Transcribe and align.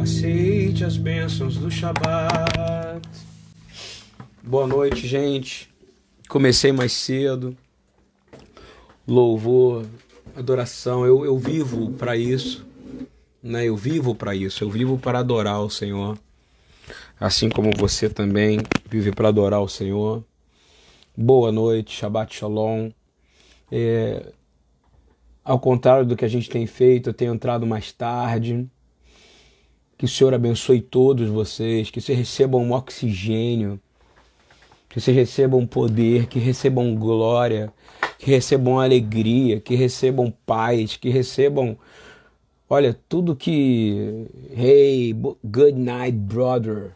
Aceite 0.00 0.82
as 0.82 0.96
bênçãos 0.96 1.58
do 1.58 1.70
Shabat. 1.70 3.02
Boa 4.42 4.66
noite, 4.66 5.06
gente. 5.06 5.68
Comecei 6.26 6.72
mais 6.72 6.92
cedo. 6.92 7.54
Louvor, 9.06 9.84
adoração. 10.34 11.04
Eu, 11.04 11.26
eu 11.26 11.38
vivo 11.38 11.90
para 11.92 12.16
isso. 12.16 12.66
Né? 13.42 13.66
Eu 13.66 13.76
vivo 13.76 14.14
para 14.14 14.34
isso. 14.34 14.64
Eu 14.64 14.70
vivo 14.70 14.96
para 14.96 15.18
adorar 15.18 15.60
o 15.60 15.68
Senhor. 15.68 16.18
Assim 17.20 17.50
como 17.50 17.70
você 17.76 18.08
também 18.08 18.58
vive 18.88 19.12
para 19.12 19.28
adorar 19.28 19.60
o 19.60 19.68
Senhor. 19.68 20.24
Boa 21.14 21.52
noite, 21.52 21.94
Shabbat 21.94 22.34
Shalom. 22.34 22.90
É, 23.70 24.32
ao 25.44 25.60
contrário 25.60 26.06
do 26.06 26.16
que 26.16 26.24
a 26.24 26.28
gente 26.28 26.48
tem 26.48 26.66
feito, 26.66 27.10
eu 27.10 27.14
tenho 27.14 27.34
entrado 27.34 27.66
mais 27.66 27.92
tarde. 27.92 28.66
Que 30.00 30.06
o 30.06 30.08
Senhor 30.08 30.32
abençoe 30.32 30.80
todos 30.80 31.28
vocês, 31.28 31.90
que 31.90 32.00
vocês 32.00 32.16
recebam 32.16 32.62
um 32.62 32.72
oxigênio, 32.72 33.78
que 34.88 34.98
vocês 34.98 35.14
recebam 35.14 35.66
poder, 35.66 36.26
que 36.26 36.38
recebam 36.38 36.94
glória, 36.94 37.70
que 38.18 38.30
recebam 38.30 38.80
alegria, 38.80 39.60
que 39.60 39.74
recebam 39.74 40.32
paz, 40.46 40.96
que 40.96 41.10
recebam, 41.10 41.76
olha, 42.66 42.98
tudo 43.10 43.36
que, 43.36 44.26
hey, 44.56 45.12
good 45.44 45.74
night, 45.74 46.16
brother, 46.16 46.92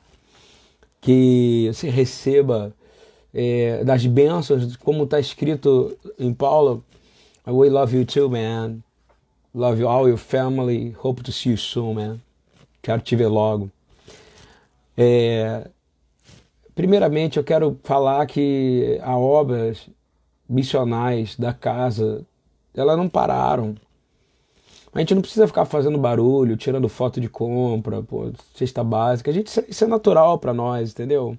que 0.98 1.70
você 1.74 1.90
receba 1.90 2.74
é, 3.34 3.84
das 3.84 4.06
bênçãos, 4.06 4.76
como 4.76 5.04
está 5.04 5.20
escrito 5.20 5.94
em 6.18 6.32
Paulo, 6.32 6.82
we 7.46 7.68
love 7.68 7.94
you 7.94 8.06
too, 8.06 8.30
man. 8.30 8.78
Love 9.52 9.78
you 9.78 9.88
all 9.88 10.08
your 10.08 10.16
family. 10.16 10.96
Hope 10.96 11.22
to 11.22 11.30
see 11.30 11.50
you 11.50 11.58
soon, 11.58 11.96
man. 11.96 12.23
Quero 12.84 13.00
te 13.00 13.16
ver 13.16 13.28
logo. 13.28 13.70
É, 14.94 15.66
primeiramente, 16.74 17.38
eu 17.38 17.42
quero 17.42 17.80
falar 17.82 18.26
que 18.26 19.00
as 19.02 19.16
obras 19.16 19.88
missionais 20.46 21.34
da 21.34 21.54
casa, 21.54 22.26
elas 22.76 22.98
não 22.98 23.08
pararam. 23.08 23.74
A 24.92 24.98
gente 25.00 25.14
não 25.14 25.22
precisa 25.22 25.46
ficar 25.46 25.64
fazendo 25.64 25.96
barulho, 25.96 26.58
tirando 26.58 26.86
foto 26.86 27.22
de 27.22 27.28
compra, 27.28 28.02
pô, 28.02 28.30
cesta 28.54 28.84
básica. 28.84 29.30
A 29.30 29.34
gente, 29.34 29.48
isso 29.66 29.84
é 29.84 29.86
natural 29.86 30.38
para 30.38 30.52
nós, 30.52 30.92
entendeu? 30.92 31.38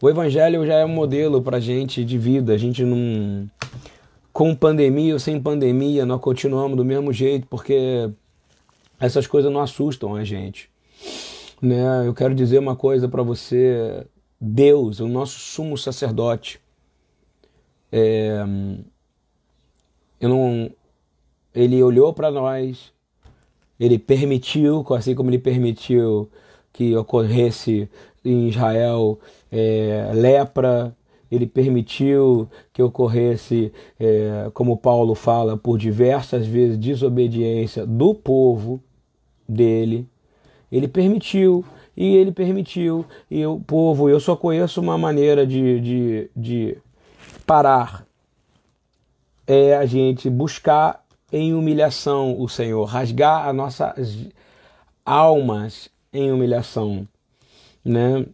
O 0.00 0.08
evangelho 0.08 0.64
já 0.66 0.76
é 0.76 0.84
um 0.86 0.88
modelo 0.88 1.42
pra 1.42 1.60
gente 1.60 2.02
de 2.02 2.16
vida. 2.16 2.54
A 2.54 2.58
gente 2.58 2.82
não. 2.82 3.46
Com 4.32 4.54
pandemia 4.54 5.12
ou 5.12 5.20
sem 5.20 5.38
pandemia, 5.38 6.06
nós 6.06 6.20
continuamos 6.20 6.78
do 6.78 6.84
mesmo 6.84 7.12
jeito, 7.12 7.46
porque 7.46 8.10
essas 8.98 9.26
coisas 9.26 9.52
não 9.52 9.60
assustam 9.60 10.14
a 10.14 10.24
gente. 10.24 10.70
Né? 11.60 12.06
Eu 12.06 12.14
quero 12.14 12.34
dizer 12.34 12.58
uma 12.58 12.76
coisa 12.76 13.08
para 13.08 13.22
você: 13.22 14.06
Deus, 14.40 15.00
o 15.00 15.08
nosso 15.08 15.38
sumo 15.38 15.76
sacerdote, 15.76 16.60
é, 17.90 18.44
eu 20.20 20.28
não, 20.28 20.70
ele 21.54 21.82
olhou 21.82 22.12
para 22.12 22.30
nós, 22.30 22.92
ele 23.78 23.98
permitiu, 23.98 24.84
assim 24.90 25.14
como 25.14 25.30
ele 25.30 25.38
permitiu 25.38 26.30
que 26.72 26.94
ocorresse 26.94 27.88
em 28.24 28.48
Israel 28.48 29.18
é, 29.50 30.10
lepra, 30.12 30.94
ele 31.30 31.46
permitiu 31.46 32.48
que 32.72 32.82
ocorresse, 32.82 33.72
é, 33.98 34.50
como 34.52 34.76
Paulo 34.76 35.14
fala, 35.14 35.56
por 35.56 35.78
diversas 35.78 36.46
vezes, 36.46 36.78
desobediência 36.78 37.86
do 37.86 38.14
povo 38.14 38.80
dele. 39.48 40.08
Ele 40.70 40.88
permitiu, 40.88 41.64
e 41.96 42.16
ele 42.16 42.32
permitiu, 42.32 43.04
e 43.30 43.44
o 43.46 43.60
povo, 43.60 44.08
eu 44.08 44.20
só 44.20 44.36
conheço 44.36 44.80
uma 44.80 44.98
maneira 44.98 45.46
de, 45.46 45.80
de, 45.80 46.30
de 46.36 46.78
parar, 47.46 48.06
é 49.46 49.76
a 49.76 49.86
gente 49.86 50.28
buscar 50.28 51.04
em 51.32 51.54
humilhação 51.54 52.40
o 52.40 52.48
Senhor, 52.48 52.84
rasgar 52.84 53.48
as 53.48 53.54
nossas 53.54 54.28
almas 55.04 55.88
em 56.12 56.32
humilhação, 56.32 57.06
né? 57.84 58.26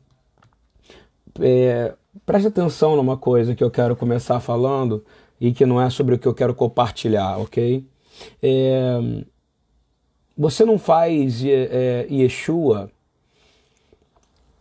É, 1.41 1.94
preste 2.26 2.48
atenção 2.48 2.97
numa 2.97 3.16
coisa 3.16 3.54
que 3.54 3.65
eu 3.65 3.70
quero 3.70 3.97
começar 3.97 4.41
falando 4.41 5.04
e 5.41 5.53
que 5.53 5.65
não 5.66 5.81
é 5.81 5.91
sobre 5.91 6.15
o 6.15 6.19
que 6.19 6.28
eu 6.28 6.34
quero 6.34 6.54
compartilhar, 6.54 7.38
ok? 7.38 7.86
É, 8.42 9.25
você 10.37 10.65
não 10.65 10.78
faz 10.78 11.44
é, 11.44 12.06
Yeshua. 12.10 12.91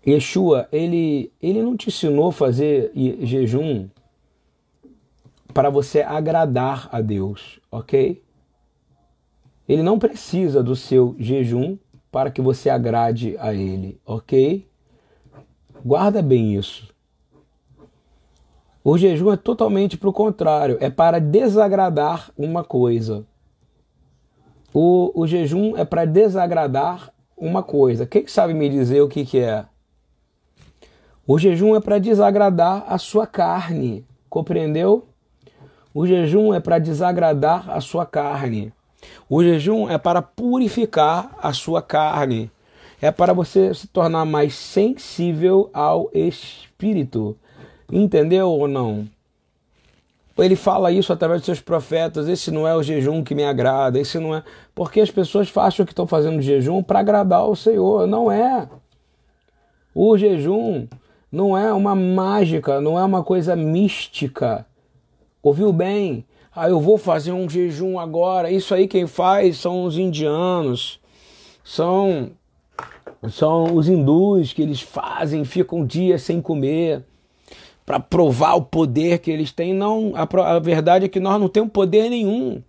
Yeshua, 0.06 0.68
ele, 0.72 1.32
ele 1.42 1.62
não 1.62 1.78
te 1.78 1.90
ensinou 1.90 2.30
a 2.30 2.34
fazer 2.34 2.92
jejum 3.22 3.88
para 5.54 5.70
você 5.70 6.02
agradar 6.02 6.90
a 6.92 7.02
Deus, 7.02 7.60
ok? 7.72 8.22
Ele 9.68 9.84
não 9.84 10.00
precisa 10.00 10.64
do 10.64 10.76
seu 10.76 11.16
jejum 11.20 11.78
para 12.12 12.30
que 12.30 12.42
você 12.42 12.70
agrade 12.70 13.38
a 13.40 13.54
Ele, 13.54 14.00
ok? 14.06 14.68
Guarda 15.84 16.22
bem 16.22 16.56
isso. 16.56 16.92
O 18.84 18.98
jejum 18.98 19.31
é 19.31 19.38
totalmente 19.38 19.98
para 19.98 20.10
o 20.10 20.14
contrário, 20.14 20.78
é 20.81 20.90
para 20.90 21.20
desagradar 21.20 22.31
uma 22.38 22.64
coisa. 22.64 23.26
O, 24.74 25.12
o 25.14 25.28
jejum 25.28 25.76
é 25.76 25.84
para 25.84 26.06
desagradar 26.06 27.12
uma 27.38 27.62
coisa. 27.62 28.06
Quem 28.06 28.26
sabe 28.28 28.54
me 28.54 28.70
dizer 28.70 29.02
o 29.02 29.09
que, 29.09 29.26
que 29.26 29.40
é? 29.40 29.66
O 31.28 31.38
jejum 31.38 31.76
é 31.76 31.80
para 31.80 32.00
desagradar 32.00 32.86
a 32.88 32.98
sua 32.98 33.28
carne, 33.28 34.06
compreendeu? 34.30 35.06
O 35.94 36.08
jejum 36.08 36.54
é 36.54 36.60
para 36.60 36.80
desagradar 36.80 37.70
a 37.70 37.81
sua 37.81 38.06
carne. 38.06 38.74
O 39.30 39.44
jejum 39.44 39.90
é 39.90 39.98
para 39.98 40.22
purificar 40.22 41.36
a 41.42 41.52
sua 41.52 41.81
carne. 41.81 42.50
É 43.02 43.12
para 43.12 43.34
você 43.34 43.74
se 43.74 43.88
tornar 43.88 44.26
mais 44.26 44.54
sensível 44.54 45.70
ao 45.74 46.10
espírito. 46.14 47.36
Entendeu 47.92 48.50
ou 48.50 48.68
não? 48.68 49.08
Ele 50.38 50.56
fala 50.56 50.92
isso 50.92 51.12
através 51.12 51.42
de 51.42 51.46
seus 51.46 51.59
profetas. 51.59 52.28
Esse 52.28 52.52
não 52.52 52.68
é 52.68 52.75
o 52.75 52.81
jejum 52.81 53.24
que 53.24 53.36
me 53.36 53.44
agrada. 53.44 54.00
Esse 54.00 54.18
não 54.18 54.34
é. 54.34 54.44
Porque 54.74 55.02
as 55.02 55.12
pessoas 55.12 55.52
acham 55.56 55.86
que 55.86 55.92
estão 55.92 56.08
fazendo 56.08 56.42
jejum 56.42 56.81
para 56.81 57.00
agradar 57.00 57.46
o 57.47 57.56
Senhor. 57.56 58.08
Não 58.08 58.31
é. 58.31 58.68
O 59.94 60.18
jejum 60.18 60.88
não 61.31 61.58
é 61.58 61.72
uma 61.74 61.96
mágica, 61.96 62.80
não 62.80 62.97
é 62.97 63.03
uma 63.03 63.24
coisa 63.24 63.56
mística. 63.56 64.66
Ouviu 65.44 65.74
bem? 65.74 66.25
Ah, 66.56 66.69
eu 66.69 66.80
vou 66.80 66.98
fazer 66.98 67.31
um 67.31 67.50
jejum 67.50 68.00
agora. 68.00 68.50
Isso 68.50 68.74
aí 68.74 68.88
quem 68.88 69.08
faz 69.08 69.58
são 69.58 69.84
os 69.84 69.98
indianos. 69.98 71.00
São 71.63 72.31
são 73.30 73.75
os 73.75 73.88
hindus 73.88 74.52
que 74.52 74.63
eles 74.63 74.81
fazem, 74.81 75.46
ficam 75.46 75.86
dias 75.86 76.24
sem 76.24 76.42
comer 76.42 77.03
para 77.91 78.00
provar 78.00 78.53
o 78.53 78.62
poder 78.62 79.19
que 79.19 79.29
eles 79.29 79.52
têm. 79.52 79.74
Não, 79.74 80.13
a, 80.16 80.56
a 80.56 80.59
verdade 80.59 81.03
é 81.03 81.09
que 81.09 81.19
nós 81.19 81.38
não 81.41 81.50
temos 81.50 81.74
poder 81.74 82.09
nenhum. 82.09 82.63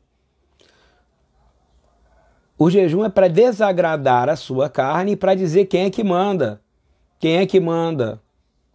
O 2.59 2.69
jejum 2.69 3.05
é 3.05 3.09
para 3.09 3.28
desagradar 3.28 4.28
a 4.28 4.34
sua 4.34 4.69
carne 4.69 5.12
e 5.12 5.16
para 5.16 5.37
dizer 5.37 5.66
quem 5.66 5.84
é 5.84 5.91
que 5.91 6.03
manda. 6.03 6.61
Quem 7.21 7.37
é 7.37 7.47
que 7.47 7.61
manda? 7.61 8.21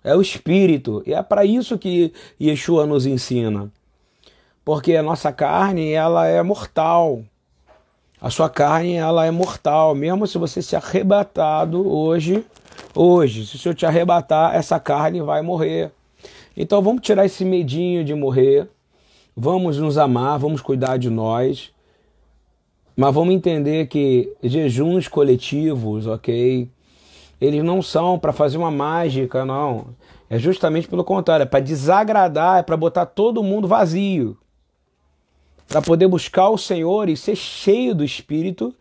É 0.02 0.16
o 0.16 0.22
Espírito. 0.22 1.03
E 1.06 1.13
é 1.13 1.22
para 1.22 1.44
isso 1.44 1.78
que 1.78 2.13
Yeshua 2.40 2.86
nos 2.86 3.06
ensina. 3.06 3.69
Porque 4.63 4.96
a 4.96 5.03
nossa 5.03 5.34
carne, 5.34 5.91
ela 5.91 6.28
é 6.28 6.41
mortal. 6.41 7.24
A 8.22 8.30
sua 8.30 8.50
carne, 8.50 8.94
ela 8.94 9.25
é 9.25 9.31
mortal. 9.31 9.94
Mesmo 9.94 10.25
se 10.25 10.38
você 10.38 10.62
se 10.62 10.78
arrebatado 10.78 11.86
hoje, 11.86 12.45
hoje, 12.95 13.45
se 13.45 13.57
o 13.57 13.60
Senhor 13.60 13.75
te 13.75 13.86
arrebatar, 13.86 14.56
essa 14.56 14.80
carne 14.80 15.22
vai 15.22 15.42
morrer. 15.42 15.92
Então 16.59 16.81
vamos 16.81 17.04
tirar 17.04 17.24
esse 17.24 17.45
medinho 17.45 18.04
de 18.04 18.15
morrer, 18.15 18.68
vamos 19.36 19.77
nos 19.77 19.95
amar, 19.95 20.39
vamos 20.39 20.59
cuidar 20.59 20.98
de 20.98 21.07
nós, 21.07 21.71
mas 22.95 23.13
vamos 23.13 23.36
entender 23.36 23.86
que 23.86 24.33
jejuns 24.42 25.07
coletivos, 25.07 26.07
ok? 26.07 26.68
Eles 27.39 27.63
não 27.63 27.83
são 27.83 28.18
para 28.18 28.33
fazer 28.33 28.57
uma 28.57 28.71
mágica, 28.71 29.45
não. 29.45 29.89
É 30.27 30.39
justamente 30.39 30.88
pelo 30.88 31.04
contrário, 31.04 31.44
é 31.44 31.45
para 31.45 31.59
desagradar, 31.59 32.57
é 32.57 32.63
para 32.63 32.75
botar 32.75 33.06
todo 33.06 33.44
mundo 33.44 33.68
vazio. 33.68 34.36
Para 35.68 35.80
poder 35.80 36.07
buscar 36.07 36.50
o 36.50 36.57
Senhor 36.57 37.07
e 37.07 37.15
ser 37.15 37.36
cheio 37.36 37.94
do 37.94 38.03
Espírito. 38.03 38.74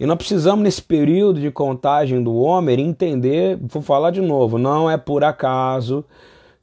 E 0.00 0.04
nós 0.04 0.16
precisamos, 0.16 0.64
nesse 0.64 0.82
período 0.82 1.40
de 1.40 1.52
contagem 1.52 2.20
do 2.20 2.34
homem, 2.34 2.80
entender, 2.80 3.56
vou 3.60 3.82
falar 3.82 4.10
de 4.10 4.20
novo, 4.20 4.58
não 4.58 4.90
é 4.90 4.96
por 4.96 5.22
acaso 5.22 6.04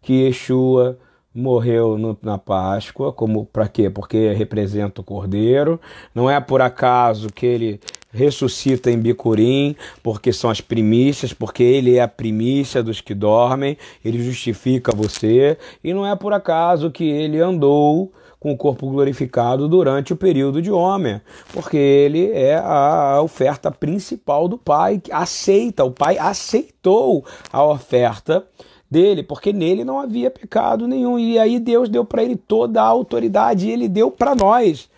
que 0.06 0.28
Yeshua 0.28 1.00
morreu 1.34 1.98
no, 1.98 2.16
na 2.22 2.38
Páscoa, 2.38 3.12
como 3.12 3.44
para 3.44 3.68
quê? 3.68 3.90
Porque 3.90 4.32
representa 4.34 5.02
o 5.02 5.04
Cordeiro. 5.04 5.82
Não 6.14 6.30
é 6.30 6.40
por 6.40 6.62
acaso 6.62 7.28
que 7.34 7.46
ele 7.46 7.80
ressuscita 8.12 8.92
em 8.92 9.00
Bicurim, 9.00 9.76
porque 10.04 10.32
são 10.32 10.50
as 10.50 10.62
primícias, 10.62 11.34
porque 11.34 11.64
ele 11.64 11.98
é 11.98 12.02
a 12.02 12.08
primícia 12.08 12.84
dos 12.84 13.02
que 13.02 13.16
dormem, 13.16 13.78
ele 14.06 14.24
justifica 14.24 14.96
você, 14.96 15.58
e 15.84 15.92
não 15.92 16.08
é 16.08 16.16
por 16.16 16.32
acaso 16.32 16.92
que 16.92 17.04
ele 17.04 17.40
andou 17.42 18.14
com 18.40 18.52
o 18.52 18.58
corpo 18.58 18.88
glorificado 18.90 19.68
durante 19.68 20.14
o 20.14 20.16
período 20.16 20.62
de 20.62 20.72
homem, 20.72 21.20
porque 21.52 21.76
ele 21.76 22.32
é 22.32 22.56
a 22.56 23.20
oferta 23.22 23.72
principal 23.72 24.48
do 24.48 24.58
Pai, 24.58 25.02
aceita, 25.12 25.84
o 25.84 25.92
Pai 25.92 26.18
aceitou 26.18 27.26
a 27.52 27.66
oferta 27.66 28.46
dele, 28.90 29.24
porque 29.24 29.52
nele 29.52 29.84
não 29.84 30.00
havia 30.00 30.30
pecado 30.30 30.88
nenhum. 30.88 31.18
E 31.20 31.38
aí 31.40 31.60
Deus 31.60 31.90
deu 31.90 32.06
para 32.06 32.24
ele 32.24 32.36
toda 32.36 32.82
a 32.82 32.86
autoridade 32.86 33.68
e 33.68 33.72
ele 33.72 33.88
deu 33.88 34.12
para 34.12 34.36
nós, 34.36 34.90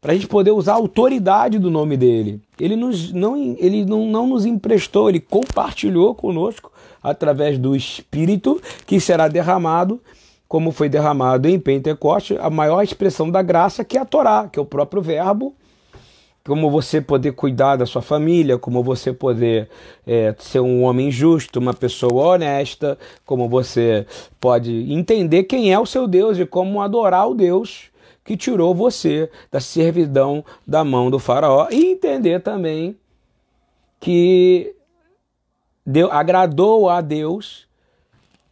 para 0.00 0.12
a 0.12 0.14
gente 0.14 0.26
poder 0.26 0.50
usar 0.50 0.72
a 0.72 0.76
autoridade 0.76 1.58
do 1.58 1.70
nome 1.70 1.96
dele. 1.96 2.40
Ele, 2.58 2.76
nos, 2.76 3.12
não, 3.12 3.36
ele 3.58 3.84
não, 3.84 4.06
não 4.06 4.26
nos 4.26 4.44
emprestou, 4.44 5.08
ele 5.08 5.20
compartilhou 5.20 6.14
conosco 6.14 6.72
através 7.02 7.58
do 7.58 7.74
Espírito 7.74 8.60
que 8.86 9.00
será 9.00 9.28
derramado 9.28 10.00
como 10.48 10.72
foi 10.72 10.88
derramado 10.88 11.46
em 11.46 11.60
Pentecoste, 11.60 12.38
a 12.40 12.48
maior 12.48 12.82
expressão 12.82 13.30
da 13.30 13.42
graça 13.42 13.84
que 13.84 13.98
é 13.98 14.00
a 14.00 14.04
Torá, 14.04 14.48
que 14.50 14.58
é 14.58 14.62
o 14.62 14.64
próprio 14.64 15.02
verbo, 15.02 15.54
como 16.48 16.70
você 16.70 16.98
poder 16.98 17.32
cuidar 17.32 17.76
da 17.76 17.84
sua 17.84 18.00
família, 18.00 18.56
como 18.56 18.82
você 18.82 19.12
poder 19.12 19.68
é, 20.06 20.34
ser 20.38 20.60
um 20.60 20.82
homem 20.82 21.10
justo, 21.10 21.58
uma 21.58 21.74
pessoa 21.74 22.28
honesta, 22.28 22.98
como 23.26 23.46
você 23.50 24.06
pode 24.40 24.90
entender 24.90 25.44
quem 25.44 25.70
é 25.70 25.78
o 25.78 25.84
seu 25.84 26.08
Deus 26.08 26.38
e 26.38 26.46
como 26.46 26.80
adorar 26.80 27.28
o 27.28 27.34
Deus 27.34 27.90
que 28.24 28.34
tirou 28.34 28.74
você 28.74 29.30
da 29.52 29.60
servidão 29.60 30.42
da 30.66 30.82
mão 30.82 31.10
do 31.10 31.18
faraó 31.18 31.68
e 31.70 31.92
entender 31.92 32.40
também 32.40 32.96
que 34.00 34.74
deu, 35.84 36.10
agradou 36.10 36.88
a 36.88 37.02
Deus 37.02 37.68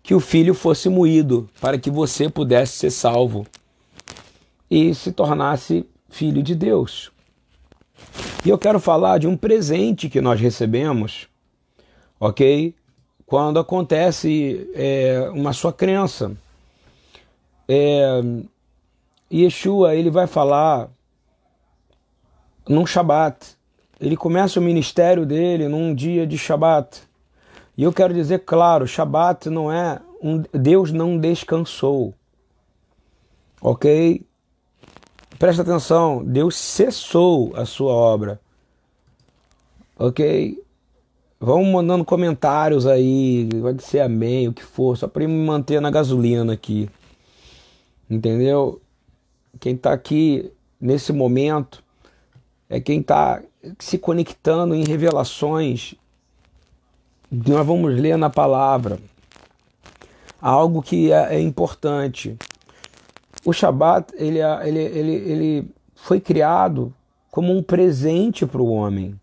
que 0.02 0.14
o 0.14 0.20
filho 0.20 0.52
fosse 0.52 0.90
moído, 0.90 1.48
para 1.62 1.78
que 1.78 1.90
você 1.90 2.28
pudesse 2.28 2.74
ser 2.74 2.90
salvo 2.90 3.46
e 4.70 4.94
se 4.94 5.12
tornasse 5.12 5.86
filho 6.10 6.42
de 6.42 6.54
Deus. 6.54 7.15
E 8.44 8.48
eu 8.48 8.58
quero 8.58 8.78
falar 8.78 9.18
de 9.18 9.26
um 9.26 9.36
presente 9.36 10.08
que 10.08 10.20
nós 10.20 10.40
recebemos, 10.40 11.28
ok? 12.20 12.74
Quando 13.26 13.58
acontece 13.58 14.70
é, 14.74 15.28
uma 15.34 15.52
sua 15.52 15.72
crença. 15.72 16.30
É, 17.68 18.22
Yeshua, 19.32 19.94
ele 19.96 20.10
vai 20.10 20.26
falar 20.26 20.88
num 22.68 22.86
Shabat. 22.86 23.56
Ele 24.00 24.16
começa 24.16 24.60
o 24.60 24.62
ministério 24.62 25.24
dele 25.24 25.68
num 25.68 25.94
dia 25.94 26.26
de 26.26 26.38
Shabat. 26.38 27.02
E 27.76 27.82
eu 27.82 27.92
quero 27.92 28.14
dizer 28.14 28.40
claro, 28.40 28.86
Shabat 28.86 29.50
não 29.50 29.72
é 29.72 30.00
um 30.22 30.42
Deus 30.52 30.92
não 30.92 31.18
descansou. 31.18 32.14
OK? 33.60 34.25
Presta 35.38 35.62
atenção, 35.62 36.24
Deus 36.24 36.56
cessou 36.56 37.52
a 37.54 37.64
sua 37.64 37.92
obra. 37.92 38.40
OK? 39.98 40.62
Vão 41.38 41.64
mandando 41.64 42.04
comentários 42.04 42.86
aí, 42.86 43.48
pode 43.60 43.82
ser 43.82 44.00
amém, 44.00 44.48
o 44.48 44.52
que 44.52 44.62
for, 44.62 44.96
só 44.96 45.06
para 45.06 45.26
me 45.26 45.46
manter 45.46 45.80
na 45.80 45.90
gasolina 45.90 46.52
aqui. 46.52 46.88
Entendeu? 48.08 48.80
Quem 49.60 49.74
está 49.74 49.92
aqui 49.92 50.50
nesse 50.80 51.12
momento 51.12 51.82
é 52.68 52.80
quem 52.80 53.00
está 53.00 53.42
se 53.78 53.98
conectando 53.98 54.74
em 54.74 54.84
revelações 54.84 55.94
nós 57.30 57.66
vamos 57.66 57.92
ler 57.92 58.16
na 58.16 58.30
palavra 58.30 58.98
algo 60.40 60.80
que 60.80 61.10
é, 61.10 61.34
é 61.34 61.40
importante. 61.40 62.36
O 63.46 63.52
Shabat 63.52 64.12
ele, 64.16 64.40
é, 64.40 64.68
ele, 64.68 64.80
ele, 64.80 65.12
ele 65.12 65.70
foi 65.94 66.20
criado 66.20 66.92
como 67.30 67.56
um 67.56 67.62
presente 67.62 68.44
para 68.44 68.60
o 68.60 68.70
homem. 68.70 69.18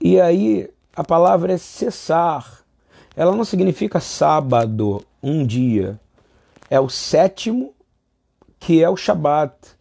E 0.00 0.20
aí 0.20 0.70
a 0.96 1.04
palavra 1.04 1.52
é 1.52 1.58
cessar. 1.58 2.64
Ela 3.16 3.36
não 3.36 3.44
significa 3.44 4.00
sábado, 4.00 5.04
um 5.22 5.46
dia. 5.46 6.00
É 6.70 6.80
o 6.80 6.88
sétimo 6.88 7.72
que 8.58 8.82
é 8.82 8.88
o 8.88 8.96
Shabat 8.96 9.74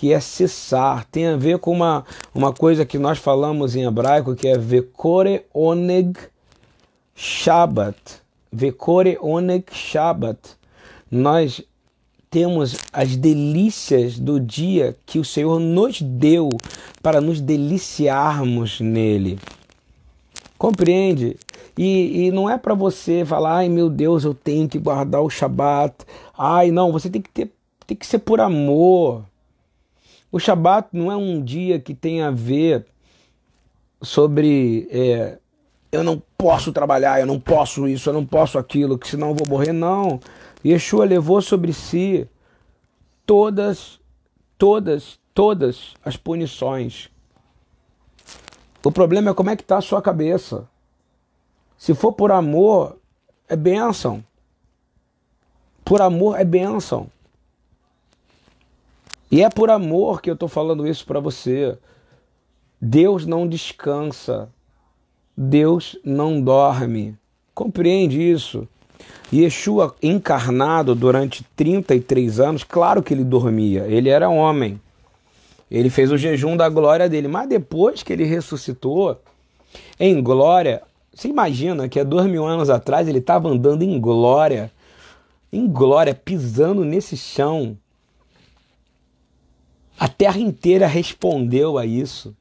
que 0.00 0.14
é 0.14 0.18
cessar, 0.18 1.04
tem 1.12 1.26
a 1.26 1.36
ver 1.36 1.58
com 1.58 1.72
uma, 1.72 2.06
uma 2.34 2.54
coisa 2.54 2.86
que 2.86 2.98
nós 2.98 3.18
falamos 3.18 3.76
em 3.76 3.84
hebraico, 3.84 4.34
que 4.34 4.48
é 4.48 4.56
Vekore 4.56 5.44
Oneg 5.52 6.18
Shabbat. 7.14 8.22
Vekore 8.50 9.18
Oneg 9.20 9.66
Shabbat. 9.70 10.38
Nós 11.10 11.62
temos 12.30 12.76
as 12.92 13.16
delícias 13.16 14.18
do 14.18 14.38
dia 14.38 14.96
que 15.04 15.18
o 15.18 15.24
Senhor 15.24 15.58
nos 15.58 16.00
deu 16.00 16.48
para 17.02 17.20
nos 17.20 17.40
deliciarmos 17.40 18.80
nele. 18.80 19.38
Compreende? 20.56 21.36
E, 21.76 22.26
e 22.26 22.30
não 22.30 22.48
é 22.48 22.56
para 22.56 22.74
você 22.74 23.24
falar, 23.24 23.56
ai 23.56 23.68
meu 23.68 23.90
Deus, 23.90 24.22
eu 24.22 24.32
tenho 24.32 24.68
que 24.68 24.78
guardar 24.78 25.22
o 25.22 25.30
Shabat. 25.30 25.94
Ai, 26.38 26.70
não, 26.70 26.92
você 26.92 27.10
tem 27.10 27.20
que 27.20 27.30
ter, 27.30 27.50
tem 27.86 27.96
que 27.96 28.06
ser 28.06 28.20
por 28.20 28.40
amor. 28.40 29.24
O 30.30 30.38
Shabat 30.38 30.88
não 30.92 31.10
é 31.10 31.16
um 31.16 31.42
dia 31.42 31.80
que 31.80 31.94
tem 31.94 32.22
a 32.22 32.30
ver 32.30 32.86
sobre 34.00 34.86
é, 34.92 35.38
eu 35.90 36.04
não 36.04 36.22
posso 36.38 36.72
trabalhar, 36.72 37.20
eu 37.20 37.26
não 37.26 37.40
posso 37.40 37.88
isso, 37.88 38.08
eu 38.08 38.14
não 38.14 38.24
posso 38.24 38.58
aquilo, 38.58 38.96
que 38.96 39.08
senão 39.08 39.30
eu 39.30 39.34
vou 39.34 39.48
morrer. 39.48 39.72
Não. 39.72 40.20
Yeshua 40.64 41.04
levou 41.04 41.40
sobre 41.40 41.72
si 41.72 42.28
todas, 43.24 44.00
todas, 44.58 45.18
todas 45.32 45.94
as 46.04 46.16
punições. 46.16 47.10
O 48.84 48.90
problema 48.90 49.30
é 49.30 49.34
como 49.34 49.50
é 49.50 49.56
que 49.56 49.62
está 49.62 49.78
a 49.78 49.82
sua 49.82 50.02
cabeça. 50.02 50.68
Se 51.76 51.94
for 51.94 52.12
por 52.12 52.30
amor, 52.32 52.98
é 53.48 53.56
bênção. 53.56 54.24
Por 55.84 56.02
amor 56.02 56.38
é 56.38 56.44
bênção. 56.44 57.10
E 59.30 59.42
é 59.42 59.48
por 59.48 59.70
amor 59.70 60.20
que 60.20 60.28
eu 60.28 60.34
estou 60.34 60.48
falando 60.48 60.86
isso 60.86 61.06
para 61.06 61.20
você. 61.20 61.78
Deus 62.80 63.24
não 63.24 63.48
descansa. 63.48 64.50
Deus 65.36 65.96
não 66.04 66.40
dorme. 66.40 67.16
Compreende 67.54 68.20
isso? 68.20 68.68
Yeshua 69.32 69.94
encarnado 70.02 70.94
durante 70.94 71.44
33 71.56 72.40
anos, 72.40 72.64
claro 72.64 73.02
que 73.02 73.14
ele 73.14 73.24
dormia, 73.24 73.86
ele 73.86 74.08
era 74.08 74.28
homem. 74.28 74.80
Ele 75.70 75.88
fez 75.88 76.10
o 76.10 76.18
jejum 76.18 76.56
da 76.56 76.68
glória 76.68 77.08
dele, 77.08 77.28
mas 77.28 77.48
depois 77.48 78.02
que 78.02 78.12
ele 78.12 78.24
ressuscitou 78.24 79.20
em 79.98 80.20
glória, 80.20 80.82
você 81.14 81.28
imagina 81.28 81.88
que 81.88 82.00
há 82.00 82.04
dois 82.04 82.26
mil 82.26 82.44
anos 82.44 82.68
atrás 82.68 83.06
ele 83.06 83.18
estava 83.18 83.48
andando 83.48 83.82
em 83.82 84.00
glória, 84.00 84.72
em 85.52 85.66
glória, 85.68 86.14
pisando 86.14 86.84
nesse 86.84 87.16
chão, 87.16 87.76
a 90.00 90.08
terra 90.08 90.38
inteira 90.38 90.86
respondeu 90.86 91.76
a 91.76 91.84
isso. 91.84 92.34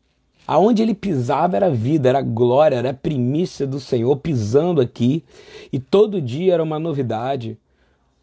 Aonde 0.51 0.81
ele 0.81 0.95
pisava 0.95 1.57
era 1.57 1.69
vida, 1.69 2.09
era 2.09 2.23
glória, 2.23 2.77
era 2.77 2.91
primícia 2.91 3.67
do 3.67 3.79
Senhor 3.79 4.15
pisando 4.17 4.81
aqui. 4.81 5.23
E 5.71 5.77
todo 5.79 6.19
dia 6.19 6.55
era 6.55 6.63
uma 6.63 6.79
novidade. 6.79 7.55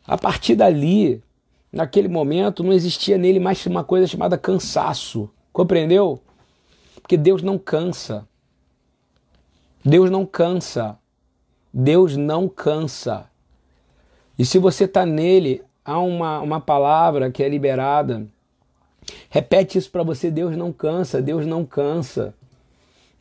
A 0.04 0.18
partir 0.18 0.56
dali, 0.56 1.22
naquele 1.70 2.08
momento, 2.08 2.64
não 2.64 2.72
existia 2.72 3.16
nele 3.16 3.38
mais 3.38 3.64
uma 3.66 3.84
coisa 3.84 4.08
chamada 4.08 4.36
cansaço. 4.36 5.30
Compreendeu? 5.52 6.20
Porque 7.00 7.16
Deus 7.16 7.44
não 7.44 7.56
cansa. 7.56 8.26
Deus 9.84 10.10
não 10.10 10.26
cansa. 10.26 10.98
Deus 11.72 12.16
não 12.16 12.48
cansa. 12.48 13.30
E 14.36 14.44
se 14.44 14.58
você 14.58 14.82
está 14.82 15.06
nele, 15.06 15.62
há 15.84 16.00
uma, 16.00 16.40
uma 16.40 16.60
palavra 16.60 17.30
que 17.30 17.40
é 17.40 17.48
liberada 17.48 18.26
Repete 19.30 19.78
isso 19.78 19.90
para 19.90 20.02
você, 20.02 20.30
Deus 20.30 20.56
não 20.56 20.72
cansa, 20.72 21.22
Deus 21.22 21.46
não 21.46 21.64
cansa, 21.64 22.34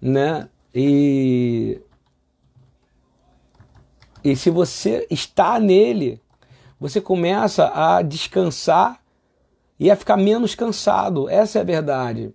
né? 0.02 0.50
E 0.74 1.80
e 4.26 4.36
se 4.36 4.50
você 4.50 5.06
está 5.12 5.60
nele, 5.60 6.20
você 6.80 7.00
começa 7.00 7.72
a 7.72 8.02
descansar 8.02 9.00
e 9.80 9.92
a 9.92 9.96
ficar 9.96 10.18
menos 10.18 10.56
cansado. 10.56 11.30
Essa 11.30 11.60
é 11.60 11.62
a 11.62 11.66
verdade. 11.66 12.34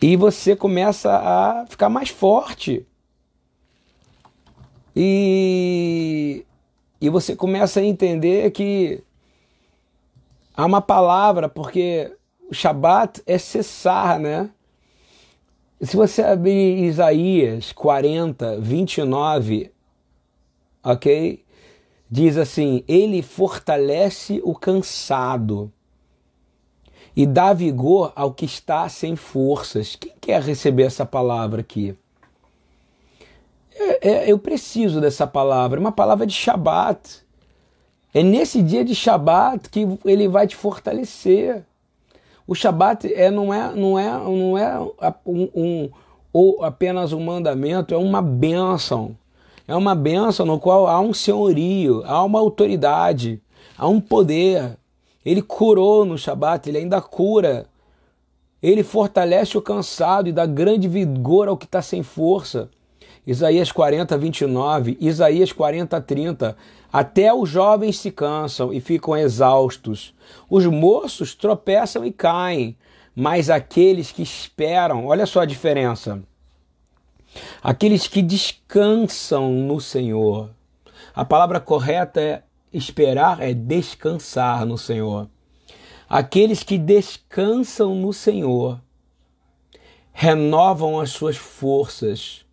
E 0.00 0.16
você 0.16 0.56
começa 0.56 1.12
a 1.12 1.66
ficar 1.66 1.90
mais 1.90 2.08
forte. 2.08 2.86
E, 4.96 6.44
e 6.98 7.10
você 7.10 7.36
começa 7.36 7.80
a 7.80 7.84
entender 7.84 8.50
que 8.52 9.04
Há 10.56 10.64
uma 10.64 10.80
palavra, 10.80 11.48
porque 11.48 12.16
o 12.50 12.54
Shabat 12.54 13.22
é 13.26 13.38
cessar, 13.38 14.18
né? 14.18 14.50
Se 15.80 15.96
você 15.96 16.22
abrir 16.22 16.84
Isaías 16.84 17.72
40, 17.72 18.60
29, 18.60 19.72
ok? 20.84 21.44
Diz 22.10 22.36
assim: 22.36 22.84
Ele 22.86 23.22
fortalece 23.22 24.40
o 24.44 24.54
cansado 24.54 25.72
e 27.16 27.26
dá 27.26 27.52
vigor 27.52 28.12
ao 28.14 28.34
que 28.34 28.44
está 28.44 28.88
sem 28.88 29.16
forças. 29.16 29.96
Quem 29.96 30.12
quer 30.20 30.42
receber 30.42 30.82
essa 30.84 31.06
palavra 31.06 31.60
aqui? 31.60 31.96
É, 33.74 34.08
é, 34.08 34.32
eu 34.32 34.38
preciso 34.38 35.00
dessa 35.00 35.26
palavra, 35.26 35.80
uma 35.80 35.92
palavra 35.92 36.26
de 36.26 36.34
Shabat. 36.34 37.24
É 38.12 38.22
nesse 38.22 38.60
dia 38.60 38.84
de 38.84 38.94
Shabat 38.94 39.68
que 39.70 39.86
ele 40.04 40.28
vai 40.28 40.46
te 40.46 40.56
fortalecer. 40.56 41.64
O 42.46 42.54
Shabat 42.54 43.12
é, 43.12 43.30
não 43.30 43.54
é, 43.54 43.72
não 43.74 43.98
é, 43.98 44.10
não 44.10 44.58
é 44.58 44.80
um, 45.24 45.48
um, 45.54 45.90
ou 46.32 46.64
apenas 46.64 47.12
um 47.12 47.20
mandamento, 47.20 47.94
é 47.94 47.96
uma 47.96 48.20
bênção. 48.20 49.16
É 49.68 49.76
uma 49.76 49.94
bênção 49.94 50.44
no 50.44 50.58
qual 50.58 50.88
há 50.88 50.98
um 50.98 51.14
senhorio, 51.14 52.02
há 52.04 52.24
uma 52.24 52.40
autoridade, 52.40 53.40
há 53.78 53.86
um 53.86 54.00
poder. 54.00 54.76
Ele 55.24 55.40
curou 55.40 56.04
no 56.04 56.18
Shabat, 56.18 56.68
ele 56.68 56.78
ainda 56.78 57.00
cura. 57.00 57.66
Ele 58.60 58.82
fortalece 58.82 59.56
o 59.56 59.62
cansado 59.62 60.28
e 60.28 60.32
dá 60.32 60.44
grande 60.44 60.88
vigor 60.88 61.46
ao 61.46 61.56
que 61.56 61.66
está 61.66 61.80
sem 61.80 62.02
força. 62.02 62.68
Isaías 63.26 63.70
40, 63.70 64.16
29, 64.16 64.96
Isaías 65.00 65.52
40, 65.52 66.00
30. 66.00 66.56
Até 66.92 67.32
os 67.32 67.48
jovens 67.48 67.98
se 67.98 68.10
cansam 68.10 68.72
e 68.72 68.80
ficam 68.80 69.16
exaustos. 69.16 70.14
Os 70.48 70.66
moços 70.66 71.34
tropeçam 71.34 72.04
e 72.04 72.12
caem, 72.12 72.76
mas 73.14 73.50
aqueles 73.50 74.10
que 74.10 74.22
esperam, 74.22 75.06
olha 75.06 75.26
só 75.26 75.40
a 75.40 75.46
diferença. 75.46 76.22
Aqueles 77.62 78.08
que 78.08 78.22
descansam 78.22 79.50
no 79.52 79.80
Senhor. 79.80 80.50
A 81.14 81.24
palavra 81.24 81.60
correta 81.60 82.20
é 82.20 82.42
esperar, 82.72 83.40
é 83.40 83.52
descansar 83.52 84.64
no 84.64 84.78
Senhor. 84.78 85.28
Aqueles 86.08 86.62
que 86.62 86.76
descansam 86.76 87.94
no 87.94 88.12
Senhor 88.12 88.80
renovam 90.12 90.98
as 90.98 91.10
suas 91.10 91.36
forças 91.36 92.44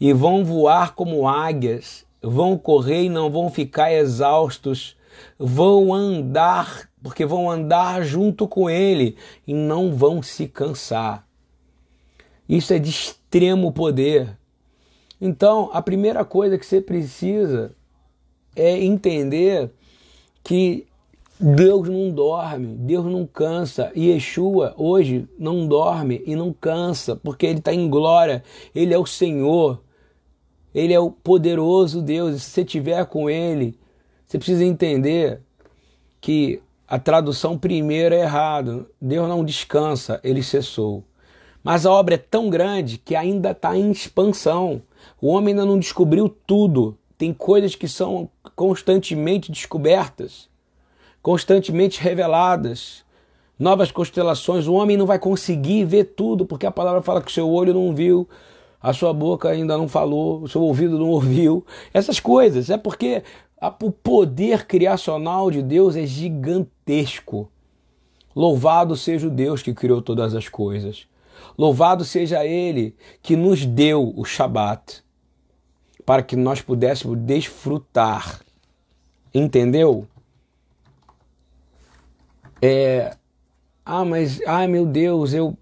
e 0.00 0.12
vão 0.12 0.44
voar 0.44 0.94
como 0.94 1.28
águias, 1.28 2.04
vão 2.22 2.56
correr 2.56 3.04
e 3.04 3.08
não 3.08 3.30
vão 3.30 3.50
ficar 3.50 3.92
exaustos, 3.92 4.96
vão 5.38 5.92
andar, 5.92 6.88
porque 7.02 7.24
vão 7.24 7.50
andar 7.50 8.02
junto 8.02 8.48
com 8.48 8.68
Ele 8.68 9.16
e 9.46 9.54
não 9.54 9.94
vão 9.94 10.22
se 10.22 10.48
cansar. 10.48 11.26
Isso 12.48 12.72
é 12.72 12.78
de 12.78 12.90
extremo 12.90 13.72
poder. 13.72 14.36
Então, 15.20 15.70
a 15.72 15.80
primeira 15.80 16.24
coisa 16.24 16.58
que 16.58 16.66
você 16.66 16.80
precisa 16.80 17.74
é 18.54 18.82
entender 18.82 19.70
que 20.42 20.86
Deus 21.40 21.88
não 21.88 22.10
dorme, 22.10 22.74
Deus 22.76 23.04
não 23.06 23.26
cansa. 23.26 23.90
E 23.94 24.10
Yeshua 24.10 24.74
hoje 24.76 25.28
não 25.38 25.66
dorme 25.66 26.22
e 26.26 26.36
não 26.36 26.52
cansa, 26.52 27.16
porque 27.16 27.46
Ele 27.46 27.58
está 27.58 27.72
em 27.72 27.88
glória, 27.88 28.44
Ele 28.74 28.94
é 28.94 28.98
o 28.98 29.06
Senhor, 29.06 29.83
Ele 30.74 30.92
é 30.92 30.98
o 30.98 31.10
poderoso 31.10 32.02
Deus. 32.02 32.42
Se 32.42 32.50
você 32.50 32.62
estiver 32.62 33.04
com 33.06 33.30
Ele, 33.30 33.78
você 34.26 34.38
precisa 34.38 34.64
entender 34.64 35.40
que 36.20 36.60
a 36.88 36.98
tradução 36.98 37.56
primeira 37.56 38.16
é 38.16 38.22
errada. 38.22 38.86
Deus 39.00 39.28
não 39.28 39.44
descansa, 39.44 40.20
Ele 40.24 40.42
cessou. 40.42 41.04
Mas 41.62 41.86
a 41.86 41.90
obra 41.90 42.16
é 42.16 42.18
tão 42.18 42.50
grande 42.50 42.98
que 42.98 43.16
ainda 43.16 43.52
está 43.52 43.76
em 43.76 43.90
expansão. 43.90 44.82
O 45.20 45.28
homem 45.28 45.54
ainda 45.54 45.64
não 45.64 45.78
descobriu 45.78 46.28
tudo. 46.28 46.98
Tem 47.16 47.32
coisas 47.32 47.74
que 47.74 47.88
são 47.88 48.28
constantemente 48.54 49.50
descobertas, 49.50 50.48
constantemente 51.22 52.02
reveladas. 52.02 53.02
Novas 53.58 53.90
constelações. 53.90 54.66
O 54.66 54.74
homem 54.74 54.96
não 54.96 55.06
vai 55.06 55.18
conseguir 55.18 55.84
ver 55.84 56.04
tudo, 56.16 56.44
porque 56.44 56.66
a 56.66 56.70
palavra 56.70 57.00
fala 57.00 57.22
que 57.22 57.30
o 57.30 57.34
seu 57.34 57.48
olho 57.48 57.72
não 57.72 57.94
viu, 57.94 58.28
a 58.84 58.92
sua 58.92 59.14
boca 59.14 59.48
ainda 59.48 59.78
não 59.78 59.88
falou, 59.88 60.42
o 60.42 60.48
seu 60.48 60.60
ouvido 60.60 60.98
não 60.98 61.08
ouviu. 61.08 61.64
Essas 61.94 62.20
coisas. 62.20 62.68
É 62.68 62.76
porque 62.76 63.22
o 63.80 63.90
poder 63.90 64.66
criacional 64.66 65.50
de 65.50 65.62
Deus 65.62 65.96
é 65.96 66.04
gigantesco. 66.04 67.48
Louvado 68.36 68.94
seja 68.94 69.26
o 69.26 69.30
Deus 69.30 69.62
que 69.62 69.72
criou 69.72 70.02
todas 70.02 70.34
as 70.34 70.50
coisas. 70.50 71.06
Louvado 71.56 72.04
seja 72.04 72.44
Ele 72.44 72.94
que 73.22 73.36
nos 73.36 73.64
deu 73.64 74.12
o 74.14 74.22
Shabat 74.22 75.02
para 76.04 76.22
que 76.22 76.36
nós 76.36 76.60
pudéssemos 76.60 77.18
desfrutar. 77.20 78.40
Entendeu? 79.32 80.06
É, 82.60 83.16
ah, 83.82 84.04
mas, 84.04 84.42
ai 84.46 84.66
meu 84.66 84.84
Deus, 84.84 85.32
eu 85.32 85.56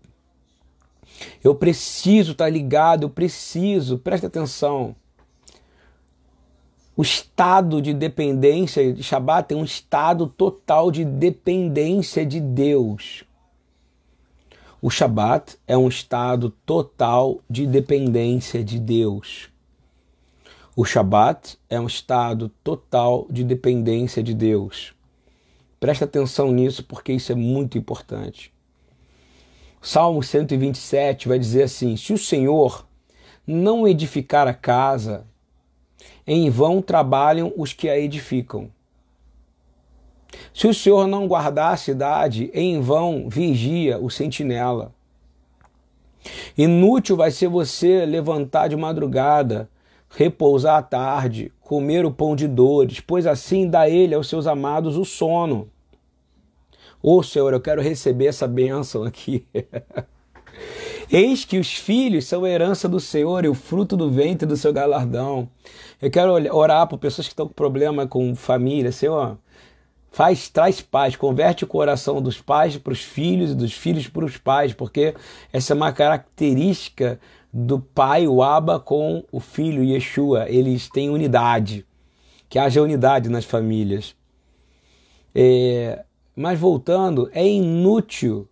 eu 1.43 1.55
preciso 1.55 2.33
estar 2.33 2.45
tá 2.45 2.50
ligado, 2.50 3.05
eu 3.05 3.11
preciso, 3.11 3.99
presta 3.99 4.26
atenção. 4.26 4.95
O 6.95 7.02
estado 7.02 7.81
de 7.81 7.95
dependência 7.95 8.93
de 8.93 9.02
Shabat 9.02 9.55
é 9.55 9.57
um 9.57 9.64
estado 9.64 10.26
total 10.26 10.91
de 10.91 11.05
dependência 11.05 12.26
de 12.26 12.38
Deus. 12.38 13.25
O 14.81 14.91
Shabat 14.91 15.57
é 15.67 15.79
um 15.79 15.88
estado 15.88 16.50
total 16.67 17.41
de 17.49 17.67
dependência 17.67 18.62
de 18.62 18.79
Deus. 18.79 19.49
O 20.76 20.85
Shabat 20.85 21.59
é 21.71 21.81
um 21.81 21.87
estado 21.87 22.50
total 22.62 23.26
de 23.31 23.43
dependência 23.43 24.23
de 24.23 24.35
Deus. 24.35 24.93
Presta 25.79 26.05
atenção 26.05 26.52
nisso 26.52 26.85
porque 26.85 27.12
isso 27.12 27.33
é 27.33 27.35
muito 27.35 27.79
importante. 27.79 28.51
Salmo 29.85 30.23
127 30.23 31.27
vai 31.27 31.41
dizer 31.41 31.65
assim: 31.65 31.97
Se 31.97 32.12
o 32.12 32.19
Senhor 32.19 32.87
não 33.45 33.89
edificar 33.89 34.47
a 34.47 34.55
casa, 34.55 35.27
em 36.25 36.49
vão 36.49 36.81
trabalham 36.81 37.53
os 37.57 37.73
que 37.73 37.89
a 37.89 37.99
edificam. 37.99 38.71
Se 40.55 40.69
o 40.69 40.73
Senhor 40.73 41.09
não 41.09 41.27
guardar 41.27 41.75
a 41.75 41.77
cidade, 41.77 42.49
em 42.55 42.81
vão 42.81 43.29
vigia 43.29 43.99
o 43.99 44.09
sentinela. 44.09 44.95
Inútil 46.57 47.17
vai 47.17 47.33
ser 47.33 47.49
você 47.49 48.07
levantar 48.07 48.69
de 48.69 48.77
madrugada, 48.77 49.69
repousar 50.09 50.79
à 50.79 50.83
tarde, 50.83 51.53
comer 51.61 52.07
o 52.07 52.12
pão 52.12 52.37
de 52.37 52.47
dores, 52.47 53.01
pois 53.01 53.27
assim 53.27 53.69
dá 53.69 53.89
ele 53.89 54.15
aos 54.15 54.29
seus 54.29 54.47
amados 54.47 54.97
o 54.97 55.05
sono. 55.05 55.72
Ô 57.02 57.16
oh, 57.16 57.23
Senhor, 57.23 57.52
eu 57.52 57.61
quero 57.61 57.82
receber 57.82 58.26
essa 58.26 58.47
bênção 58.47 59.02
aqui. 59.02 59.44
Eis 61.11 61.44
que 61.44 61.59
os 61.59 61.75
filhos 61.75 62.26
são 62.26 62.47
herança 62.47 62.88
do 62.88 63.00
Senhor 63.00 63.44
e 63.44 63.49
o 63.49 63.54
fruto 63.54 63.97
do 63.97 64.09
ventre 64.09 64.47
do 64.47 64.56
seu 64.56 64.73
galardão. 64.73 65.49
Eu 66.00 66.11
quero 66.11 66.32
orar 66.54 66.87
por 66.87 66.99
pessoas 66.99 67.26
que 67.26 67.32
estão 67.32 67.49
com 67.49 67.54
problema 67.54 68.06
com 68.06 68.37
família. 68.37 68.92
Senhor, 68.92 69.37
faz 70.12 70.49
traz 70.49 70.80
paz, 70.80 71.16
converte 71.16 71.64
o 71.64 71.66
coração 71.66 72.23
dos 72.23 72.40
pais 72.40 72.76
para 72.76 72.92
os 72.92 73.02
filhos 73.02 73.50
e 73.50 73.56
dos 73.56 73.73
filhos 73.73 74.06
para 74.06 74.25
os 74.25 74.37
pais, 74.37 74.73
porque 74.73 75.12
essa 75.52 75.73
é 75.73 75.76
uma 75.76 75.92
característica 75.92 77.18
do 77.52 77.80
pai, 77.80 78.28
o 78.28 78.42
Abba, 78.44 78.78
com 78.78 79.25
o 79.32 79.40
filho 79.40 79.82
Yeshua. 79.82 80.49
Eles 80.49 80.88
têm 80.88 81.11
unidade, 81.11 81.85
que 82.49 82.61
haja 82.61 82.80
unidade 82.80 83.28
nas 83.28 83.44
famílias. 83.44 84.14
É, 85.35 86.04
mas 86.35 86.59
voltando, 86.59 87.31
é 87.33 87.47
inútil 87.47 88.49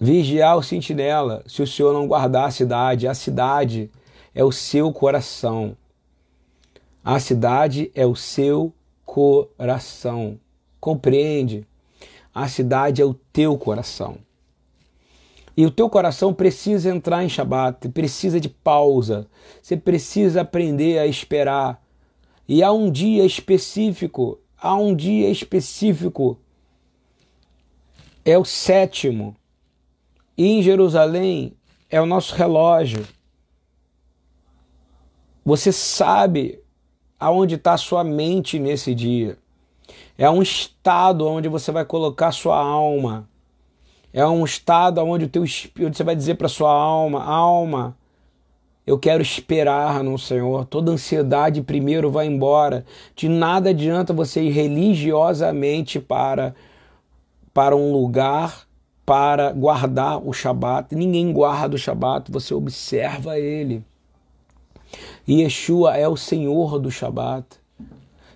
vigiar 0.00 0.56
o 0.56 0.62
sentinela 0.62 1.42
se 1.46 1.62
o 1.62 1.66
Senhor 1.66 1.92
não 1.92 2.06
guardar 2.06 2.48
a 2.48 2.50
cidade. 2.50 3.08
A 3.08 3.14
cidade 3.14 3.90
é 4.34 4.44
o 4.44 4.52
seu 4.52 4.92
coração. 4.92 5.76
A 7.04 7.18
cidade 7.18 7.90
é 7.94 8.06
o 8.06 8.14
seu 8.14 8.72
coração. 9.04 10.38
Compreende? 10.80 11.66
A 12.34 12.48
cidade 12.48 13.02
é 13.02 13.04
o 13.04 13.14
teu 13.14 13.56
coração. 13.56 14.18
E 15.56 15.66
o 15.66 15.70
teu 15.72 15.90
coração 15.90 16.32
precisa 16.32 16.88
entrar 16.88 17.24
em 17.24 17.28
Shabat, 17.28 17.88
precisa 17.88 18.38
de 18.38 18.48
pausa. 18.48 19.26
Você 19.60 19.76
precisa 19.76 20.42
aprender 20.42 20.98
a 20.98 21.06
esperar. 21.06 21.82
E 22.46 22.62
há 22.62 22.70
um 22.70 22.88
dia 22.90 23.24
específico, 23.24 24.38
há 24.60 24.74
um 24.74 24.94
dia 24.94 25.30
específico. 25.30 26.38
É 28.24 28.36
o 28.36 28.44
sétimo. 28.44 29.36
E 30.36 30.46
em 30.46 30.62
Jerusalém 30.62 31.56
é 31.90 32.00
o 32.00 32.06
nosso 32.06 32.34
relógio. 32.34 33.06
Você 35.44 35.72
sabe 35.72 36.62
aonde 37.18 37.54
está 37.54 37.72
a 37.72 37.78
sua 37.78 38.04
mente 38.04 38.58
nesse 38.58 38.94
dia. 38.94 39.38
É 40.16 40.28
um 40.28 40.42
estado 40.42 41.26
onde 41.26 41.48
você 41.48 41.72
vai 41.72 41.84
colocar 41.84 42.32
sua 42.32 42.58
alma. 42.58 43.28
É 44.12 44.26
um 44.26 44.44
estado 44.44 45.00
onde 45.02 45.24
o 45.24 45.28
teu 45.28 45.44
espírito, 45.44 45.96
você 45.96 46.04
vai 46.04 46.14
dizer 46.14 46.34
para 46.34 46.48
sua 46.48 46.70
alma, 46.70 47.22
alma, 47.24 47.97
eu 48.88 48.98
quero 48.98 49.20
esperar 49.20 50.02
no 50.02 50.18
Senhor. 50.18 50.64
Toda 50.64 50.90
ansiedade 50.90 51.60
primeiro 51.60 52.10
vai 52.10 52.26
embora. 52.26 52.86
De 53.14 53.28
nada 53.28 53.68
adianta 53.68 54.14
você 54.14 54.40
ir 54.40 54.50
religiosamente 54.50 56.00
para 56.00 56.54
para 57.52 57.76
um 57.76 57.92
lugar 57.92 58.66
para 59.04 59.52
guardar 59.52 60.26
o 60.26 60.32
Shabat. 60.32 60.94
Ninguém 60.94 61.30
guarda 61.34 61.74
o 61.76 61.78
Shabat, 61.78 62.32
você 62.32 62.54
observa 62.54 63.38
ele. 63.38 63.84
E 65.26 65.42
Yeshua 65.42 65.94
é 65.94 66.08
o 66.08 66.16
Senhor 66.16 66.78
do 66.78 66.90
Shabat. 66.90 67.44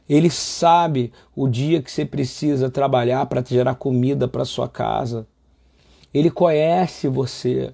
Ele 0.06 0.28
sabe 0.28 1.14
o 1.34 1.48
dia 1.48 1.80
que 1.80 1.90
você 1.90 2.04
precisa 2.04 2.68
trabalhar 2.68 3.24
para 3.24 3.42
gerar 3.42 3.76
comida 3.76 4.28
para 4.28 4.44
sua 4.44 4.68
casa. 4.68 5.26
Ele 6.12 6.30
conhece 6.30 7.08
você. 7.08 7.72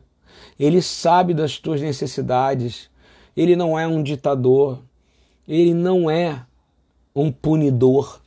Ele 0.59 0.83
sabe 0.83 1.33
das 1.35 1.59
tuas 1.59 1.81
necessidades. 1.81 2.91
Ele 3.37 3.55
não 3.55 3.79
é 3.79 3.87
um 3.87 4.03
ditador. 4.03 4.83
Ele 5.47 5.73
não 5.73 6.11
é 6.11 6.45
um 7.15 7.31
punidor. 7.31 8.21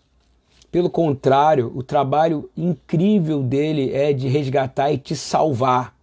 Pelo 0.72 0.90
contrário, 0.90 1.72
o 1.76 1.84
trabalho 1.84 2.50
incrível 2.56 3.44
dele 3.44 3.92
é 3.94 4.14
de 4.14 4.28
resgatar 4.28 4.92
e 4.92 4.98
te 4.98 5.16
salvar. 5.16 5.94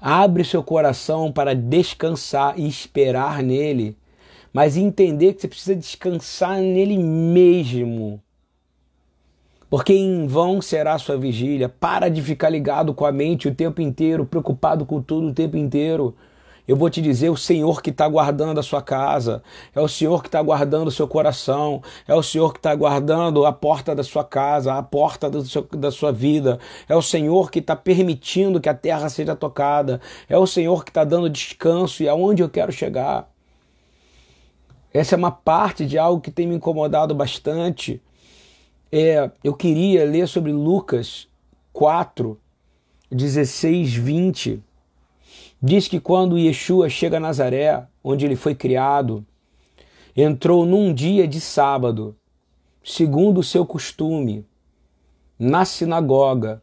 Abre 0.00 0.44
seu 0.44 0.62
coração 0.62 1.32
para 1.32 1.54
descansar 1.54 2.58
e 2.58 2.66
esperar 2.66 3.42
nele, 3.42 3.96
mas 4.52 4.76
entender 4.76 5.34
que 5.34 5.42
você 5.42 5.48
precisa 5.48 5.76
descansar 5.76 6.58
nele 6.58 6.96
mesmo 6.96 8.22
porque 9.70 9.94
em 9.94 10.26
vão 10.26 10.60
será 10.60 10.98
sua 10.98 11.16
vigília. 11.16 11.68
Para 11.68 12.10
de 12.10 12.20
ficar 12.20 12.50
ligado 12.50 12.92
com 12.92 13.06
a 13.06 13.12
mente 13.12 13.46
o 13.46 13.54
tempo 13.54 13.80
inteiro, 13.80 14.26
preocupado 14.26 14.84
com 14.84 15.00
tudo 15.00 15.28
o 15.28 15.32
tempo 15.32 15.56
inteiro. 15.56 16.12
Eu 16.66 16.76
vou 16.76 16.90
te 16.90 17.00
dizer, 17.00 17.30
o 17.30 17.36
Senhor 17.36 17.80
que 17.80 17.90
está 17.90 18.06
guardando 18.06 18.58
a 18.58 18.62
sua 18.62 18.82
casa, 18.82 19.42
é 19.74 19.80
o 19.80 19.88
Senhor 19.88 20.22
que 20.22 20.28
está 20.28 20.42
guardando 20.42 20.88
o 20.88 20.90
seu 20.90 21.06
coração, 21.06 21.82
é 22.06 22.14
o 22.14 22.22
Senhor 22.22 22.52
que 22.52 22.58
está 22.58 22.74
guardando 22.74 23.46
a 23.46 23.52
porta 23.52 23.94
da 23.94 24.04
sua 24.04 24.24
casa, 24.24 24.74
a 24.74 24.82
porta 24.82 25.30
seu, 25.42 25.62
da 25.62 25.90
sua 25.90 26.12
vida, 26.12 26.60
é 26.88 26.94
o 26.94 27.02
Senhor 27.02 27.50
que 27.50 27.58
está 27.60 27.74
permitindo 27.74 28.60
que 28.60 28.68
a 28.68 28.74
terra 28.74 29.08
seja 29.08 29.34
tocada, 29.34 30.00
é 30.28 30.38
o 30.38 30.46
Senhor 30.46 30.84
que 30.84 30.90
está 30.90 31.02
dando 31.02 31.30
descanso 31.30 32.02
e 32.04 32.08
aonde 32.08 32.42
eu 32.42 32.48
quero 32.48 32.70
chegar. 32.70 33.28
Essa 34.92 35.16
é 35.16 35.18
uma 35.18 35.32
parte 35.32 35.84
de 35.86 35.98
algo 35.98 36.20
que 36.20 36.30
tem 36.30 36.46
me 36.46 36.54
incomodado 36.54 37.14
bastante 37.14 38.00
é, 38.92 39.30
eu 39.42 39.54
queria 39.54 40.04
ler 40.04 40.26
sobre 40.26 40.52
Lucas 40.52 41.28
4, 41.72 42.38
16, 43.10 43.94
20. 43.94 44.62
Diz 45.62 45.88
que 45.88 46.00
quando 46.00 46.38
Yeshua 46.38 46.88
chega 46.88 47.18
a 47.18 47.20
Nazaré, 47.20 47.86
onde 48.02 48.24
ele 48.24 48.36
foi 48.36 48.54
criado, 48.54 49.24
entrou 50.16 50.66
num 50.66 50.92
dia 50.92 51.28
de 51.28 51.40
sábado, 51.40 52.16
segundo 52.82 53.38
o 53.38 53.44
seu 53.44 53.64
costume, 53.64 54.44
na 55.38 55.64
sinagoga 55.64 56.62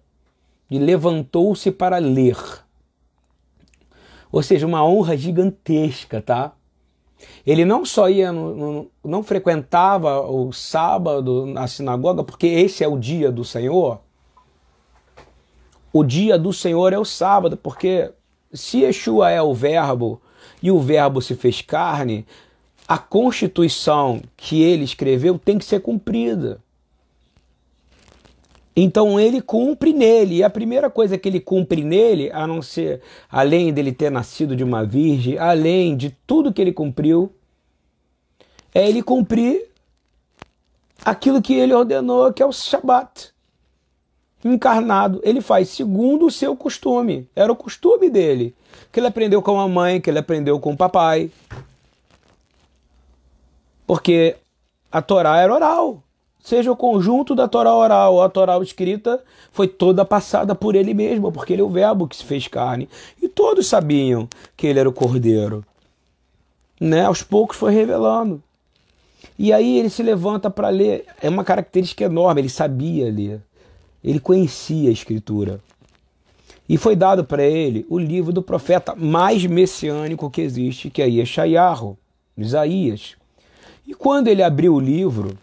e 0.70 0.78
levantou-se 0.78 1.72
para 1.72 1.98
ler. 1.98 2.38
Ou 4.32 4.44
seja, 4.44 4.68
uma 4.68 4.86
honra 4.86 5.16
gigantesca, 5.16 6.22
tá? 6.22 6.54
Ele 7.46 7.66
não 7.66 7.86
só 7.86 8.10
ia, 8.10 8.32
no, 8.32 8.56
no, 8.56 8.92
não 9.04 9.24
frequentava 9.24 10.22
o 10.22 10.52
sábado 10.52 11.46
na 11.46 11.68
sinagoga, 11.68 12.24
porque 12.24 12.48
esse 12.48 12.84
é 12.84 12.88
o 12.88 12.98
dia 12.98 13.32
do 13.32 13.44
Senhor. 13.44 14.00
O 15.92 16.04
dia 16.04 16.38
do 16.38 16.54
Senhor 16.54 16.94
é 16.94 17.00
o 17.00 17.06
sábado, 17.06 17.58
porque 17.58 18.12
se 18.54 18.82
Yeshua 18.82 19.32
é 19.32 19.42
o 19.42 19.54
Verbo 19.54 20.22
e 20.62 20.70
o 20.72 20.80
Verbo 20.80 21.22
se 21.22 21.36
fez 21.36 21.62
carne, 21.62 22.26
a 22.88 22.98
constituição 22.98 24.22
que 24.36 24.62
ele 24.62 24.84
escreveu 24.84 25.38
tem 25.38 25.58
que 25.58 25.66
ser 25.66 25.82
cumprida. 25.82 26.62
Então 28.80 29.20
ele 29.20 29.42
cumpre 29.42 29.92
nele. 29.92 30.36
E 30.36 30.44
a 30.44 30.52
primeira 30.52 30.88
coisa 30.88 31.18
que 31.18 31.28
ele 31.28 31.40
cumpre 31.40 31.84
nele, 31.84 32.32
a 32.32 32.46
não 32.46 32.62
ser, 32.62 33.02
além 33.28 33.74
dele 33.74 33.92
ter 33.92 34.12
nascido 34.12 34.56
de 34.56 34.64
uma 34.64 34.86
virgem, 34.86 35.36
além 35.40 35.98
de 35.98 36.16
tudo 36.28 36.54
que 36.54 36.62
ele 36.62 36.72
cumpriu, 36.72 37.34
é 38.76 38.88
ele 38.88 39.02
cumprir 39.02 39.66
aquilo 41.04 41.42
que 41.42 41.56
ele 41.56 41.74
ordenou, 41.74 42.32
que 42.32 42.44
é 42.44 42.46
o 42.46 42.52
Shabat. 42.52 43.34
Encarnado, 44.46 45.20
ele 45.24 45.42
faz 45.42 45.70
segundo 45.70 46.28
o 46.28 46.32
seu 46.32 46.56
costume. 46.56 47.28
Era 47.36 47.52
o 47.52 47.56
costume 47.56 48.12
dele. 48.12 48.56
Que 48.92 49.00
ele 49.00 49.08
aprendeu 49.08 49.42
com 49.42 49.60
a 49.60 49.68
mãe, 49.68 50.00
que 50.00 50.08
ele 50.08 50.20
aprendeu 50.20 50.60
com 50.60 50.74
o 50.74 50.78
papai. 50.78 51.32
Porque 53.88 54.36
a 54.92 55.02
Torá 55.02 55.40
era 55.40 55.52
oral 55.52 56.04
seja 56.48 56.72
o 56.72 56.78
conjunto 56.78 57.36
da 57.36 57.46
Torá 57.46 57.76
oral, 57.76 58.22
a 58.22 58.30
Torá 58.30 58.58
escrita, 58.60 59.22
foi 59.52 59.68
toda 59.68 60.06
passada 60.06 60.56
por 60.56 60.76
ele 60.76 60.94
mesmo, 60.94 61.30
porque 61.30 61.52
ele 61.52 61.62
é 61.62 61.66
o 61.66 61.70
Verbo 61.70 62.08
que 62.08 62.16
se 62.16 62.24
fez 62.24 62.48
carne. 62.48 62.88
E 63.22 63.28
todos 63.28 63.68
sabiam 63.68 64.30
que 64.56 64.66
ele 64.66 64.80
era 64.80 64.88
o 64.88 64.94
Cordeiro. 64.94 65.62
Né? 66.80 67.04
Aos 67.04 67.22
poucos 67.22 67.58
foi 67.58 67.74
revelando. 67.74 68.42
E 69.38 69.52
aí 69.52 69.78
ele 69.78 69.90
se 69.90 70.02
levanta 70.02 70.50
para 70.50 70.70
ler. 70.70 71.06
É 71.22 71.28
uma 71.28 71.44
característica 71.44 72.06
enorme, 72.06 72.40
ele 72.40 72.50
sabia 72.50 73.12
ler. 73.12 73.42
Ele 74.02 74.20
conhecia 74.20 74.90
a 74.90 74.94
Escritura. 74.94 75.60
E 76.70 76.78
foi 76.78 76.96
dado 76.96 77.26
para 77.26 77.44
ele 77.44 77.86
o 77.90 78.00
livro 78.00 78.32
do 78.32 78.42
profeta 78.42 78.96
mais 78.96 79.46
messiânico 79.46 80.32
que 80.32 80.40
existe, 80.40 80.90
que 80.90 81.02
é 81.02 81.10
Yeshayahu, 81.10 81.98
Isaías. 82.38 83.18
E 83.86 83.94
quando 83.94 84.30
ele 84.30 84.42
abriu 84.42 84.76
o 84.76 84.80
livro, 84.80 85.38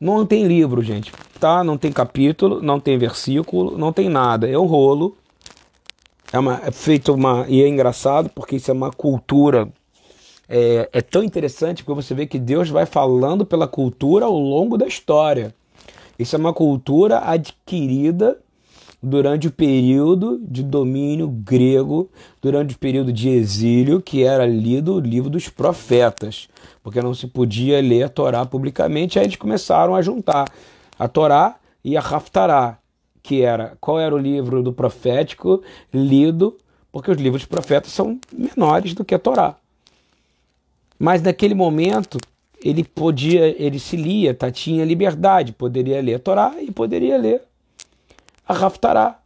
não 0.00 0.26
tem 0.26 0.46
livro, 0.46 0.82
gente, 0.82 1.12
tá? 1.40 1.64
Não 1.64 1.78
tem 1.78 1.90
capítulo, 1.90 2.60
não 2.60 2.78
tem 2.78 2.98
versículo, 2.98 3.78
não 3.78 3.92
tem 3.92 4.08
nada. 4.08 4.48
É 4.48 4.58
um 4.58 4.66
rolo. 4.66 5.16
É, 6.32 6.38
uma, 6.38 6.60
é 6.64 6.70
feito 6.70 7.14
uma. 7.14 7.46
E 7.48 7.62
é 7.62 7.68
engraçado 7.68 8.28
porque 8.30 8.56
isso 8.56 8.70
é 8.70 8.74
uma 8.74 8.90
cultura. 8.90 9.68
É, 10.48 10.88
é 10.92 11.00
tão 11.00 11.24
interessante 11.24 11.82
porque 11.82 12.02
você 12.02 12.14
vê 12.14 12.26
que 12.26 12.38
Deus 12.38 12.68
vai 12.68 12.86
falando 12.86 13.44
pela 13.44 13.66
cultura 13.66 14.26
ao 14.26 14.38
longo 14.38 14.76
da 14.76 14.86
história. 14.86 15.54
Isso 16.18 16.36
é 16.36 16.38
uma 16.38 16.52
cultura 16.52 17.20
adquirida 17.24 18.38
durante 19.08 19.46
o 19.46 19.52
período 19.52 20.40
de 20.42 20.64
domínio 20.64 21.28
grego, 21.28 22.10
durante 22.42 22.74
o 22.74 22.78
período 22.78 23.12
de 23.12 23.28
exílio, 23.28 24.02
que 24.02 24.24
era 24.24 24.44
lido 24.44 24.94
o 24.94 25.00
livro 25.00 25.30
dos 25.30 25.48
profetas, 25.48 26.48
porque 26.82 27.00
não 27.00 27.14
se 27.14 27.28
podia 27.28 27.80
ler 27.80 28.02
a 28.02 28.08
Torá 28.08 28.44
publicamente, 28.44 29.16
aí 29.16 29.26
eles 29.26 29.36
começaram 29.36 29.94
a 29.94 30.02
juntar 30.02 30.50
a 30.98 31.06
Torá 31.06 31.54
e 31.84 31.96
a 31.96 32.00
Haftará, 32.00 32.78
que 33.22 33.42
era 33.42 33.76
qual 33.80 34.00
era 34.00 34.12
o 34.12 34.18
livro 34.18 34.60
do 34.60 34.72
profético 34.72 35.62
lido, 35.94 36.56
porque 36.90 37.12
os 37.12 37.16
livros 37.16 37.42
dos 37.42 37.48
profetas 37.48 37.92
são 37.92 38.18
menores 38.36 38.92
do 38.92 39.04
que 39.04 39.14
a 39.14 39.20
Torá. 39.20 39.54
Mas 40.98 41.22
naquele 41.22 41.54
momento 41.54 42.18
ele 42.60 42.82
podia, 42.82 43.54
ele 43.62 43.78
se 43.78 43.96
lia, 43.96 44.34
tá? 44.34 44.50
tinha 44.50 44.84
liberdade, 44.84 45.52
poderia 45.52 46.02
ler 46.02 46.14
a 46.14 46.18
Torá 46.18 46.54
e 46.60 46.72
poderia 46.72 47.16
ler 47.16 47.42
a 48.46 48.54
Raftará. 48.54 49.18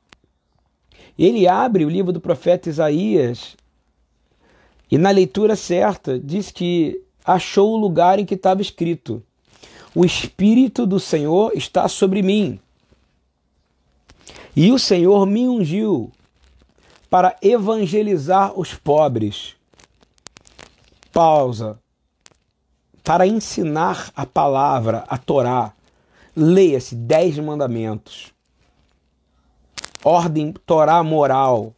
Ele 1.19 1.47
abre 1.47 1.85
o 1.85 1.91
livro 1.91 2.13
do 2.13 2.21
profeta 2.21 2.71
Isaías 2.71 3.57
e 4.91 4.97
na 4.97 5.11
leitura 5.11 5.55
certa 5.55 6.19
diz 6.19 6.51
que 6.51 7.03
achou 7.25 7.75
o 7.75 7.77
lugar 7.77 8.19
em 8.19 8.25
que 8.25 8.35
estava 8.35 8.63
escrito: 8.63 9.23
O 9.95 10.05
Espírito 10.05 10.87
do 10.87 10.99
Senhor 10.99 11.53
está 11.55 11.87
sobre 11.89 12.23
mim. 12.23 12.59
E 14.57 14.73
o 14.73 14.79
Senhor 14.79 15.27
me 15.27 15.47
ungiu 15.47 16.11
para 17.09 17.37
evangelizar 17.43 18.59
os 18.59 18.75
pobres. 18.75 19.55
Pausa. 21.13 21.79
Para 23.05 23.27
ensinar 23.27 24.13
a 24.15 24.25
palavra, 24.25 25.05
a 25.09 25.19
Torá. 25.19 25.73
Leia-se 26.37 26.95
dez 26.95 27.39
mandamentos 27.39 28.33
ordem 30.05 30.55
Torá 30.65 31.03
moral. 31.03 31.73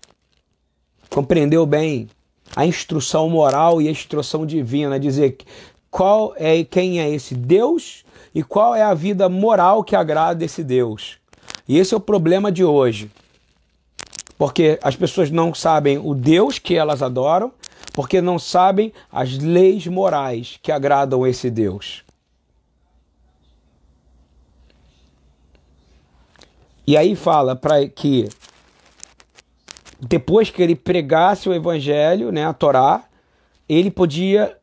Compreendeu 1.11 1.67
bem? 1.67 2.09
A 2.55 2.67
instrução 2.67 3.29
moral 3.29 3.81
e 3.81 3.89
a 3.89 3.91
instrução 3.91 4.45
divina, 4.45 5.01
dizer 5.01 5.39
qual 5.91 6.35
é 6.37 6.63
quem 6.65 7.01
é 7.01 7.11
esse 7.11 7.35
Deus 7.35 8.05
e 8.35 8.43
qual 8.43 8.75
é 8.75 8.83
a 8.83 8.95
vida 8.95 9.29
moral 9.29 9.83
que 9.85 9.97
agrada 9.97 10.45
esse 10.45 10.63
Deus. 10.63 11.19
E 11.69 11.79
esse 11.79 11.95
é 11.95 11.97
o 11.97 12.01
problema 12.01 12.51
de 12.51 12.65
hoje. 12.65 13.11
Porque 14.37 14.79
as 14.83 14.97
pessoas 14.97 15.31
não 15.31 15.55
sabem 15.55 15.99
o 15.99 16.15
Deus 16.15 16.59
que 16.59 16.75
elas 16.75 17.03
adoram, 17.03 17.53
porque 17.93 18.21
não 18.21 18.39
sabem 18.39 18.93
as 19.11 19.39
leis 19.39 19.87
morais 19.87 20.59
que 20.63 20.73
agradam 20.73 21.27
esse 21.27 21.51
Deus. 21.51 22.02
E 26.87 26.97
aí 26.97 27.15
fala 27.15 27.55
para 27.55 27.89
que 27.89 28.29
depois 30.01 30.51
que 30.51 30.61
ele 30.61 30.75
pregasse 30.75 31.49
o 31.49 31.55
evangelho, 31.55 32.33
né, 32.33 32.45
a 32.45 32.53
Torá, 32.53 33.05
ele 33.69 33.91
podia 33.91 34.57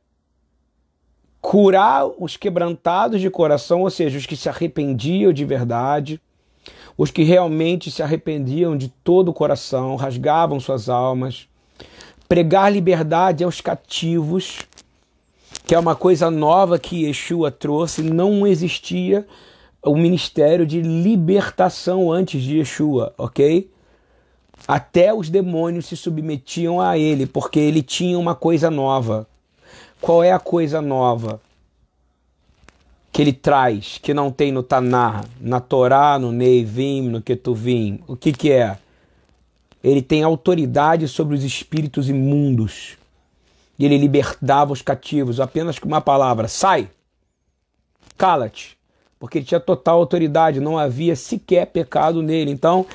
curar 1.39 2.05
os 2.17 2.36
quebrantados 2.36 3.21
de 3.21 3.29
coração, 3.29 3.82
ou 3.82 3.89
seja, 3.89 4.17
os 4.17 4.25
que 4.25 4.36
se 4.36 4.49
arrependiam 4.49 5.32
de 5.32 5.45
verdade, 5.45 6.21
os 6.97 7.10
que 7.10 7.23
realmente 7.23 7.89
se 7.89 8.03
arrependiam 8.03 8.77
de 8.77 8.89
todo 8.89 9.29
o 9.29 9.34
coração, 9.34 9.95
rasgavam 9.95 10.60
suas 10.60 10.89
almas, 10.89 11.47
pregar 12.27 12.71
liberdade 12.71 13.43
aos 13.43 13.62
cativos, 13.62 14.60
que 15.65 15.73
é 15.73 15.79
uma 15.79 15.95
coisa 15.95 16.29
nova 16.29 16.77
que 16.77 17.05
Yeshua 17.05 17.49
trouxe, 17.49 18.03
não 18.03 18.45
existia 18.45 19.25
o 19.83 19.95
ministério 19.95 20.65
de 20.65 20.81
libertação 20.81 22.11
antes 22.11 22.41
de 22.41 22.57
Yeshua, 22.57 23.13
ok? 23.17 23.69
Até 24.67 25.13
os 25.13 25.29
demônios 25.29 25.85
se 25.85 25.95
submetiam 25.95 26.81
a 26.81 26.97
ele, 26.97 27.25
porque 27.25 27.59
ele 27.59 27.81
tinha 27.81 28.19
uma 28.19 28.35
coisa 28.35 28.69
nova. 28.69 29.27
Qual 30.01 30.23
é 30.23 30.31
a 30.31 30.39
coisa 30.39 30.81
nova 30.81 31.41
que 33.11 33.21
ele 33.21 33.33
traz, 33.33 33.97
que 34.01 34.13
não 34.13 34.31
tem 34.31 34.51
no 34.51 34.61
Taná, 34.61 35.23
na 35.39 35.59
Torá, 35.59 36.19
no 36.19 36.31
Neivim, 36.31 37.09
no 37.09 37.21
Ketuvim? 37.21 38.01
O 38.05 38.15
que, 38.15 38.33
que 38.33 38.51
é? 38.51 38.77
Ele 39.81 40.01
tem 40.01 40.23
autoridade 40.23 41.07
sobre 41.07 41.35
os 41.35 41.43
espíritos 41.43 42.09
imundos. 42.09 42.97
E 43.77 43.85
ele 43.85 43.97
libertava 43.97 44.73
os 44.73 44.81
cativos 44.81 45.39
apenas 45.39 45.79
com 45.79 45.87
uma 45.87 46.01
palavra: 46.01 46.49
sai, 46.49 46.89
cala-te 48.17 48.78
porque 49.19 49.38
ele 49.38 49.45
tinha 49.45 49.60
total 49.60 49.99
autoridade, 49.99 50.62
não 50.62 50.77
havia 50.77 51.15
sequer 51.15 51.67
pecado 51.67 52.23
nele. 52.23 52.51
Então, 52.51 52.86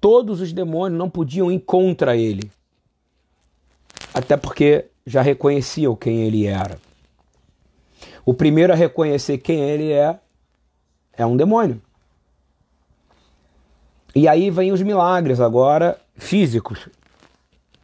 todos 0.00 0.40
os 0.40 0.52
demônios 0.52 0.98
não 0.98 1.10
podiam 1.10 1.52
ir 1.52 1.60
contra 1.60 2.16
ele. 2.16 2.50
Até 4.14 4.36
porque 4.36 4.86
já 5.06 5.20
reconheciam 5.20 5.94
quem 5.94 6.22
ele 6.22 6.46
era. 6.46 6.78
O 8.24 8.32
primeiro 8.32 8.72
a 8.72 8.76
reconhecer 8.76 9.38
quem 9.38 9.60
ele 9.60 9.92
é 9.92 10.18
é 11.12 11.26
um 11.26 11.36
demônio. 11.36 11.80
E 14.14 14.26
aí 14.26 14.50
vem 14.50 14.72
os 14.72 14.82
milagres 14.82 15.40
agora 15.40 16.00
físicos. 16.16 16.88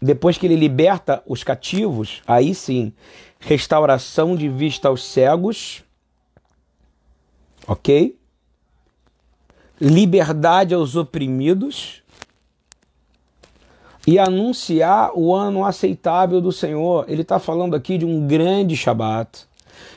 Depois 0.00 0.36
que 0.36 0.46
ele 0.46 0.56
liberta 0.56 1.22
os 1.26 1.44
cativos, 1.44 2.22
aí 2.26 2.54
sim, 2.54 2.92
restauração 3.38 4.34
de 4.36 4.48
vista 4.48 4.88
aos 4.88 5.04
cegos, 5.04 5.84
ok? 7.66 8.16
Liberdade 9.80 10.74
aos 10.74 10.96
oprimidos 10.96 12.02
e 14.06 14.18
anunciar 14.18 15.10
o 15.14 15.34
ano 15.34 15.64
aceitável 15.64 16.40
do 16.40 16.52
Senhor. 16.52 17.04
Ele 17.08 17.22
está 17.22 17.38
falando 17.38 17.74
aqui 17.74 17.98
de 17.98 18.04
um 18.04 18.26
grande 18.26 18.76
Shabat. 18.76 19.46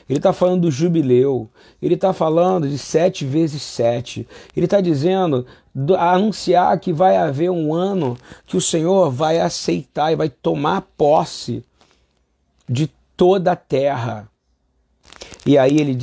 Ele 0.08 0.18
está 0.18 0.32
falando 0.32 0.62
do 0.62 0.70
jubileu. 0.70 1.48
Ele 1.80 1.94
está 1.94 2.12
falando 2.12 2.68
de 2.68 2.76
sete 2.76 3.24
vezes 3.24 3.62
sete. 3.62 4.26
Ele 4.56 4.66
está 4.66 4.80
dizendo, 4.80 5.46
do, 5.72 5.96
anunciar 5.96 6.78
que 6.80 6.92
vai 6.92 7.16
haver 7.16 7.50
um 7.50 7.72
ano 7.72 8.18
que 8.44 8.56
o 8.56 8.60
Senhor 8.60 9.10
vai 9.10 9.38
aceitar 9.38 10.12
e 10.12 10.16
vai 10.16 10.28
tomar 10.28 10.82
posse 10.98 11.64
de 12.68 12.90
toda 13.16 13.52
a 13.52 13.56
terra. 13.56 14.28
E 15.46 15.56
aí 15.56 15.78
ele, 15.78 15.98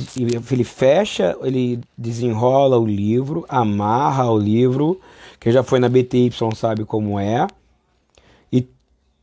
ele 0.50 0.64
fecha, 0.64 1.36
ele 1.42 1.80
desenrola 1.96 2.78
o 2.78 2.86
livro, 2.86 3.44
amarra 3.48 4.30
o 4.30 4.38
livro, 4.38 5.00
que 5.38 5.52
já 5.52 5.62
foi 5.62 5.78
na 5.78 5.88
BTY 5.88 6.30
sabe 6.54 6.84
como 6.84 7.18
é, 7.18 7.46
e 8.52 8.66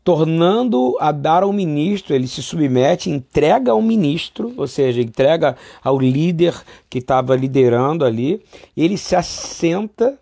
tornando 0.04 0.96
a 1.00 1.12
dar 1.12 1.44
ao 1.44 1.52
ministro, 1.52 2.16
ele 2.16 2.28
se 2.28 2.42
submete, 2.42 3.10
entrega 3.10 3.72
ao 3.72 3.82
ministro, 3.82 4.54
ou 4.56 4.68
seja, 4.68 5.02
entrega 5.02 5.58
ao 5.84 6.00
líder 6.00 6.56
que 6.90 7.00
estava 7.00 7.36
liderando 7.36 8.06
ali, 8.06 8.42
ele 8.76 8.98
se 8.98 9.16
assenta 9.16 10.18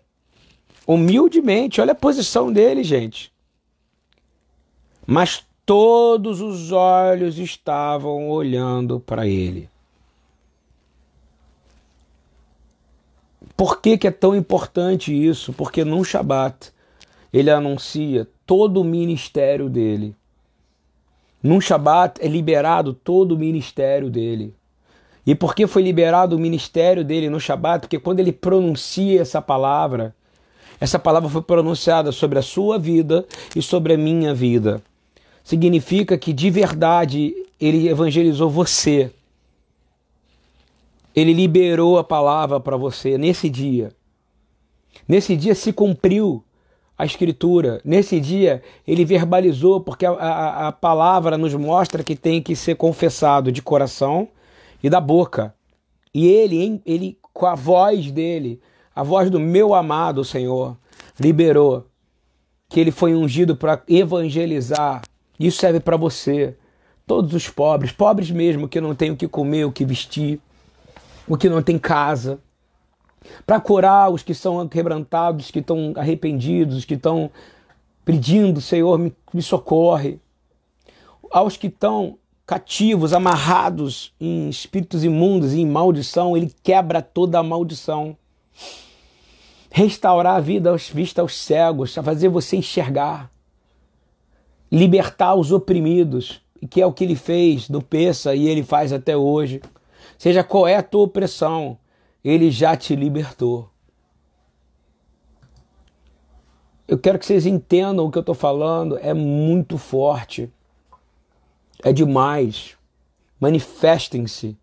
humildemente, 0.86 1.80
olha 1.80 1.92
a 1.92 1.96
posição 1.96 2.52
dele, 2.52 2.82
gente. 2.82 3.32
Mas 5.06 5.44
todos 5.64 6.40
os 6.40 6.72
olhos 6.72 7.38
estavam 7.38 8.28
olhando 8.28 9.00
para 9.00 9.26
ele. 9.26 9.68
Por 13.56 13.80
que, 13.80 13.96
que 13.96 14.08
é 14.08 14.10
tão 14.10 14.34
importante 14.34 15.12
isso? 15.12 15.52
Porque 15.52 15.84
no 15.84 16.04
Shabat 16.04 16.72
ele 17.32 17.50
anuncia 17.50 18.26
todo 18.46 18.80
o 18.80 18.84
ministério 18.84 19.68
dele. 19.68 20.14
Num 21.42 21.60
Shabat 21.60 22.20
é 22.20 22.26
liberado 22.26 22.92
todo 22.92 23.32
o 23.32 23.38
ministério 23.38 24.10
dele. 24.10 24.54
E 25.26 25.34
por 25.34 25.54
que 25.54 25.66
foi 25.66 25.82
liberado 25.82 26.36
o 26.36 26.38
ministério 26.38 27.04
dele 27.04 27.30
no 27.30 27.40
Shabat? 27.40 27.82
Porque 27.82 27.98
quando 27.98 28.20
ele 28.20 28.32
pronuncia 28.32 29.20
essa 29.22 29.40
palavra, 29.40 30.14
essa 30.80 30.98
palavra 30.98 31.28
foi 31.28 31.42
pronunciada 31.42 32.12
sobre 32.12 32.38
a 32.38 32.42
sua 32.42 32.78
vida 32.78 33.24
e 33.54 33.62
sobre 33.62 33.94
a 33.94 33.98
minha 33.98 34.34
vida. 34.34 34.82
Significa 35.42 36.18
que 36.18 36.32
de 36.32 36.50
verdade 36.50 37.34
ele 37.60 37.88
evangelizou 37.88 38.50
você 38.50 39.10
ele 41.14 41.32
liberou 41.32 41.98
a 41.98 42.04
palavra 42.04 42.58
para 42.58 42.76
você 42.76 43.16
nesse 43.16 43.48
dia. 43.48 43.92
Nesse 45.06 45.36
dia 45.36 45.54
se 45.54 45.72
cumpriu 45.72 46.44
a 46.96 47.04
escritura. 47.04 47.80
Nesse 47.84 48.20
dia 48.20 48.62
ele 48.86 49.04
verbalizou, 49.04 49.80
porque 49.80 50.06
a, 50.06 50.12
a, 50.12 50.68
a, 50.68 50.72
palavra 50.72 51.38
nos 51.38 51.54
mostra 51.54 52.02
que 52.02 52.16
tem 52.16 52.42
que 52.42 52.56
ser 52.56 52.76
confessado 52.76 53.52
de 53.52 53.62
coração 53.62 54.28
e 54.82 54.90
da 54.90 55.00
boca. 55.00 55.54
E 56.12 56.26
ele, 56.26 56.80
ele 56.84 57.18
com 57.32 57.46
a 57.46 57.54
voz 57.54 58.10
dele, 58.10 58.60
a 58.94 59.02
voz 59.02 59.30
do 59.30 59.40
meu 59.40 59.74
amado 59.74 60.24
Senhor, 60.24 60.76
liberou 61.18 61.86
que 62.68 62.80
ele 62.80 62.90
foi 62.90 63.14
ungido 63.14 63.56
para 63.56 63.82
evangelizar. 63.88 65.02
Isso 65.38 65.58
serve 65.58 65.80
para 65.80 65.96
você, 65.96 66.56
todos 67.06 67.34
os 67.34 67.48
pobres, 67.48 67.92
pobres 67.92 68.30
mesmo 68.30 68.68
que 68.68 68.80
não 68.80 68.94
têm 68.94 69.10
o 69.10 69.16
que 69.16 69.28
comer, 69.28 69.64
o 69.64 69.72
que 69.72 69.84
vestir 69.84 70.40
o 71.26 71.36
que 71.36 71.48
não 71.48 71.62
tem 71.62 71.78
casa, 71.78 72.38
para 73.46 73.60
curar 73.60 74.10
os 74.10 74.22
que 74.22 74.34
são 74.34 74.66
quebrantados, 74.68 75.50
que 75.50 75.60
estão 75.60 75.92
arrependidos, 75.96 76.84
que 76.84 76.94
estão 76.94 77.30
pedindo, 78.04 78.60
Senhor, 78.60 78.98
me, 78.98 79.14
me 79.32 79.42
socorre, 79.42 80.20
aos 81.30 81.56
que 81.56 81.66
estão 81.66 82.18
cativos, 82.46 83.12
amarrados 83.12 84.12
em 84.20 84.48
espíritos 84.48 85.02
imundos 85.02 85.54
e 85.54 85.60
em 85.60 85.66
maldição, 85.66 86.36
ele 86.36 86.52
quebra 86.62 87.00
toda 87.00 87.38
a 87.38 87.42
maldição. 87.42 88.16
Restaurar 89.70 90.36
a 90.36 90.40
vida 90.40 90.70
aos 90.70 90.88
vista 90.88 91.22
aos 91.22 91.36
cegos, 91.36 91.96
a 91.96 92.02
fazer 92.02 92.28
você 92.28 92.56
enxergar. 92.56 93.30
Libertar 94.70 95.34
os 95.34 95.50
oprimidos, 95.50 96.40
que 96.70 96.80
é 96.80 96.86
o 96.86 96.92
que 96.92 97.04
ele 97.04 97.16
fez 97.16 97.68
no 97.68 97.82
Peça 97.82 98.34
e 98.34 98.46
ele 98.46 98.62
faz 98.62 98.92
até 98.92 99.16
hoje. 99.16 99.60
Seja 100.24 100.42
qual 100.42 100.66
é 100.66 100.74
a 100.74 100.82
tua 100.82 101.02
opressão, 101.02 101.76
ele 102.24 102.50
já 102.50 102.74
te 102.74 102.96
libertou. 102.96 103.68
Eu 106.88 106.98
quero 106.98 107.18
que 107.18 107.26
vocês 107.26 107.44
entendam 107.44 108.06
o 108.06 108.10
que 108.10 108.16
eu 108.16 108.20
estou 108.22 108.34
falando, 108.34 108.96
é 108.96 109.12
muito 109.12 109.76
forte. 109.76 110.50
É 111.82 111.92
demais. 111.92 112.74
Manifestem-se. 113.38 114.56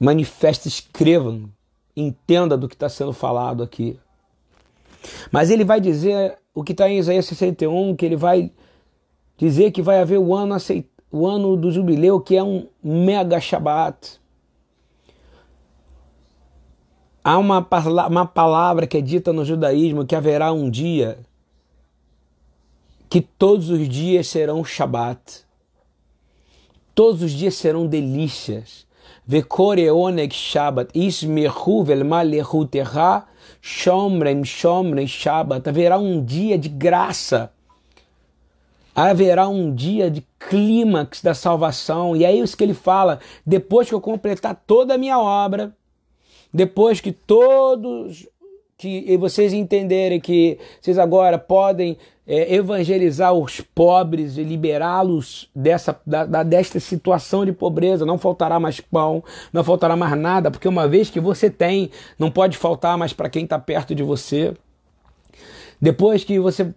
Manifestem, 0.00 0.68
escrevam. 0.68 1.48
Entenda 1.96 2.56
do 2.56 2.66
que 2.68 2.74
está 2.74 2.88
sendo 2.88 3.12
falado 3.12 3.62
aqui. 3.62 4.00
Mas 5.30 5.48
ele 5.48 5.64
vai 5.64 5.80
dizer 5.80 6.36
o 6.52 6.64
que 6.64 6.72
está 6.72 6.90
em 6.90 6.98
Isaías 6.98 7.26
61, 7.26 7.94
que 7.94 8.04
ele 8.04 8.16
vai 8.16 8.50
dizer 9.36 9.70
que 9.70 9.80
vai 9.80 10.00
haver 10.00 10.18
o 10.18 10.34
ano 10.34 10.54
aceitável 10.54 10.95
o 11.16 11.26
ano 11.26 11.56
do 11.56 11.72
jubileu, 11.72 12.20
que 12.20 12.36
é 12.36 12.42
um 12.42 12.66
mega 12.82 13.40
Shabat. 13.40 14.20
Há 17.24 17.38
uma, 17.38 17.66
uma 18.08 18.26
palavra 18.26 18.86
que 18.86 18.98
é 18.98 19.00
dita 19.00 19.32
no 19.32 19.44
judaísmo 19.44 20.04
que 20.04 20.14
haverá 20.14 20.52
um 20.52 20.70
dia 20.70 21.18
que 23.08 23.20
todos 23.20 23.70
os 23.70 23.88
dias 23.88 24.26
serão 24.26 24.64
Shabat. 24.64 25.44
Todos 26.94 27.22
os 27.22 27.32
dias 27.32 27.54
serão 27.54 27.86
delícias. 27.86 28.86
Vekoreoneg 29.26 30.32
Shabbat, 30.32 30.90
Ismehu 30.94 31.82
velmalehu 31.82 32.66
terra, 32.66 33.26
Shomrem 33.60 34.44
Shomrem 34.44 35.06
Shabbat. 35.06 35.68
Haverá 35.68 35.98
um 35.98 36.24
dia 36.24 36.58
de 36.58 36.68
graça 36.68 37.52
haverá 38.96 39.46
um 39.46 39.74
dia 39.74 40.10
de 40.10 40.26
clímax 40.40 41.20
da 41.20 41.34
salvação. 41.34 42.16
E 42.16 42.24
é 42.24 42.34
isso 42.34 42.56
que 42.56 42.64
ele 42.64 42.72
fala: 42.72 43.20
depois 43.44 43.88
que 43.88 43.94
eu 43.94 44.00
completar 44.00 44.60
toda 44.66 44.94
a 44.94 44.98
minha 44.98 45.18
obra, 45.18 45.76
depois 46.52 47.00
que 47.00 47.12
todos 47.12 48.26
que 48.78 49.16
vocês 49.16 49.54
entenderem 49.54 50.20
que 50.20 50.58
vocês 50.80 50.98
agora 50.98 51.38
podem 51.38 51.96
é, 52.26 52.54
evangelizar 52.54 53.32
os 53.32 53.60
pobres 53.60 54.36
e 54.36 54.42
liberá-los 54.42 55.48
dessa 55.54 55.98
da, 56.06 56.26
da, 56.26 56.42
desta 56.42 56.78
situação 56.78 57.46
de 57.46 57.52
pobreza. 57.52 58.04
Não 58.04 58.18
faltará 58.18 58.60
mais 58.60 58.78
pão, 58.78 59.24
não 59.50 59.64
faltará 59.64 59.96
mais 59.96 60.18
nada, 60.18 60.50
porque 60.50 60.68
uma 60.68 60.86
vez 60.86 61.08
que 61.08 61.20
você 61.20 61.48
tem, 61.48 61.90
não 62.18 62.30
pode 62.30 62.58
faltar 62.58 62.98
mais 62.98 63.14
para 63.14 63.30
quem 63.30 63.44
está 63.44 63.58
perto 63.58 63.94
de 63.94 64.02
você. 64.02 64.52
Depois 65.80 66.22
que 66.22 66.38
você 66.38 66.74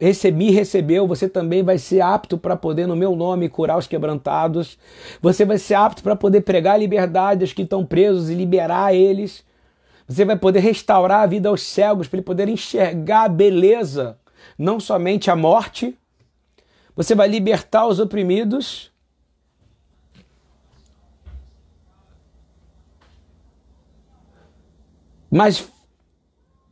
recebi, 0.00 0.50
recebeu, 0.50 1.06
você 1.06 1.28
também 1.28 1.62
vai 1.62 1.78
ser 1.78 2.00
apto 2.00 2.38
para 2.38 2.56
poder, 2.56 2.86
no 2.86 2.96
meu 2.96 3.16
nome, 3.16 3.48
curar 3.48 3.78
os 3.78 3.86
quebrantados. 3.86 4.78
Você 5.20 5.44
vai 5.44 5.58
ser 5.58 5.74
apto 5.74 6.02
para 6.02 6.16
poder 6.16 6.42
pregar 6.42 6.74
a 6.74 6.78
liberdade 6.78 7.42
aos 7.42 7.52
que 7.52 7.62
estão 7.62 7.84
presos 7.84 8.30
e 8.30 8.34
liberar 8.34 8.94
eles. 8.94 9.44
Você 10.06 10.24
vai 10.24 10.36
poder 10.36 10.60
restaurar 10.60 11.22
a 11.22 11.26
vida 11.26 11.48
aos 11.48 11.62
cegos 11.62 12.08
para 12.08 12.18
ele 12.18 12.24
poder 12.24 12.48
enxergar 12.48 13.24
a 13.24 13.28
beleza 13.28 14.18
não 14.56 14.78
somente 14.80 15.30
a 15.30 15.36
morte, 15.36 15.96
você 16.94 17.14
vai 17.14 17.28
libertar 17.28 17.86
os 17.86 18.00
oprimidos. 18.00 18.92
Mas 25.30 25.70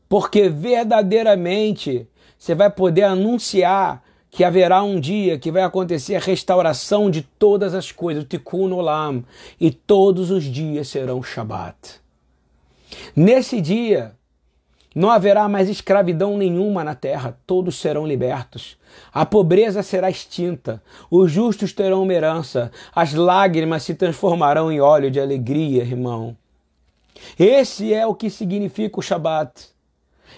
porque 0.08 0.48
verdadeiramente 0.48 2.08
você 2.46 2.54
vai 2.54 2.70
poder 2.70 3.02
anunciar 3.02 4.04
que 4.30 4.44
haverá 4.44 4.80
um 4.80 5.00
dia 5.00 5.36
que 5.36 5.50
vai 5.50 5.64
acontecer 5.64 6.14
a 6.14 6.20
restauração 6.20 7.10
de 7.10 7.22
todas 7.22 7.74
as 7.74 7.90
coisas, 7.90 8.22
o 8.22 8.26
Tikkun 8.26 8.72
Olam, 8.72 9.24
e 9.58 9.72
todos 9.72 10.30
os 10.30 10.44
dias 10.44 10.86
serão 10.86 11.20
Shabat. 11.20 12.00
Nesse 13.16 13.60
dia, 13.60 14.14
não 14.94 15.10
haverá 15.10 15.48
mais 15.48 15.68
escravidão 15.68 16.38
nenhuma 16.38 16.84
na 16.84 16.94
terra, 16.94 17.36
todos 17.44 17.80
serão 17.80 18.06
libertos. 18.06 18.78
A 19.12 19.26
pobreza 19.26 19.82
será 19.82 20.08
extinta, 20.08 20.80
os 21.10 21.32
justos 21.32 21.72
terão 21.72 22.04
uma 22.04 22.14
herança, 22.14 22.70
as 22.94 23.12
lágrimas 23.12 23.82
se 23.82 23.92
transformarão 23.96 24.70
em 24.70 24.80
óleo 24.80 25.10
de 25.10 25.18
alegria, 25.18 25.82
irmão. 25.82 26.36
Esse 27.36 27.92
é 27.92 28.06
o 28.06 28.14
que 28.14 28.30
significa 28.30 29.00
o 29.00 29.02
Shabat. 29.02 29.74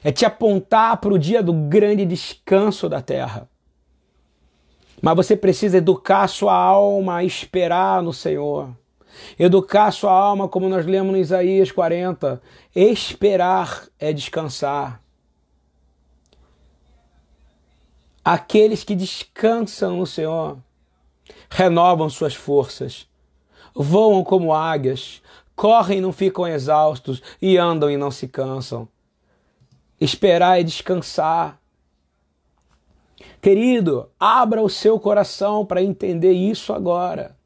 É 0.02 0.12
te 0.12 0.24
apontar 0.24 0.96
para 0.98 1.12
o 1.12 1.18
dia 1.18 1.42
do 1.42 1.52
grande 1.52 2.04
descanso 2.04 2.88
da 2.88 3.02
terra. 3.02 3.48
Mas 5.00 5.16
você 5.16 5.36
precisa 5.36 5.78
educar 5.78 6.26
sua 6.28 6.54
alma 6.54 7.16
a 7.16 7.24
esperar 7.24 8.02
no 8.02 8.12
Senhor. 8.12 8.70
Educar 9.38 9.90
sua 9.90 10.12
alma, 10.12 10.48
como 10.48 10.68
nós 10.68 10.86
lemos 10.86 11.12
no 11.12 11.18
Isaías 11.18 11.70
40. 11.70 12.40
Esperar 12.74 13.86
é 13.98 14.12
descansar. 14.12 15.02
Aqueles 18.24 18.84
que 18.84 18.94
descansam 18.94 19.96
no 19.96 20.06
Senhor 20.06 20.58
renovam 21.48 22.10
suas 22.10 22.34
forças, 22.34 23.08
voam 23.74 24.22
como 24.22 24.52
águias, 24.52 25.22
correm 25.56 25.98
e 25.98 26.00
não 26.00 26.12
ficam 26.12 26.46
exaustos, 26.46 27.22
e 27.40 27.56
andam 27.56 27.90
e 27.90 27.96
não 27.96 28.10
se 28.10 28.28
cansam. 28.28 28.86
Esperar 30.00 30.60
é 30.60 30.62
descansar. 30.62 31.60
Querido, 33.40 34.08
abra 34.18 34.62
o 34.62 34.68
seu 34.68 34.98
coração 34.98 35.64
para 35.64 35.82
entender 35.82 36.32
isso 36.32 36.72
agora. 36.72 37.36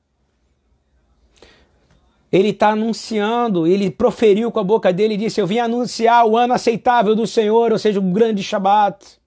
Ele 2.31 2.49
está 2.49 2.71
anunciando, 2.71 3.67
ele 3.67 3.91
proferiu 3.91 4.51
com 4.51 4.59
a 4.59 4.65
boca 4.65 4.91
dele 4.91 5.15
e 5.15 5.19
disse: 5.19 5.41
Eu 5.41 5.47
vim 5.47 5.59
anunciar 5.59 6.27
o 6.27 6.37
ano 6.37 6.55
aceitável 6.55 7.15
do 7.15 7.27
Senhor, 7.27 7.73
ou 7.73 7.79
seja, 7.79 8.01
um 8.01 8.11
grande 8.11 8.43
Shabat. 8.43 9.21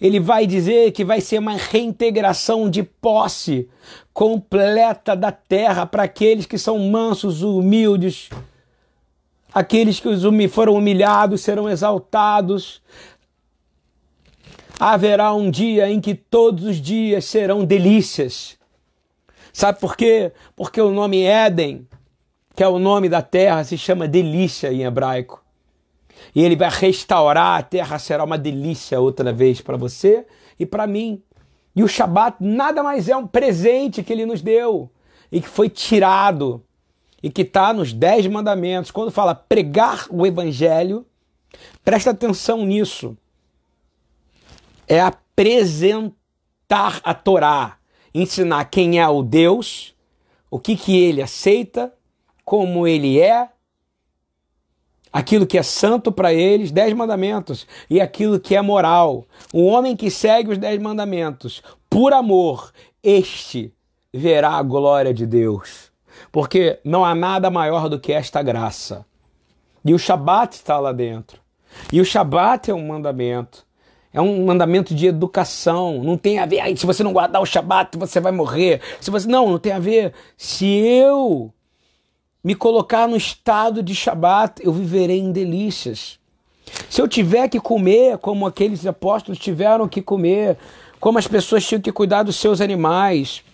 Ele 0.00 0.18
vai 0.18 0.46
dizer 0.46 0.92
que 0.92 1.04
vai 1.04 1.20
ser 1.20 1.38
uma 1.38 1.56
reintegração 1.56 2.70
de 2.70 2.82
posse 2.82 3.68
completa 4.14 5.14
da 5.14 5.30
terra 5.30 5.84
para 5.84 6.04
aqueles 6.04 6.46
que 6.46 6.56
são 6.56 6.78
mansos, 6.78 7.42
humildes, 7.42 8.30
aqueles 9.54 10.00
que 10.00 10.48
foram 10.48 10.74
humilhados 10.74 11.40
serão 11.40 11.70
exaltados. 11.70 12.82
Haverá 14.78 15.32
um 15.32 15.50
dia 15.50 15.88
em 15.88 16.00
que 16.00 16.14
todos 16.14 16.64
os 16.64 16.76
dias 16.76 17.24
serão 17.24 17.64
delícias 17.64 18.58
Sabe 19.54 19.78
por 19.78 19.96
quê? 19.96 20.32
Porque 20.56 20.80
o 20.80 20.90
nome 20.90 21.22
Éden, 21.22 21.86
que 22.56 22.62
é 22.64 22.66
o 22.66 22.80
nome 22.80 23.08
da 23.08 23.22
terra, 23.22 23.62
se 23.62 23.78
chama 23.78 24.08
delícia 24.08 24.72
em 24.72 24.82
hebraico. 24.82 25.44
E 26.34 26.42
ele 26.42 26.56
vai 26.56 26.68
restaurar 26.68 27.60
a 27.60 27.62
terra, 27.62 27.96
será 28.00 28.24
uma 28.24 28.36
delícia 28.36 28.98
outra 28.98 29.32
vez 29.32 29.60
para 29.60 29.76
você 29.76 30.26
e 30.58 30.66
para 30.66 30.88
mim. 30.88 31.22
E 31.74 31.84
o 31.84 31.88
Shabat 31.88 32.38
nada 32.40 32.82
mais 32.82 33.08
é 33.08 33.16
um 33.16 33.28
presente 33.28 34.02
que 34.02 34.12
ele 34.12 34.26
nos 34.26 34.42
deu 34.42 34.90
e 35.30 35.40
que 35.40 35.48
foi 35.48 35.68
tirado 35.68 36.60
e 37.24 37.30
que 37.30 37.40
está 37.40 37.72
nos 37.72 37.94
Dez 37.94 38.26
Mandamentos. 38.26 38.90
Quando 38.90 39.10
fala 39.10 39.34
pregar 39.34 40.06
o 40.10 40.26
Evangelho, 40.26 41.06
presta 41.82 42.10
atenção 42.10 42.66
nisso. 42.66 43.16
É 44.86 45.00
apresentar 45.00 46.20
a 47.02 47.14
Torá 47.14 47.78
ensinar 48.14 48.66
quem 48.66 49.00
é 49.00 49.08
o 49.08 49.22
Deus, 49.22 49.94
o 50.50 50.60
que, 50.60 50.76
que 50.76 50.98
ele 50.98 51.22
aceita, 51.22 51.94
como 52.44 52.86
ele 52.86 53.18
é, 53.18 53.48
aquilo 55.10 55.46
que 55.46 55.56
é 55.56 55.62
santo 55.62 56.12
para 56.12 56.30
eles, 56.30 56.70
dez 56.70 56.92
mandamentos, 56.92 57.66
e 57.88 58.02
aquilo 58.02 58.38
que 58.38 58.54
é 58.54 58.60
moral. 58.60 59.26
O 59.50 59.64
homem 59.64 59.96
que 59.96 60.10
segue 60.10 60.52
os 60.52 60.58
dez 60.58 60.78
mandamentos 60.78 61.62
por 61.88 62.12
amor, 62.12 62.70
este 63.02 63.72
verá 64.12 64.50
a 64.50 64.62
glória 64.62 65.14
de 65.14 65.24
Deus. 65.24 65.93
Porque 66.34 66.80
não 66.82 67.04
há 67.04 67.14
nada 67.14 67.48
maior 67.48 67.88
do 67.88 67.96
que 67.96 68.12
esta 68.12 68.42
graça. 68.42 69.06
E 69.84 69.94
o 69.94 69.98
Shabat 70.00 70.56
está 70.56 70.80
lá 70.80 70.90
dentro. 70.90 71.40
E 71.92 72.00
o 72.00 72.04
Shabat 72.04 72.72
é 72.72 72.74
um 72.74 72.88
mandamento. 72.88 73.64
É 74.12 74.20
um 74.20 74.44
mandamento 74.44 74.96
de 74.96 75.06
educação. 75.06 76.02
Não 76.02 76.18
tem 76.18 76.40
a 76.40 76.44
ver. 76.44 76.58
Aí, 76.58 76.76
se 76.76 76.84
você 76.84 77.04
não 77.04 77.12
guardar 77.12 77.40
o 77.40 77.46
Shabat, 77.46 77.96
você 77.96 78.18
vai 78.18 78.32
morrer. 78.32 78.80
Se 79.00 79.12
você 79.12 79.28
não, 79.28 79.48
não 79.48 79.60
tem 79.60 79.70
a 79.70 79.78
ver. 79.78 80.12
Se 80.36 80.66
eu 80.66 81.54
me 82.42 82.56
colocar 82.56 83.06
no 83.06 83.14
estado 83.16 83.80
de 83.80 83.94
Shabat, 83.94 84.60
eu 84.60 84.72
viverei 84.72 85.20
em 85.20 85.30
delícias. 85.30 86.18
Se 86.90 87.00
eu 87.00 87.06
tiver 87.06 87.48
que 87.48 87.60
comer 87.60 88.18
como 88.18 88.44
aqueles 88.44 88.84
apóstolos 88.84 89.38
tiveram 89.38 89.86
que 89.86 90.02
comer, 90.02 90.58
como 90.98 91.16
as 91.16 91.28
pessoas 91.28 91.64
tinham 91.64 91.80
que 91.80 91.92
cuidar 91.92 92.24
dos 92.24 92.34
seus 92.34 92.60
animais, 92.60 93.44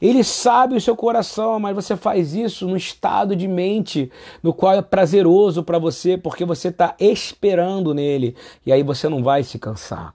ele 0.00 0.22
sabe 0.22 0.76
o 0.76 0.80
seu 0.80 0.94
coração, 0.94 1.58
mas 1.58 1.74
você 1.74 1.96
faz 1.96 2.34
isso 2.34 2.68
no 2.68 2.76
estado 2.76 3.34
de 3.34 3.48
mente 3.48 4.10
no 4.42 4.52
qual 4.52 4.74
é 4.74 4.82
prazeroso 4.82 5.62
para 5.62 5.78
você, 5.78 6.18
porque 6.18 6.44
você 6.44 6.68
está 6.68 6.94
esperando 7.00 7.94
nele 7.94 8.36
e 8.64 8.72
aí 8.72 8.82
você 8.82 9.08
não 9.08 9.22
vai 9.22 9.42
se 9.42 9.58
cansar. 9.58 10.14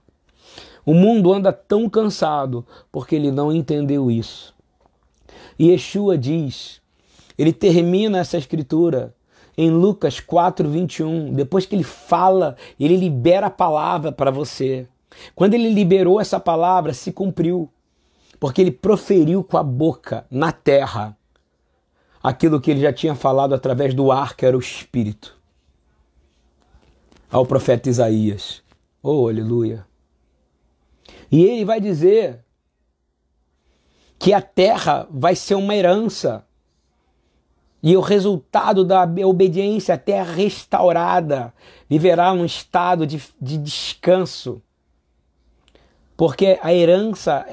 O 0.86 0.94
mundo 0.94 1.32
anda 1.32 1.52
tão 1.52 1.88
cansado 1.88 2.66
porque 2.90 3.16
ele 3.16 3.30
não 3.30 3.52
entendeu 3.52 4.10
isso. 4.10 4.54
E 5.58 5.70
Yeshua 5.70 6.16
diz, 6.16 6.80
ele 7.36 7.52
termina 7.52 8.18
essa 8.18 8.38
escritura 8.38 9.14
em 9.56 9.70
Lucas 9.70 10.18
4, 10.20 10.68
21, 10.68 11.32
depois 11.34 11.66
que 11.66 11.74
ele 11.74 11.84
fala, 11.84 12.56
ele 12.80 12.96
libera 12.96 13.48
a 13.48 13.50
palavra 13.50 14.10
para 14.10 14.30
você. 14.30 14.86
Quando 15.34 15.54
ele 15.54 15.70
liberou 15.70 16.20
essa 16.20 16.40
palavra, 16.40 16.94
se 16.94 17.12
cumpriu 17.12 17.68
porque 18.42 18.60
ele 18.60 18.72
proferiu 18.72 19.44
com 19.44 19.56
a 19.56 19.62
boca 19.62 20.26
na 20.28 20.50
terra 20.50 21.16
aquilo 22.20 22.60
que 22.60 22.72
ele 22.72 22.80
já 22.80 22.92
tinha 22.92 23.14
falado 23.14 23.54
através 23.54 23.94
do 23.94 24.10
ar, 24.10 24.34
que 24.34 24.44
era 24.44 24.56
o 24.56 24.60
Espírito, 24.60 25.38
ao 27.30 27.46
profeta 27.46 27.88
Isaías. 27.88 28.60
Oh, 29.00 29.28
aleluia! 29.28 29.86
E 31.30 31.44
ele 31.44 31.64
vai 31.64 31.80
dizer 31.80 32.44
que 34.18 34.34
a 34.34 34.42
terra 34.42 35.06
vai 35.08 35.36
ser 35.36 35.54
uma 35.54 35.76
herança. 35.76 36.44
E 37.80 37.96
o 37.96 38.00
resultado 38.00 38.84
da 38.84 39.04
obediência, 39.24 39.94
a 39.94 39.98
terra 39.98 40.32
restaurada, 40.32 41.54
viverá 41.88 42.34
num 42.34 42.44
estado 42.44 43.06
de, 43.06 43.22
de 43.40 43.56
descanso. 43.56 44.60
Porque 46.16 46.58
a 46.60 46.74
herança 46.74 47.46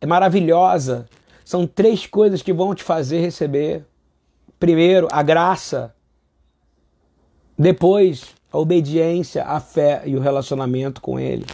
é 0.00 0.06
maravilhosa. 0.06 1.06
São 1.44 1.66
três 1.66 2.06
coisas 2.06 2.42
que 2.42 2.52
vão 2.52 2.74
te 2.74 2.82
fazer 2.82 3.20
receber. 3.20 3.84
Primeiro, 4.58 5.08
a 5.10 5.22
graça. 5.22 5.94
Depois, 7.58 8.34
a 8.52 8.58
obediência, 8.58 9.44
a 9.44 9.60
fé 9.60 10.02
e 10.06 10.16
o 10.16 10.20
relacionamento 10.20 11.00
com 11.00 11.18
Ele. 11.18 11.46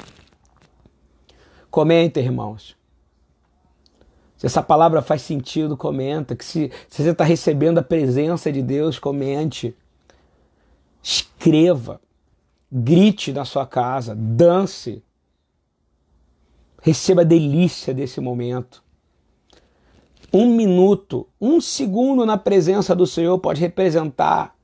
Comenta, 1.70 2.20
irmãos. 2.20 2.76
Se 4.37 4.46
essa 4.46 4.62
palavra 4.62 5.00
faz 5.00 5.22
sentido, 5.22 5.76
comenta. 5.76 6.37
Que 6.37 6.44
se, 6.44 6.70
se 6.88 7.02
você 7.02 7.11
está 7.11 7.24
recebendo 7.24 7.78
a 7.78 7.83
presença 7.83 8.52
de 8.52 8.62
Deus, 8.62 8.98
comente. 8.98 9.74
Escreva. 11.02 12.00
grite 12.70 13.33
na 13.33 13.44
sua 13.44 13.66
casa, 13.66 14.14
dance, 14.14 15.02
receba 16.84 17.22
a 17.22 17.24
delícia 17.24 17.94
desse 17.94 18.20
momento. 18.20 18.84
Um 20.30 20.54
minuto, 20.54 21.26
um 21.40 21.58
segundo 21.58 22.26
na 22.26 22.36
presença 22.36 22.94
do 22.94 23.06
Senhor 23.06 23.38
pode 23.38 23.58
representar 23.58 24.54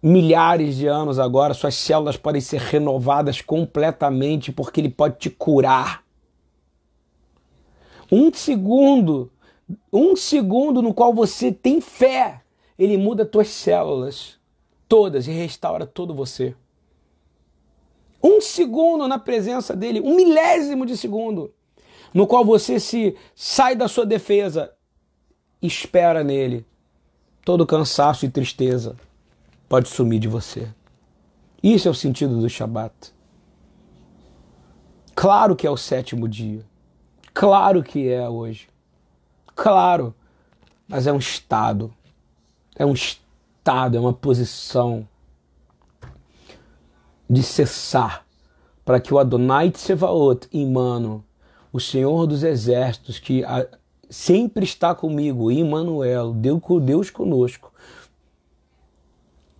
milhares 0.00 0.76
de 0.76 0.86
anos 0.86 1.18
agora. 1.18 1.54
Suas 1.54 1.74
células 1.74 2.16
podem 2.16 2.40
ser 2.40 2.60
renovadas 2.60 3.40
completamente 3.40 4.52
porque 4.52 4.80
Ele 4.80 4.90
pode 4.90 5.18
te 5.18 5.28
curar. 5.28 6.04
Um 8.10 8.32
segundo, 8.32 9.28
um 9.92 10.14
segundo 10.14 10.80
no 10.80 10.94
qual 10.94 11.12
você 11.12 11.50
tem 11.50 11.80
fé, 11.80 12.42
Ele 12.78 12.96
muda 12.96 13.26
tuas 13.26 13.48
células 13.48 14.38
todas 14.86 15.26
e 15.26 15.32
restaura 15.32 15.84
todo 15.84 16.14
você. 16.14 16.54
Um 18.22 18.40
segundo 18.40 19.08
na 19.08 19.18
presença 19.18 19.74
dele, 19.74 20.00
um 20.00 20.14
milésimo 20.14 20.86
de 20.86 20.96
segundo, 20.96 21.52
no 22.14 22.26
qual 22.26 22.44
você 22.44 22.78
se 22.78 23.16
sai 23.34 23.74
da 23.74 23.88
sua 23.88 24.06
defesa, 24.06 24.72
espera 25.60 26.22
nele. 26.22 26.64
Todo 27.44 27.66
cansaço 27.66 28.24
e 28.24 28.30
tristeza 28.30 28.96
pode 29.68 29.88
sumir 29.88 30.20
de 30.20 30.28
você. 30.28 30.68
Isso 31.62 31.88
é 31.88 31.90
o 31.90 31.94
sentido 31.94 32.40
do 32.40 32.48
Shabat. 32.48 33.12
Claro 35.14 35.56
que 35.56 35.66
é 35.66 35.70
o 35.70 35.76
sétimo 35.76 36.28
dia. 36.28 36.64
Claro 37.34 37.82
que 37.82 38.08
é 38.08 38.28
hoje. 38.28 38.68
Claro. 39.54 40.14
Mas 40.86 41.06
é 41.06 41.12
um 41.12 41.18
estado. 41.18 41.92
É 42.76 42.84
um 42.84 42.92
estado, 42.92 43.96
é 43.96 44.00
uma 44.00 44.12
posição 44.12 45.06
de 47.32 47.42
cessar, 47.42 48.26
para 48.84 49.00
que 49.00 49.14
o 49.14 49.18
Adonai 49.18 49.70
Tsevaot, 49.70 50.46
Imano, 50.52 51.24
o 51.72 51.80
Senhor 51.80 52.26
dos 52.26 52.42
Exércitos, 52.42 53.18
que 53.18 53.42
sempre 54.10 54.64
está 54.64 54.94
comigo, 54.94 55.50
Emmanuel, 55.50 56.34
Deus 56.34 57.08
conosco, 57.08 57.72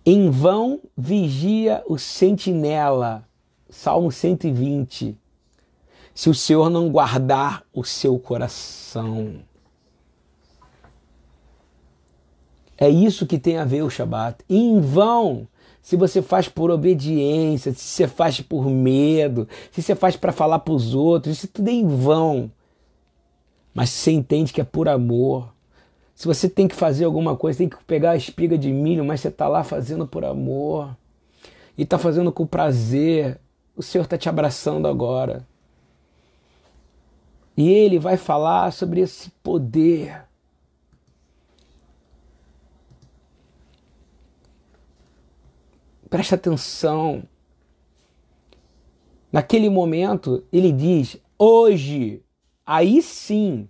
em 0.05 0.29
vão 0.29 0.81
vigia 0.95 1.83
o 1.87 1.97
sentinela, 1.97 3.27
Salmo 3.67 4.11
120, 4.11 5.17
se 6.13 6.29
o 6.29 6.33
Senhor 6.35 6.69
não 6.69 6.91
guardar 6.91 7.63
o 7.73 7.83
seu 7.83 8.19
coração. 8.19 9.39
É 12.77 12.87
isso 12.87 13.25
que 13.25 13.39
tem 13.39 13.57
a 13.57 13.65
ver 13.65 13.81
o 13.81 13.89
Shabat. 13.89 14.43
Em 14.47 14.79
vão 14.79 15.47
se 15.83 15.97
você 15.97 16.21
faz 16.21 16.47
por 16.47 16.71
obediência, 16.71 17.73
se 17.73 17.81
você 17.81 18.07
faz 18.07 18.39
por 18.39 18.69
medo, 18.69 19.49
se 19.69 19.81
você 19.81 19.93
faz 19.93 20.15
para 20.15 20.31
falar 20.31 20.59
para 20.59 20.73
os 20.73 20.95
outros, 20.95 21.37
isso 21.37 21.47
tudo 21.49 21.67
é 21.67 21.73
em 21.73 21.85
vão. 21.85 22.49
Mas 23.73 23.89
você 23.89 24.11
entende 24.11 24.53
que 24.53 24.61
é 24.61 24.63
por 24.63 24.87
amor. 24.87 25.53
Se 26.15 26.25
você 26.25 26.47
tem 26.47 26.69
que 26.69 26.75
fazer 26.75 27.03
alguma 27.03 27.35
coisa, 27.35 27.57
tem 27.57 27.67
que 27.67 27.83
pegar 27.83 28.11
a 28.11 28.15
espiga 28.15 28.57
de 28.57 28.71
milho, 28.71 29.03
mas 29.03 29.19
você 29.19 29.27
está 29.27 29.45
lá 29.49 29.61
fazendo 29.61 30.07
por 30.07 30.23
amor. 30.23 30.95
E 31.77 31.83
está 31.83 31.97
fazendo 31.97 32.31
com 32.31 32.47
prazer. 32.47 33.37
O 33.75 33.83
Senhor 33.83 34.05
está 34.05 34.17
te 34.17 34.29
abraçando 34.29 34.87
agora. 34.87 35.45
E 37.57 37.69
Ele 37.69 37.99
vai 37.99 38.15
falar 38.15 38.71
sobre 38.71 39.01
esse 39.01 39.29
poder 39.43 40.23
Presta 46.13 46.35
atenção. 46.35 47.23
Naquele 49.31 49.67
momento, 49.67 50.43
ele 50.53 50.71
diz: 50.71 51.17
hoje, 51.39 52.21
aí 52.63 53.01
sim. 53.01 53.67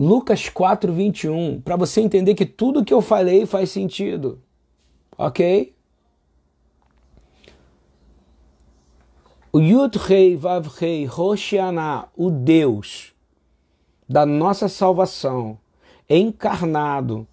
Lucas 0.00 0.48
4, 0.48 0.90
21, 0.90 1.60
para 1.60 1.76
você 1.76 2.00
entender 2.00 2.34
que 2.34 2.46
tudo 2.46 2.82
que 2.82 2.94
eu 2.94 3.02
falei 3.02 3.44
faz 3.44 3.70
sentido. 3.70 4.40
Ok? 5.18 5.76
O 9.52 9.60
Yud 9.60 9.98
Rei 9.98 10.34
Vav 10.34 10.66
Rei 10.78 11.04
Roshaná, 11.04 12.08
o 12.16 12.30
Deus 12.30 13.12
da 14.08 14.24
nossa 14.24 14.66
salvação, 14.66 15.58
encarnado, 16.08 17.28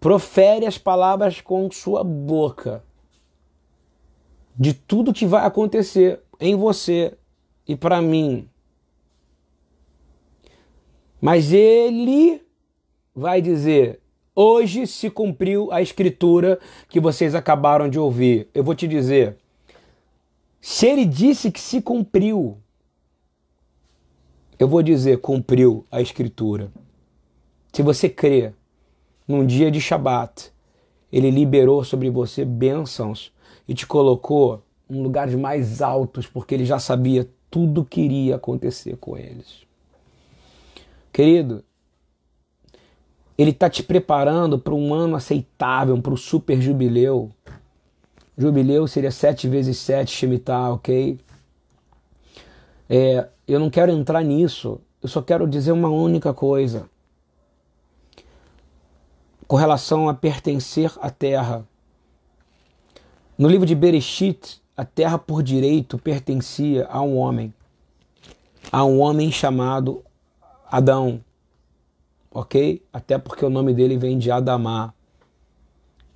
profere 0.00 0.66
as 0.66 0.78
palavras 0.78 1.40
com 1.40 1.70
sua 1.70 2.04
boca 2.04 2.82
de 4.56 4.74
tudo 4.74 5.12
que 5.12 5.26
vai 5.26 5.44
acontecer 5.46 6.20
em 6.40 6.56
você 6.56 7.16
e 7.66 7.76
para 7.76 8.02
mim. 8.02 8.48
Mas 11.20 11.52
ele 11.52 12.42
vai 13.14 13.40
dizer: 13.40 14.00
hoje 14.34 14.86
se 14.86 15.10
cumpriu 15.10 15.72
a 15.72 15.82
escritura 15.82 16.58
que 16.88 17.00
vocês 17.00 17.34
acabaram 17.34 17.88
de 17.88 17.98
ouvir. 17.98 18.48
Eu 18.54 18.64
vou 18.64 18.74
te 18.74 18.86
dizer. 18.86 19.36
Se 20.60 20.86
ele 20.86 21.04
disse 21.04 21.52
que 21.52 21.60
se 21.60 21.80
cumpriu, 21.80 22.58
eu 24.58 24.66
vou 24.66 24.82
dizer: 24.82 25.18
cumpriu 25.18 25.86
a 25.90 26.00
escritura. 26.00 26.72
Se 27.72 27.82
você 27.82 28.08
crê, 28.08 28.52
num 29.28 29.44
dia 29.44 29.70
de 29.70 29.78
Shabat, 29.78 30.50
ele 31.12 31.30
liberou 31.30 31.84
sobre 31.84 32.08
você 32.08 32.46
bênçãos 32.46 33.30
e 33.68 33.74
te 33.74 33.86
colocou 33.86 34.62
em 34.88 35.02
lugares 35.02 35.34
mais 35.34 35.82
altos, 35.82 36.26
porque 36.26 36.54
ele 36.54 36.64
já 36.64 36.78
sabia 36.78 37.28
tudo 37.50 37.84
que 37.84 38.00
iria 38.00 38.36
acontecer 38.36 38.96
com 38.96 39.18
eles. 39.18 39.66
Querido, 41.12 41.62
ele 43.36 43.50
está 43.50 43.68
te 43.68 43.82
preparando 43.82 44.58
para 44.58 44.74
um 44.74 44.94
ano 44.94 45.14
aceitável, 45.14 46.00
para 46.00 46.14
o 46.14 46.16
super 46.16 46.60
jubileu. 46.60 47.30
Jubileu 48.36 48.86
seria 48.86 49.10
sete 49.10 49.46
vezes 49.46 49.76
sete 49.76 50.10
Shemitah, 50.10 50.72
ok? 50.72 51.18
É, 52.88 53.28
eu 53.46 53.60
não 53.60 53.68
quero 53.68 53.92
entrar 53.92 54.22
nisso, 54.22 54.80
eu 55.02 55.08
só 55.08 55.20
quero 55.20 55.46
dizer 55.46 55.72
uma 55.72 55.90
única 55.90 56.32
coisa 56.32 56.88
com 59.48 59.56
relação 59.56 60.10
a 60.10 60.14
pertencer 60.14 60.92
à 61.00 61.10
terra. 61.10 61.66
No 63.38 63.48
livro 63.48 63.66
de 63.66 63.74
Bereshit, 63.74 64.62
a 64.76 64.84
terra 64.84 65.18
por 65.18 65.42
direito 65.42 65.96
pertencia 65.96 66.86
a 66.90 67.00
um 67.00 67.16
homem, 67.16 67.52
a 68.70 68.84
um 68.84 69.00
homem 69.00 69.32
chamado 69.32 70.04
Adão, 70.70 71.24
ok? 72.30 72.84
Até 72.92 73.16
porque 73.16 73.42
o 73.42 73.48
nome 73.48 73.72
dele 73.72 73.96
vem 73.96 74.18
de 74.18 74.30
Adamá, 74.30 74.92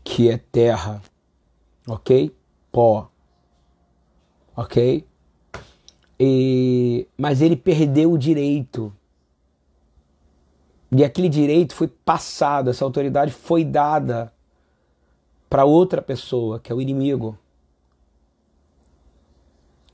que 0.04 0.28
é 0.28 0.36
terra, 0.36 1.00
ok? 1.88 2.36
Pó, 2.70 3.08
ok? 4.54 5.06
E, 6.20 7.08
mas 7.16 7.40
ele 7.40 7.56
perdeu 7.56 8.12
o 8.12 8.18
direito 8.18 8.92
e 10.94 11.02
aquele 11.02 11.28
direito 11.30 11.74
foi 11.74 11.88
passado, 11.88 12.68
essa 12.68 12.84
autoridade 12.84 13.32
foi 13.32 13.64
dada 13.64 14.30
para 15.48 15.64
outra 15.64 16.02
pessoa, 16.02 16.60
que 16.60 16.70
é 16.70 16.74
o 16.74 16.82
inimigo. 16.82 17.38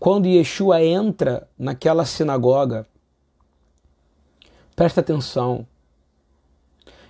Quando 0.01 0.27
Yeshua 0.27 0.83
entra 0.83 1.49
naquela 1.57 2.05
sinagoga, 2.05 2.85
presta 4.75 5.01
atenção, 5.01 5.65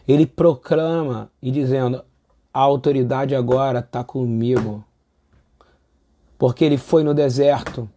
ele 0.07 0.27
proclama 0.27 1.31
e 1.41 1.51
dizendo: 1.51 2.05
a 2.53 2.61
autoridade 2.61 3.35
agora 3.35 3.79
está 3.79 4.05
comigo. 4.05 4.85
Porque 6.39 6.65
ele 6.65 6.79
foi 6.79 7.03
no 7.03 7.15
deserto, 7.15 7.89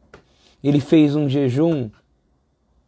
ele 0.63 0.80
fez 0.80 1.15
um 1.15 1.28
jejum 1.28 1.89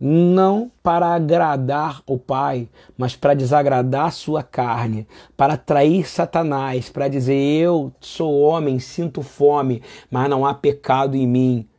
não 0.06 0.70
para 0.84 1.16
agradar 1.16 2.04
o 2.06 2.18
Pai, 2.18 2.68
mas 2.98 3.16
para 3.16 3.34
desagradar 3.34 4.12
sua 4.12 4.44
carne, 4.44 5.08
para 5.38 5.54
atrair 5.54 6.06
Satanás, 6.06 6.90
para 6.90 7.08
dizer: 7.08 7.34
Eu 7.34 7.90
sou 8.02 8.42
homem, 8.42 8.80
sinto 8.80 9.22
fome, 9.22 9.82
mas 10.12 10.30
não 10.30 10.46
há 10.46 10.54
pecado 10.54 11.16
em 11.16 11.26
mim. 11.26 11.70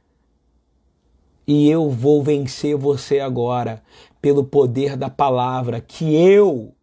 E 1.47 1.69
eu 1.69 1.91
vou 1.91 2.23
vencer 2.23 2.75
você 2.75 3.21
agora, 3.21 3.83
pelo 4.23 4.43
poder 4.43 4.97
da 4.97 5.11
palavra 5.11 5.79
que 5.79 6.15
eu 6.15 6.75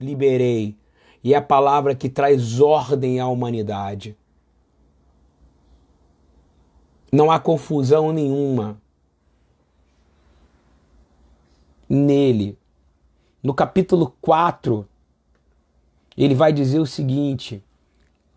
liberei. 0.00 0.76
E 1.22 1.32
é 1.32 1.36
a 1.36 1.42
palavra 1.42 1.94
que 1.94 2.08
traz 2.08 2.58
ordem 2.58 3.20
à 3.20 3.28
humanidade. 3.28 4.16
Não 7.12 7.30
há 7.30 7.38
confusão 7.38 8.12
nenhuma 8.12 8.81
nele. 11.92 12.58
No 13.42 13.52
capítulo 13.52 14.16
4, 14.22 14.88
ele 16.16 16.34
vai 16.34 16.50
dizer 16.50 16.78
o 16.78 16.86
seguinte: 16.86 17.62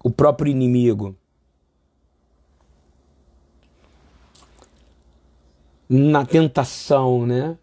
o 0.04 0.12
próprio 0.12 0.52
inimigo. 0.52 1.16
Na 5.88 6.26
tentação, 6.26 7.26
né? 7.26 7.58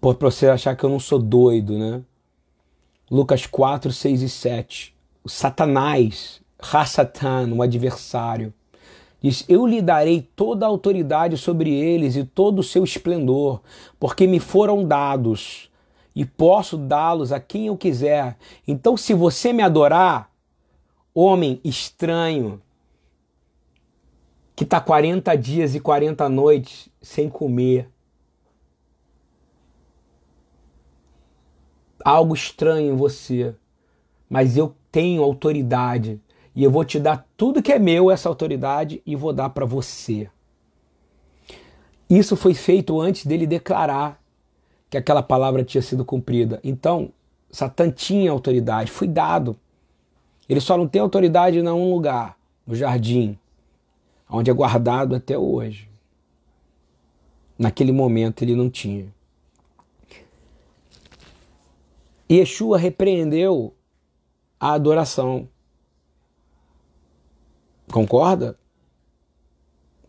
Por 0.00 0.16
você 0.16 0.48
achar 0.48 0.76
que 0.76 0.84
eu 0.84 0.90
não 0.90 0.98
sou 0.98 1.18
doido, 1.18 1.76
né? 1.78 2.02
Lucas 3.10 3.46
4, 3.46 3.92
6 3.92 4.22
e 4.22 4.28
7. 4.28 4.96
O 5.22 5.28
Satanás, 5.28 6.40
Rassatan, 6.60 7.52
o 7.52 7.62
adversário, 7.62 8.54
diz: 9.22 9.44
Eu 9.48 9.66
lhe 9.66 9.80
darei 9.80 10.28
toda 10.34 10.66
a 10.66 10.68
autoridade 10.68 11.36
sobre 11.36 11.70
eles 11.70 12.16
e 12.16 12.24
todo 12.24 12.58
o 12.58 12.62
seu 12.62 12.82
esplendor, 12.82 13.60
porque 13.98 14.26
me 14.26 14.40
foram 14.40 14.84
dados 14.84 15.70
e 16.14 16.26
posso 16.26 16.76
dá-los 16.76 17.32
a 17.32 17.40
quem 17.40 17.68
eu 17.68 17.76
quiser. 17.76 18.36
Então, 18.66 18.96
se 18.96 19.14
você 19.14 19.52
me 19.52 19.62
adorar, 19.62 20.30
homem 21.14 21.60
estranho, 21.64 22.60
que 24.54 24.64
está 24.64 24.80
40 24.80 25.34
dias 25.36 25.74
e 25.74 25.80
40 25.80 26.28
noites 26.28 26.88
sem 27.00 27.30
comer, 27.30 27.88
algo 32.04 32.34
estranho 32.34 32.92
em 32.92 32.96
você, 32.96 33.54
mas 34.28 34.56
eu 34.56 34.74
tenho 34.90 35.22
autoridade 35.22 36.20
e 36.54 36.62
eu 36.62 36.70
vou 36.70 36.84
te 36.84 37.00
dar 37.00 37.26
tudo 37.36 37.62
que 37.62 37.72
é 37.72 37.78
meu, 37.78 38.10
essa 38.10 38.28
autoridade, 38.28 39.02
e 39.06 39.16
vou 39.16 39.32
dar 39.32 39.50
para 39.50 39.64
você. 39.64 40.28
Isso 42.08 42.36
foi 42.36 42.52
feito 42.52 43.00
antes 43.00 43.24
dele 43.24 43.46
declarar 43.46 44.22
que 44.90 44.98
aquela 44.98 45.22
palavra 45.22 45.64
tinha 45.64 45.80
sido 45.80 46.04
cumprida. 46.04 46.60
Então, 46.62 47.10
Satã 47.50 47.90
tinha 47.90 48.30
autoridade, 48.30 48.90
foi 48.90 49.08
dado. 49.08 49.58
Ele 50.48 50.60
só 50.60 50.76
não 50.76 50.86
tem 50.86 51.00
autoridade 51.00 51.58
em 51.58 51.66
um 51.66 51.94
lugar, 51.94 52.36
no 52.66 52.74
jardim, 52.74 53.38
onde 54.28 54.50
é 54.50 54.54
guardado 54.54 55.14
até 55.14 55.38
hoje. 55.38 55.88
Naquele 57.58 57.92
momento 57.92 58.42
ele 58.42 58.54
não 58.54 58.68
tinha. 58.68 59.06
Yeshua 62.30 62.78
repreendeu 62.78 63.74
a 64.58 64.72
adoração. 64.72 65.48
Concorda? 67.92 68.58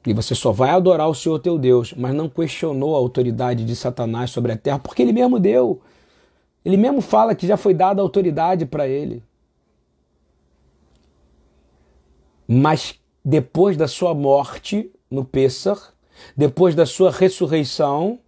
E 0.05 0.13
você 0.13 0.33
só 0.33 0.51
vai 0.51 0.71
adorar 0.71 1.07
o 1.07 1.13
Senhor 1.13 1.37
teu 1.39 1.57
Deus, 1.57 1.93
mas 1.95 2.13
não 2.13 2.27
questionou 2.27 2.95
a 2.95 2.97
autoridade 2.97 3.63
de 3.63 3.75
Satanás 3.75 4.31
sobre 4.31 4.51
a 4.51 4.57
terra, 4.57 4.79
porque 4.79 5.01
ele 5.01 5.13
mesmo 5.13 5.39
deu. 5.39 5.81
Ele 6.65 6.77
mesmo 6.77 7.01
fala 7.01 7.35
que 7.35 7.45
já 7.45 7.55
foi 7.55 7.73
dada 7.73 8.01
autoridade 8.01 8.65
para 8.65 8.87
ele. 8.87 9.23
Mas 12.47 12.99
depois 13.23 13.77
da 13.77 13.87
sua 13.87 14.13
morte 14.13 14.91
no 15.09 15.23
Pessah, 15.23 15.93
depois 16.35 16.75
da 16.75 16.85
sua 16.85 17.11
ressurreição, 17.11 18.19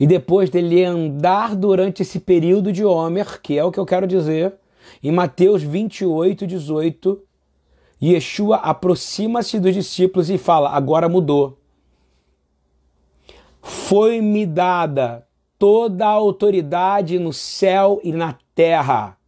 e 0.00 0.06
depois 0.06 0.48
dele 0.48 0.84
andar 0.84 1.56
durante 1.56 2.02
esse 2.02 2.20
período 2.20 2.72
de 2.72 2.84
Homer, 2.84 3.40
que 3.40 3.58
é 3.58 3.64
o 3.64 3.72
que 3.72 3.80
eu 3.80 3.86
quero 3.86 4.06
dizer, 4.06 4.54
em 5.02 5.10
Mateus 5.10 5.62
28, 5.62 6.46
18, 6.46 7.20
Yeshua 8.00 8.56
aproxima-se 8.56 9.58
dos 9.58 9.74
discípulos 9.74 10.30
e 10.30 10.38
fala: 10.38 10.70
agora 10.70 11.08
mudou. 11.08 11.58
Foi-me 13.60 14.46
dada 14.46 15.26
toda 15.58 16.06
a 16.06 16.10
autoridade 16.10 17.18
no 17.18 17.32
céu 17.32 18.00
e 18.04 18.12
na 18.12 18.38
terra. 18.54 19.18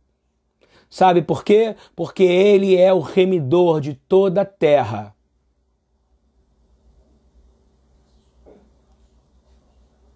Sabe 0.89 1.23
por 1.23 1.45
quê? 1.45 1.77
Porque 1.95 2.23
ele 2.23 2.77
é 2.77 2.93
o 2.93 3.01
remidor 3.01 3.81
de 3.81 3.95
toda 3.95 4.43
a 4.43 4.45
terra. 4.45 5.15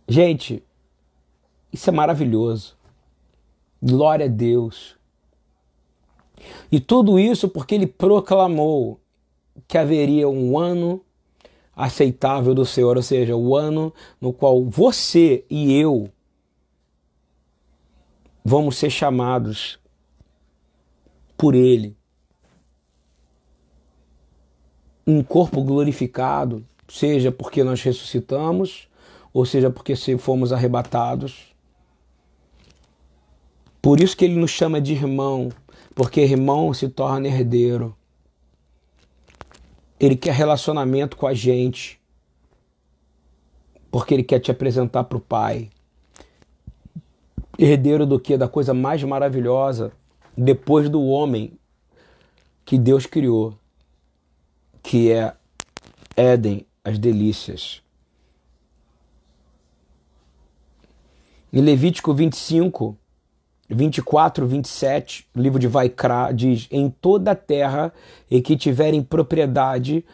Gente, 0.09 0.63
isso 1.73 1.91
é 1.91 1.93
maravilhoso. 1.93 2.77
Glória 3.83 4.27
a 4.27 4.29
Deus. 4.29 4.94
E 6.71 6.81
tudo 6.81 7.19
isso 7.19 7.49
porque 7.49 7.75
ele 7.75 7.87
proclamou 7.87 9.01
que 9.69 9.79
haveria 9.79 10.29
um 10.29 10.59
ano 10.59 11.01
aceitável 11.77 12.55
do 12.55 12.65
Senhor, 12.65 12.97
ou 12.97 13.03
seja, 13.03 13.37
o 13.37 13.57
ano 13.57 13.93
no 14.21 14.33
qual 14.33 14.65
você 14.65 15.45
e 15.51 15.75
eu 15.75 16.11
vamos 18.45 18.77
ser 18.77 18.91
chamados 18.91 19.79
por 21.37 21.55
Ele. 21.55 21.97
Um 25.07 25.23
corpo 25.23 25.63
glorificado, 25.63 26.65
seja 26.89 27.33
porque 27.33 27.65
nós 27.65 27.83
ressuscitamos, 27.83 28.89
ou 29.33 29.45
seja 29.45 29.71
porque 29.71 29.95
fomos 30.19 30.53
arrebatados. 30.53 31.55
Por 33.83 34.01
isso 34.01 34.17
que 34.17 34.25
ele 34.25 34.37
nos 34.37 34.51
chama 34.51 34.81
de 34.81 34.95
irmão, 34.95 35.51
porque 35.95 36.21
irmão 36.21 36.75
se 36.75 36.89
torna 36.89 37.29
herdeiro. 37.29 37.97
Ele 39.99 40.17
quer 40.17 40.35
relacionamento 40.35 41.17
com 41.17 41.27
a 41.27 41.33
gente, 41.33 42.01
porque 43.91 44.13
ele 44.13 44.25
quer 44.25 44.41
te 44.41 44.51
apresentar 44.51 45.05
para 45.05 45.19
o 45.19 45.21
Pai. 45.21 45.71
Herdeiro 47.57 48.05
do 48.05 48.19
que? 48.19 48.37
Da 48.37 48.49
coisa 48.49 48.75
mais 48.75 49.03
maravilhosa, 49.05 49.93
depois 50.37 50.89
do 50.89 51.03
homem 51.05 51.57
que 52.65 52.77
Deus 52.77 53.07
criou, 53.07 53.57
que 54.83 55.13
é 55.13 55.35
Éden, 56.17 56.67
as 56.83 56.99
delícias. 56.99 57.83
Em 61.53 61.61
Levítico 61.61 62.13
25, 62.13 62.99
24, 63.69 64.47
27, 64.47 65.27
o 65.35 65.41
livro 65.41 65.59
de 65.59 65.67
Vaikra 65.67 66.31
diz: 66.33 66.69
Em 66.71 66.91
toda 66.91 67.31
a 67.31 67.35
terra 67.35 67.93
em 68.31 68.43
que 68.43 68.57
tiverem 68.57 69.03
propriedade, 69.03 70.05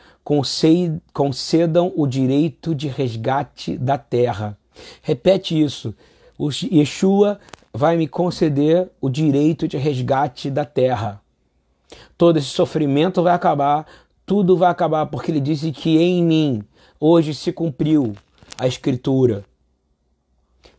concedam 1.12 1.92
o 1.96 2.06
direito 2.06 2.74
de 2.74 2.88
resgate 2.88 3.76
da 3.76 3.98
terra. 3.98 4.56
Repete 5.02 5.60
isso. 5.60 5.94
O 6.38 6.50
Yeshua 6.50 7.40
vai 7.72 7.96
me 7.96 8.06
conceder 8.06 8.88
o 9.00 9.08
direito 9.10 9.66
de 9.66 9.76
resgate 9.76 10.50
da 10.50 10.64
terra. 10.64 11.20
Todo 12.16 12.38
esse 12.38 12.48
sofrimento 12.48 13.22
vai 13.22 13.34
acabar, 13.34 13.86
tudo 14.24 14.56
vai 14.56 14.70
acabar, 14.70 15.06
porque 15.06 15.30
ele 15.30 15.40
disse 15.40 15.72
que 15.72 15.98
em 15.98 16.22
mim 16.22 16.62
hoje 17.00 17.34
se 17.34 17.52
cumpriu 17.52 18.14
a 18.58 18.66
Escritura. 18.66 19.44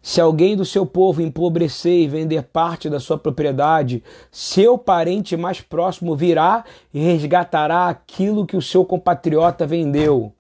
Se 0.02 0.20
alguém 0.20 0.56
do 0.56 0.66
seu 0.66 0.84
povo 0.84 1.22
empobrecer 1.22 2.02
e 2.02 2.08
vender 2.08 2.42
parte 2.44 2.90
da 2.90 3.00
sua 3.00 3.20
propriedade, 3.20 4.04
seu 4.32 4.76
parente 4.76 5.38
mais 5.38 5.62
próximo 5.62 6.16
virá 6.16 6.66
e 6.92 7.00
resgatará 7.00 7.88
aquilo 7.88 8.46
que 8.46 8.58
o 8.58 8.62
seu 8.62 8.84
compatriota 8.84 9.68
vendeu. 9.68 10.34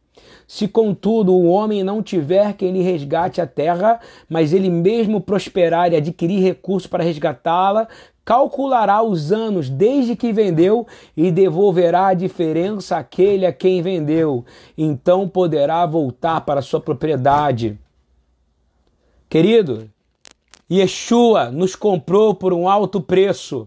Se, 0.48 0.68
contudo, 0.68 1.32
o 1.32 1.48
homem 1.48 1.84
não 1.84 2.02
tiver 2.02 2.54
quem 2.54 2.74
lhe 2.74 2.82
resgate 2.82 3.40
a 3.40 3.48
terra, 3.48 4.00
mas 4.28 4.52
ele 4.52 4.70
mesmo 4.70 5.22
prosperar 5.22 5.94
e 5.94 5.96
adquirir 5.96 6.42
recursos 6.42 6.88
para 6.88 7.04
resgatá-la, 7.04 7.88
calculará 8.26 9.02
os 9.04 9.32
anos 9.32 9.70
desde 9.70 10.16
que 10.16 10.34
vendeu 10.34 10.88
e 11.16 11.32
devolverá 11.32 12.08
a 12.08 12.14
diferença 12.14 12.98
àquele 12.98 13.46
a 13.46 13.54
quem 13.54 13.82
vendeu. 13.82 14.44
Então 14.78 15.30
poderá 15.30 15.86
voltar 15.86 16.42
para 16.42 16.62
sua 16.62 16.82
propriedade. 16.82 17.80
Querido, 19.32 19.90
Yeshua 20.70 21.52
nos 21.52 21.74
comprou 21.74 22.36
por 22.36 22.52
um 22.52 22.68
alto 22.68 23.00
preço, 23.00 23.66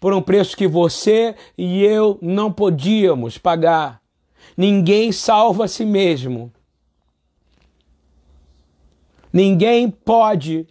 por 0.00 0.12
um 0.12 0.20
preço 0.20 0.56
que 0.56 0.66
você 0.66 1.36
e 1.56 1.84
eu 1.84 2.18
não 2.20 2.52
podíamos 2.52 3.38
pagar. 3.38 4.02
Ninguém 4.56 5.12
salva 5.12 5.66
a 5.66 5.68
si 5.68 5.84
mesmo. 5.84 6.52
Ninguém 9.32 9.88
pode 9.88 10.66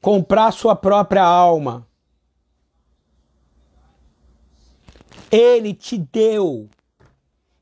comprar 0.00 0.50
sua 0.50 0.74
própria 0.74 1.22
alma. 1.22 1.86
Ele 5.30 5.74
te 5.74 5.98
deu 5.98 6.66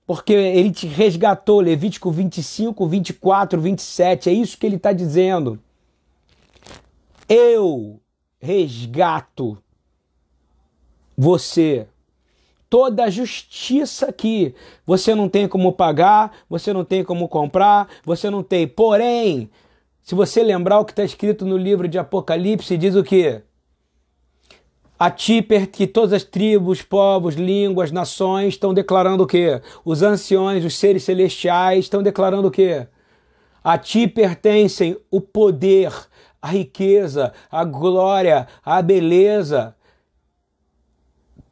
porque 0.06 0.32
ele 0.32 0.70
te 0.70 0.86
resgatou. 0.86 1.60
Levítico 1.60 2.10
25, 2.10 2.86
24, 2.86 3.60
27. 3.60 4.30
É 4.30 4.32
isso 4.32 4.56
que 4.56 4.64
ele 4.64 4.76
está 4.76 4.92
dizendo. 4.92 5.58
Eu 7.28 8.00
resgato 8.38 9.58
você. 11.16 11.88
Toda 12.68 13.04
a 13.04 13.10
justiça 13.10 14.12
que 14.12 14.54
você 14.84 15.14
não 15.14 15.28
tem 15.28 15.48
como 15.48 15.72
pagar, 15.72 16.32
você 16.48 16.72
não 16.72 16.84
tem 16.84 17.04
como 17.04 17.28
comprar, 17.28 17.88
você 18.04 18.28
não 18.28 18.42
tem. 18.42 18.66
Porém, 18.66 19.48
se 20.02 20.14
você 20.14 20.42
lembrar 20.42 20.80
o 20.80 20.84
que 20.84 20.92
está 20.92 21.04
escrito 21.04 21.44
no 21.44 21.56
livro 21.56 21.88
de 21.88 21.98
Apocalipse, 21.98 22.76
diz 22.76 22.94
o 22.94 23.04
que? 23.04 23.40
A 24.98 25.10
ti 25.10 25.46
que 25.72 25.86
todas 25.86 26.14
as 26.14 26.24
tribos, 26.24 26.80
povos, 26.80 27.34
línguas, 27.34 27.92
nações 27.92 28.54
estão 28.54 28.72
declarando 28.72 29.24
o 29.24 29.26
quê? 29.26 29.60
Os 29.84 30.02
anciões, 30.02 30.64
os 30.64 30.78
seres 30.78 31.02
celestiais 31.02 31.84
estão 31.84 32.02
declarando 32.02 32.48
o 32.48 32.50
quê? 32.50 32.86
A 33.62 33.76
ti 33.76 34.08
pertencem 34.08 34.96
o 35.10 35.20
poder, 35.20 35.92
a 36.40 36.48
riqueza, 36.48 37.34
a 37.50 37.62
glória, 37.62 38.46
a 38.64 38.80
beleza. 38.80 39.76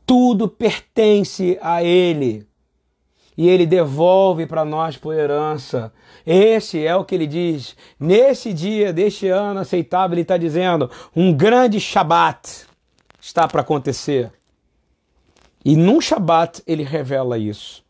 Tudo 0.06 0.48
pertence 0.48 1.58
a 1.60 1.82
Ele. 1.82 2.46
E 3.36 3.48
Ele 3.48 3.66
devolve 3.66 4.46
para 4.46 4.64
nós 4.64 4.96
por 4.96 5.14
herança. 5.14 5.92
Esse 6.24 6.86
é 6.86 6.96
o 6.96 7.04
que 7.04 7.14
ele 7.14 7.26
diz. 7.26 7.76
Nesse 8.00 8.54
dia 8.54 8.92
deste 8.92 9.28
ano 9.28 9.60
aceitável, 9.60 10.14
ele 10.14 10.22
está 10.22 10.38
dizendo: 10.38 10.90
um 11.14 11.32
grande 11.32 11.78
Shabat 11.78 12.66
está 13.24 13.48
para 13.48 13.62
acontecer. 13.62 14.30
E 15.64 15.76
num 15.76 15.98
Shabat 15.98 16.62
ele 16.66 16.82
revela 16.82 17.38
isso. 17.38 17.82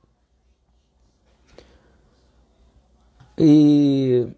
E 3.37 4.29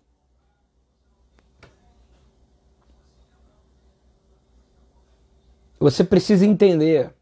você 5.79 6.03
precisa 6.03 6.47
entender 6.47 7.15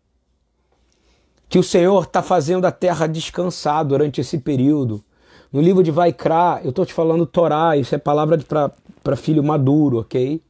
que 1.48 1.58
o 1.58 1.64
Senhor 1.64 2.04
está 2.04 2.22
fazendo 2.22 2.64
a 2.66 2.70
terra 2.70 3.08
descansar 3.08 3.84
durante 3.84 4.20
esse 4.20 4.38
período. 4.38 5.04
No 5.52 5.60
livro 5.60 5.82
de 5.82 5.90
Vaikra, 5.90 6.60
eu 6.62 6.70
estou 6.70 6.86
te 6.86 6.94
falando 6.94 7.26
Torá, 7.26 7.76
isso 7.76 7.92
é 7.92 7.98
palavra 7.98 8.38
para 9.02 9.16
filho 9.16 9.42
maduro, 9.42 9.98
ok? 9.98 10.40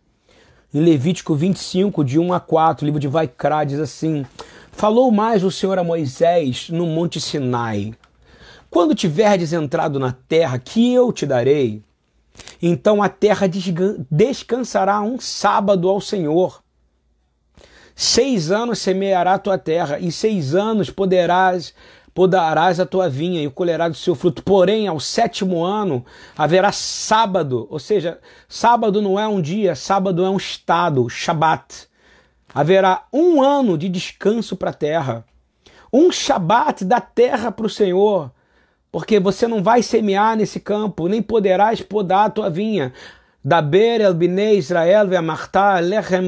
Em 0.74 0.80
Levítico 0.80 1.34
25, 1.34 2.04
de 2.04 2.18
1 2.18 2.32
a 2.32 2.40
4, 2.40 2.84
livro 2.84 3.00
de 3.00 3.06
Vaikra, 3.06 3.64
diz 3.64 3.78
assim: 3.78 4.26
Falou 4.72 5.12
mais 5.12 5.44
o 5.44 5.50
Senhor 5.50 5.78
a 5.78 5.84
Moisés 5.84 6.68
no 6.68 6.84
Monte 6.86 7.20
Sinai 7.20 7.94
quando 8.74 8.92
tiverdes 8.92 9.52
entrado 9.52 10.00
na 10.00 10.10
terra 10.10 10.58
que 10.58 10.92
eu 10.92 11.12
te 11.12 11.24
darei, 11.24 11.80
então 12.60 13.00
a 13.00 13.08
terra 13.08 13.46
descansará 14.10 15.00
um 15.00 15.20
sábado 15.20 15.88
ao 15.88 16.00
Senhor. 16.00 16.60
Seis 17.94 18.50
anos 18.50 18.80
semeará 18.80 19.34
a 19.34 19.38
tua 19.38 19.56
terra, 19.56 20.00
e 20.00 20.10
seis 20.10 20.56
anos 20.56 20.90
poderás 20.90 21.72
podarás 22.14 22.78
a 22.78 22.86
tua 22.86 23.08
vinha 23.08 23.42
e 23.42 23.50
colherás 23.50 23.90
o 23.90 24.00
seu 24.00 24.14
fruto. 24.14 24.42
Porém, 24.42 24.86
ao 24.86 25.00
sétimo 25.00 25.64
ano 25.64 26.04
haverá 26.38 26.70
sábado, 26.72 27.66
ou 27.68 27.78
seja, 27.78 28.18
sábado 28.48 29.02
não 29.02 29.18
é 29.18 29.26
um 29.26 29.40
dia, 29.42 29.74
sábado 29.74 30.24
é 30.24 30.30
um 30.30 30.36
estado, 30.36 31.08
Shabat. 31.10 31.88
Haverá 32.54 33.04
um 33.12 33.42
ano 33.42 33.76
de 33.76 33.88
descanso 33.88 34.56
para 34.56 34.70
a 34.70 34.74
terra, 34.74 35.24
um 35.92 36.12
Shabat 36.12 36.84
da 36.84 37.00
terra 37.00 37.50
para 37.50 37.66
o 37.66 37.70
Senhor 37.70 38.30
porque 38.94 39.18
você 39.18 39.48
não 39.48 39.60
vai 39.60 39.82
semear 39.82 40.36
nesse 40.36 40.60
campo, 40.60 41.08
nem 41.08 41.20
poderás 41.20 41.82
podar 41.82 42.26
a 42.26 42.30
tua 42.30 42.48
vinha. 42.48 42.92
Daber 43.44 44.00
el 44.00 44.14
bnei 44.14 44.56
Israel 44.56 45.08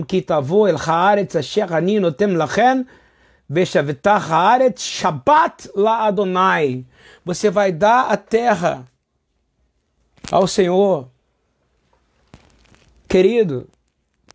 kitavo 0.05 0.67
el 0.67 0.75
haaretz 0.77 1.37
asher 1.37 1.73
ani 1.73 2.01
notem 2.01 2.35
lachem 2.35 2.85
ve'shavitah 2.85 3.05
haaretz 3.49 4.83
shabbat 4.83 5.71
la 5.75 6.07
Adonai. 6.07 6.85
Você 7.25 7.51
vai 7.51 7.73
dar 7.73 8.11
a 8.11 8.17
terra 8.17 8.87
ao 10.31 10.47
Senhor. 10.47 11.09
Querido, 13.09 13.69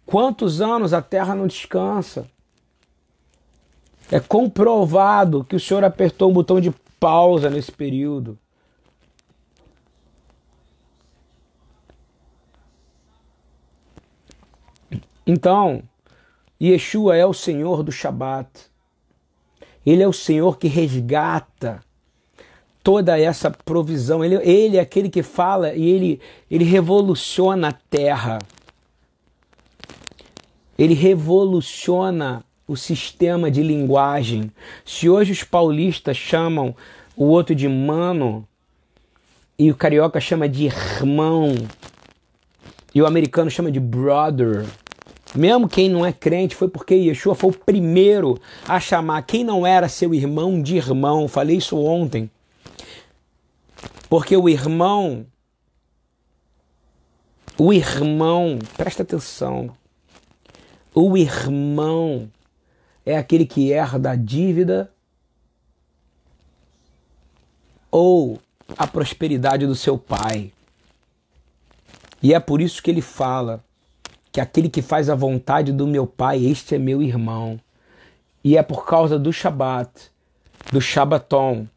quantos 0.06 0.62
anos 0.62 0.94
a 0.94 1.02
terra 1.02 1.36
não 1.36 1.48
descansa? 1.48 2.30
É 4.10 4.20
comprovado 4.20 5.44
que 5.44 5.56
o 5.56 5.60
Senhor 5.60 5.84
apertou 5.84 6.30
o 6.30 6.34
botão 6.34 6.60
de 6.60 6.72
pausa 7.00 7.50
nesse 7.50 7.72
período. 7.72 8.38
Então, 15.26 15.84
Yeshua 16.62 17.16
é 17.16 17.26
o 17.26 17.34
Senhor 17.34 17.84
do 17.84 17.92
Shabat. 17.92 18.71
Ele 19.86 20.04
é 20.04 20.08
o 20.08 20.14
Senhor 20.14 20.58
que 20.58 20.68
resgata 20.68 21.84
toda 22.84 23.20
essa 23.20 23.50
provisão. 23.50 24.24
Ele, 24.24 24.36
ele 24.36 24.78
é 24.78 24.80
aquele 24.80 25.10
que 25.10 25.24
fala 25.24 25.74
e 25.74 25.90
ele, 25.90 26.22
ele 26.50 26.64
revoluciona 26.64 27.70
a 27.70 27.74
terra. 27.74 28.40
Ele 30.78 30.94
revoluciona 30.94 32.44
o 32.68 32.76
sistema 32.76 33.52
de 33.52 33.62
linguagem. 33.62 34.52
Se 34.86 35.10
hoje 35.10 35.32
os 35.32 35.44
paulistas 35.44 36.18
chamam 36.18 36.76
o 37.16 37.26
outro 37.26 37.54
de 37.54 37.68
mano 37.68 38.48
e 39.60 39.70
o 39.70 39.76
carioca 39.76 40.20
chama 40.20 40.48
de 40.48 40.66
irmão 40.66 41.54
e 42.96 43.02
o 43.02 43.06
americano 43.06 43.50
chama 43.50 43.72
de 43.72 43.80
brother, 43.80 44.66
mesmo 45.34 45.68
quem 45.68 45.90
não 45.90 46.06
é 46.06 46.12
crente, 46.12 46.56
foi 46.56 46.68
porque 46.68 46.94
Yeshua 46.94 47.36
foi 47.36 47.52
o 47.52 47.58
primeiro 47.58 48.40
a 48.68 48.80
chamar 48.80 49.22
quem 49.24 49.44
não 49.44 49.66
era 49.66 49.88
seu 49.88 50.14
irmão 50.14 50.62
de 50.62 50.76
irmão. 50.76 51.28
Falei 51.28 51.58
isso 51.58 51.78
ontem. 51.78 52.30
Porque 54.10 54.36
o 54.36 54.50
irmão, 54.50 55.26
o 57.58 57.72
irmão, 57.72 58.60
presta 58.76 59.04
atenção, 59.04 59.72
o 60.94 61.18
irmão 61.18 62.30
é 63.06 63.18
aquele 63.18 63.46
que 63.46 63.72
herda 63.72 64.12
a 64.12 64.16
dívida 64.16 64.92
ou 67.90 68.38
a 68.78 68.86
prosperidade 68.86 69.66
do 69.66 69.76
seu 69.76 69.98
pai. 69.98 70.52
E 72.22 72.34
é 72.34 72.40
por 72.40 72.62
isso 72.62 72.84
que 72.84 72.92
ele 72.92 73.02
fala 73.02 73.64
que 74.32 74.40
aquele 74.40 74.70
que 74.70 74.82
faz 74.82 75.10
a 75.10 75.16
vontade 75.16 75.72
do 75.72 75.86
meu 75.86 76.08
pai, 76.08 76.46
este 76.46 76.76
é 76.76 76.78
meu 76.78 77.02
irmão. 77.02 77.60
E 78.44 78.58
é 78.58 78.64
por 78.64 78.86
causa 78.86 79.20
do 79.20 79.32
Shabat, 79.32 80.12
do 80.72 80.82
Shabaton, 80.82 81.68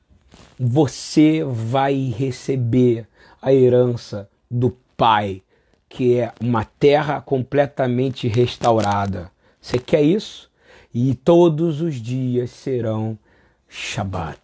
você 0.59 1.45
vai 1.45 2.15
receber 2.17 3.07
a 3.43 3.53
herança 3.53 4.29
do 4.51 4.77
pai, 4.97 5.43
que 5.89 6.19
é 6.19 6.33
uma 6.41 6.65
terra 6.65 7.21
completamente 7.21 8.29
restaurada. 8.29 9.31
Você 9.61 9.79
quer 9.79 10.03
isso? 10.03 10.51
e 10.95 11.13
todos 11.13 11.81
os 11.81 11.97
dias 11.97 12.51
serão 12.51 13.19
Shabat. 13.69 14.39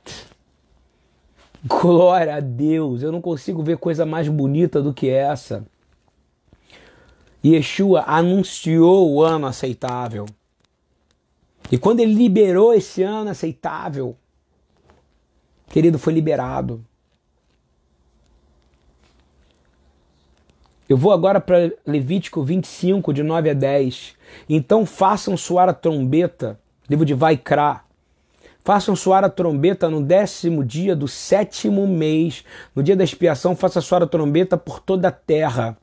Glória 1.65 2.35
a 2.35 2.41
Deus, 2.41 3.03
eu 3.03 3.13
não 3.13 3.21
consigo 3.21 3.63
ver 3.63 3.77
coisa 3.77 4.05
mais 4.05 4.29
bonita 4.29 4.83
do 4.83 4.93
que 4.93 5.09
essa. 5.09 5.65
Yeshua 7.45 8.05
anunciou 8.07 9.13
o 9.13 9.23
ano 9.23 9.47
aceitável. 9.47 10.27
E 11.71 11.79
quando 11.79 12.01
ele 12.01 12.15
liberou 12.15 12.75
esse 12.75 13.03
ano 13.03 13.31
aceitável, 13.31 14.17
querido, 15.69 15.99
foi 15.99 16.13
liberado. 16.13 16.85
Eu 20.89 20.97
vou 20.97 21.13
agora 21.13 21.41
para 21.41 21.73
Levítico 21.87 22.43
25, 22.43 23.13
de 23.13 23.23
9 23.23 23.51
a 23.51 23.55
10. 23.55 24.17
Então 24.49 24.85
façam 24.85 25.37
soar 25.37 25.69
a 25.69 25.73
trombeta, 25.73 26.59
livro 26.89 27.05
de 27.05 27.15
Vaikra. 27.15 27.83
Façam 28.65 28.97
soar 28.97 29.23
a 29.25 29.31
trombeta 29.31 29.89
no 29.89 30.03
décimo 30.03 30.65
dia 30.65 30.97
do 30.97 31.07
sétimo 31.07 31.87
mês. 31.87 32.45
No 32.75 32.83
dia 32.83 32.97
da 32.97 33.05
expiação, 33.05 33.55
faça 33.55 33.81
soar 33.81 34.03
a 34.03 34.07
trombeta 34.07 34.57
por 34.57 34.81
toda 34.81 35.09
a 35.09 35.13
terra. 35.13 35.79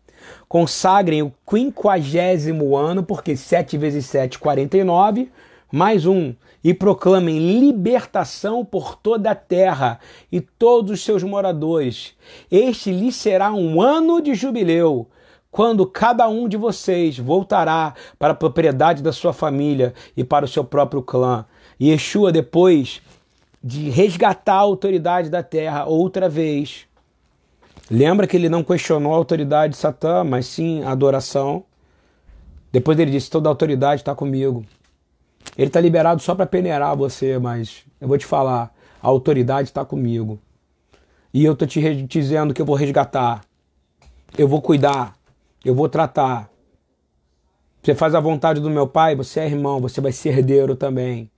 Consagrem 0.48 1.22
o 1.22 1.34
quinquagésimo 1.50 2.76
ano, 2.76 3.04
porque 3.04 3.36
7 3.36 3.78
vezes 3.78 4.06
7, 4.06 4.40
49, 4.40 5.32
mais 5.72 6.06
um 6.06 6.34
e 6.64 6.74
proclamem 6.74 7.60
libertação 7.60 8.66
por 8.66 8.96
toda 8.96 9.32
a 9.32 9.36
terra 9.36 10.00
e 10.32 10.42
todos 10.42 10.92
os 10.92 11.04
seus 11.04 11.24
moradores. 11.24 12.14
Este 12.52 12.92
lhe 12.92 13.12
será 13.12 13.54
um 13.54 13.82
ano 13.82 14.22
de 14.22 14.34
jubileu, 14.34 15.08
quando 15.52 15.86
cada 15.86 16.28
um 16.28 16.48
de 16.48 16.58
vocês 16.58 17.18
voltará 17.18 17.94
para 18.18 18.34
a 18.34 18.36
propriedade 18.36 19.02
da 19.02 19.14
sua 19.14 19.34
família 19.34 19.94
e 20.16 20.24
para 20.24 20.46
o 20.46 20.48
seu 20.48 20.64
próprio 20.64 21.02
clã. 21.02 21.46
E 21.80 21.90
Yeshua, 21.90 22.32
depois 22.32 23.02
de 23.64 23.90
resgatar 23.90 24.56
a 24.56 24.60
autoridade 24.60 25.30
da 25.30 25.44
terra 25.44 25.86
outra 25.86 26.28
vez, 26.30 26.87
lembra 27.90 28.28
que 28.28 28.36
ele 28.36 28.50
não 28.50 28.64
questionou 28.64 29.14
a 29.14 29.18
autoridade 29.18 29.74
de 29.74 29.80
Satã, 29.80 30.24
mas 30.24 30.46
sim 30.46 30.84
a 30.84 30.92
adoração. 30.92 31.64
Depois 32.72 33.00
ele 33.00 33.12
disse: 33.12 33.30
toda 33.30 33.50
a 33.50 33.52
autoridade 33.52 34.02
está 34.02 34.14
comigo. 34.14 34.66
Ele 35.58 35.68
está 35.68 35.80
liberado 35.80 36.22
só 36.22 36.36
para 36.36 36.46
peneirar 36.46 36.96
você, 36.96 37.40
mas 37.40 37.84
eu 38.00 38.08
vou 38.08 38.18
te 38.18 38.26
falar, 38.26 38.74
a 39.02 39.08
autoridade 39.08 39.70
está 39.70 39.84
comigo. 39.86 40.40
E 41.34 41.44
eu 41.46 41.54
estou 41.54 41.68
te 41.68 41.80
dizendo 42.04 42.54
que 42.54 42.62
eu 42.62 42.66
vou 42.66 42.76
resgatar, 42.76 43.42
eu 44.38 44.48
vou 44.48 44.62
cuidar, 44.62 45.16
eu 45.64 45.74
vou 45.74 45.88
tratar. 45.88 46.50
Você 47.82 47.96
faz 47.96 48.14
a 48.14 48.20
vontade 48.20 48.60
do 48.60 48.70
meu 48.70 48.88
pai, 48.88 49.16
você 49.16 49.40
é 49.40 49.46
irmão, 49.46 49.80
você 49.80 50.02
vai 50.02 50.12
ser 50.12 50.30
herdeiro 50.30 50.76
também. 50.76 51.30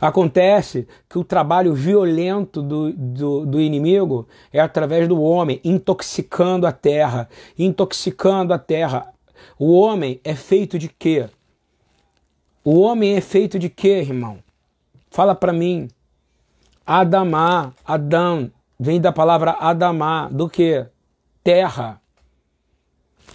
Acontece 0.00 0.86
que 1.08 1.18
o 1.18 1.24
trabalho 1.24 1.74
violento 1.74 2.60
do, 2.60 2.92
do, 2.92 3.46
do, 3.46 3.60
inimigo 3.60 4.28
é 4.52 4.60
através 4.60 5.08
do 5.08 5.20
homem, 5.20 5.60
intoxicando 5.64 6.66
a 6.66 6.72
terra, 6.72 7.28
intoxicando 7.58 8.52
a 8.52 8.58
terra. 8.58 9.12
O 9.58 9.78
homem 9.78 10.20
é 10.22 10.34
feito 10.34 10.78
de 10.78 10.88
quê? 10.88 11.28
O 12.62 12.80
homem 12.80 13.16
é 13.16 13.20
feito 13.20 13.58
de 13.58 13.70
quê, 13.70 14.00
irmão? 14.00 14.38
Fala 15.10 15.34
para 15.34 15.52
mim. 15.52 15.88
Adamá, 16.84 17.72
Adão, 17.84 18.50
vem 18.78 19.00
da 19.00 19.12
palavra 19.12 19.52
Adamá, 19.52 20.28
do 20.28 20.48
que? 20.48 20.86
Terra. 21.42 22.00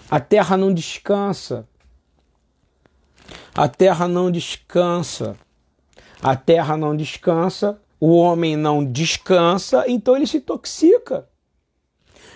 A 0.10 0.20
terra 0.20 0.58
não 0.58 0.74
descansa. 0.74 1.68
A 3.56 3.68
terra 3.68 4.08
não 4.08 4.30
descansa. 4.30 5.38
A 6.24 6.36
terra 6.36 6.78
não 6.78 6.95
descansa, 6.95 7.80
o 7.99 8.15
homem 8.15 8.55
não 8.55 8.84
descansa, 8.84 9.86
então 9.88 10.15
ele 10.15 10.28
se 10.28 10.38
intoxica. 10.38 11.28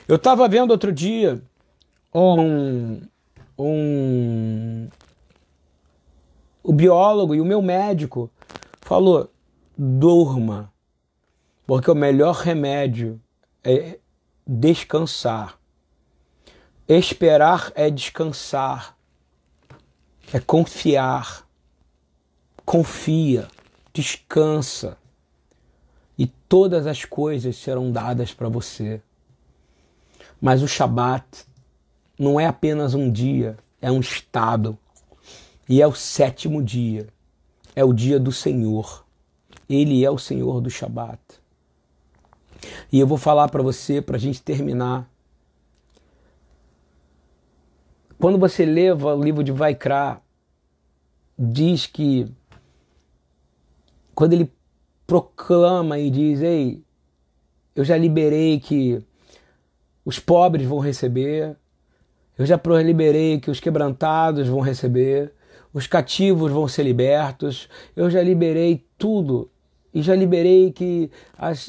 Eu 0.07 0.15
estava 0.15 0.47
vendo 0.47 0.71
outro 0.71 0.91
dia 0.91 1.41
um, 2.13 3.01
um 3.57 4.87
o 6.63 6.73
biólogo 6.73 7.35
e 7.35 7.41
o 7.41 7.45
meu 7.45 7.61
médico 7.61 8.29
falou: 8.81 9.31
durma, 9.77 10.73
porque 11.67 11.91
o 11.91 11.95
melhor 11.95 12.35
remédio 12.35 13.21
é 13.63 13.99
descansar. 14.45 15.59
Esperar 16.87 17.71
é 17.75 17.89
descansar, 17.89 18.97
é 20.33 20.39
confiar. 20.39 21.45
Confia, 22.63 23.47
descansa 23.95 24.97
e 26.17 26.27
todas 26.27 26.85
as 26.85 27.05
coisas 27.05 27.55
serão 27.55 27.91
dadas 27.91 28.33
para 28.33 28.49
você. 28.49 29.01
Mas 30.39 30.61
o 30.61 30.67
Shabat 30.67 31.45
não 32.19 32.37
é 32.37 32.45
apenas 32.45 32.93
um 32.93 33.09
dia, 33.09 33.57
é 33.81 33.89
um 33.89 34.01
estado. 34.01 34.77
E 35.67 35.81
é 35.81 35.87
o 35.87 35.95
sétimo 35.95 36.61
dia, 36.61 37.07
é 37.75 37.83
o 37.83 37.93
dia 37.93 38.19
do 38.19 38.31
Senhor. 38.31 39.05
Ele 39.67 40.03
é 40.03 40.11
o 40.11 40.17
Senhor 40.17 40.59
do 40.59 40.69
Shabat. 40.69 41.19
E 42.91 42.99
eu 42.99 43.07
vou 43.07 43.17
falar 43.17 43.47
para 43.47 43.63
você, 43.63 44.01
para 44.01 44.17
a 44.17 44.19
gente 44.19 44.41
terminar. 44.41 45.09
Quando 48.19 48.37
você 48.37 48.65
leva 48.65 49.15
o 49.15 49.23
livro 49.23 49.43
de 49.43 49.51
Vaikra, 49.51 50.21
diz 51.37 51.85
que 51.87 52.31
quando 54.15 54.33
ele 54.33 54.51
proclama 55.05 55.99
e 55.99 56.09
diz: 56.09 56.41
Ei, 56.41 56.81
eu 57.75 57.83
já 57.83 57.97
liberei 57.97 58.59
que 58.59 59.03
os 60.03 60.17
pobres 60.17 60.65
vão 60.65 60.79
receber, 60.79 61.55
eu 62.37 62.45
já 62.45 62.59
liberei 62.83 63.39
que 63.39 63.51
os 63.51 63.59
quebrantados 63.59 64.47
vão 64.47 64.61
receber, 64.61 65.31
os 65.73 65.85
cativos 65.87 66.51
vão 66.51 66.67
ser 66.67 66.83
libertos, 66.83 67.67
eu 67.95 68.09
já 68.09 68.23
liberei 68.23 68.85
tudo. 68.97 69.51
E 69.93 70.01
já 70.01 70.13
liberei 70.13 70.73
que 70.73 71.09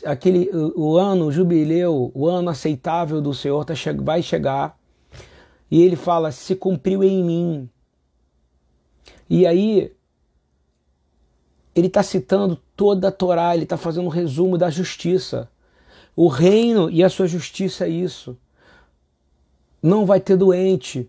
aquele, 0.04 0.50
o, 0.52 0.94
o 0.94 0.96
ano, 0.96 1.26
o 1.26 1.32
jubileu, 1.32 2.10
o 2.12 2.26
ano 2.26 2.50
aceitável 2.50 3.20
do 3.20 3.32
Senhor 3.32 3.64
tá, 3.64 3.74
vai 4.02 4.20
chegar. 4.20 4.76
E 5.70 5.80
ele 5.80 5.94
fala: 5.94 6.32
se 6.32 6.56
cumpriu 6.56 7.04
em 7.04 7.22
mim. 7.22 7.70
E 9.30 9.46
aí, 9.46 9.92
ele 11.76 11.88
está 11.88 12.02
citando 12.02 12.58
toda 12.74 13.08
a 13.08 13.12
Torá, 13.12 13.54
ele 13.54 13.64
está 13.64 13.76
fazendo 13.76 14.06
um 14.06 14.10
resumo 14.10 14.56
da 14.56 14.70
justiça. 14.70 15.46
O 16.16 16.26
reino 16.26 16.90
e 16.90 17.04
a 17.04 17.10
sua 17.10 17.26
justiça 17.26 17.84
é 17.84 17.90
isso. 17.90 18.34
Não 19.82 20.06
vai 20.06 20.18
ter 20.18 20.38
doente, 20.38 21.06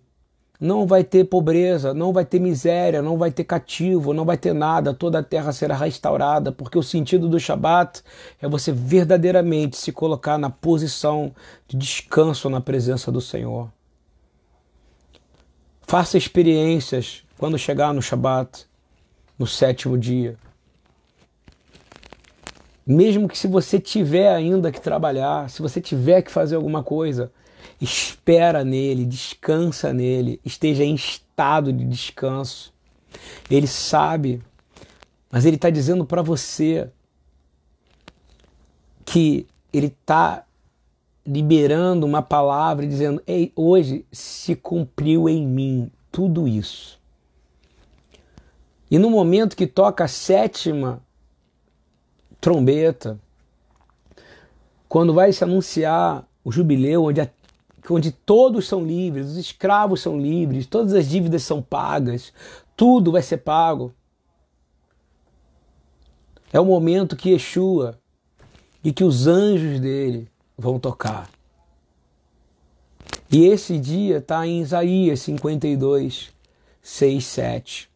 não 0.60 0.86
vai 0.86 1.06
ter 1.06 1.24
pobreza, 1.24 1.94
não 1.94 2.12
vai 2.12 2.26
ter 2.26 2.40
miséria, 2.40 3.02
não 3.02 3.18
vai 3.18 3.32
ter 3.32 3.46
cativo, 3.46 4.14
não 4.14 4.26
vai 4.26 4.38
ter 4.38 4.54
nada, 4.54 4.94
toda 4.94 5.20
a 5.20 5.24
terra 5.24 5.54
será 5.54 5.74
restaurada, 5.74 6.52
porque 6.52 6.78
o 6.78 6.84
sentido 6.84 7.30
do 7.30 7.40
Shabat 7.40 8.04
é 8.42 8.50
você 8.50 8.74
verdadeiramente 8.74 9.78
se 9.78 9.94
colocar 9.94 10.38
na 10.38 10.50
posição 10.50 11.34
de 11.66 11.78
descanso 11.78 12.50
na 12.50 12.60
presença 12.60 13.10
do 13.10 13.22
Senhor. 13.22 13.72
Faça 15.84 16.18
experiências 16.18 17.24
quando 17.38 17.58
chegar 17.58 17.94
no 17.94 18.02
Shabat, 18.02 18.68
no 19.40 19.48
sétimo 19.48 19.98
dia. 19.98 20.38
Mesmo 22.88 23.28
que 23.28 23.38
se 23.38 23.48
você 23.50 23.82
tiver 23.82 24.34
ainda 24.34 24.72
que 24.72 24.80
trabalhar, 24.80 25.50
se 25.50 25.62
você 25.62 25.82
tiver 25.82 26.22
que 26.22 26.32
fazer 26.32 26.56
alguma 26.56 26.82
coisa, 26.82 27.30
espera 27.82 28.64
nele, 28.64 29.04
descansa 29.06 29.92
nele, 29.92 30.40
esteja 30.46 30.86
em 30.86 30.96
estado 30.96 31.74
de 31.74 31.84
descanso. 31.84 32.74
Ele 33.52 33.68
sabe, 33.68 34.42
mas 35.30 35.44
ele 35.44 35.58
está 35.58 35.70
dizendo 35.70 36.06
para 36.06 36.22
você 36.22 36.90
que 39.04 39.46
ele 39.74 39.88
está 39.88 40.46
liberando 41.26 42.06
uma 42.06 42.22
palavra 42.22 42.86
e 42.86 42.88
dizendo: 42.88 43.22
Ei, 43.28 43.52
hoje 43.54 44.06
se 44.14 44.56
cumpriu 44.56 45.28
em 45.28 45.46
mim 45.46 45.92
tudo 46.10 46.48
isso. 46.48 46.98
E 48.90 48.98
no 48.98 49.10
momento 49.10 49.58
que 49.58 49.68
toca 49.68 50.06
a 50.06 50.08
sétima 50.08 51.02
trombeta, 52.40 53.20
quando 54.88 55.14
vai 55.14 55.34
se 55.34 55.44
anunciar 55.44 56.28
o 56.44 56.52
jubileu, 56.52 57.04
onde 57.06 57.22
a 57.22 57.30
onde 57.90 58.12
todos 58.12 58.68
são 58.68 58.84
livres, 58.84 59.28
os 59.28 59.38
escravos 59.38 60.02
são 60.02 60.20
livres, 60.20 60.66
todas 60.66 60.94
as 60.94 61.08
dívidas 61.08 61.44
são 61.44 61.62
pagas, 61.62 62.34
tudo 62.76 63.12
vai 63.12 63.22
ser 63.22 63.38
pago. 63.38 63.94
É 66.52 66.60
o 66.60 66.66
momento 66.66 67.16
que 67.16 67.32
Yeshua 67.32 67.98
e 68.84 68.92
que 68.92 69.04
os 69.04 69.28
anjos 69.28 69.80
dele 69.80 70.30
vão 70.58 70.80
tocar. 70.80 71.30
E 73.30 73.46
esse 73.46 73.78
dia 73.78 74.18
está 74.18 74.48
em 74.48 74.62
Isaías 74.62 75.20
52, 75.22 76.32
6, 76.82 77.26
7. 77.26 77.90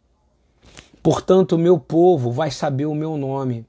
Portanto, 1.02 1.58
meu 1.58 1.80
povo 1.80 2.32
vai 2.32 2.52
saber 2.52 2.86
o 2.86 2.94
meu 2.94 3.18
nome, 3.18 3.66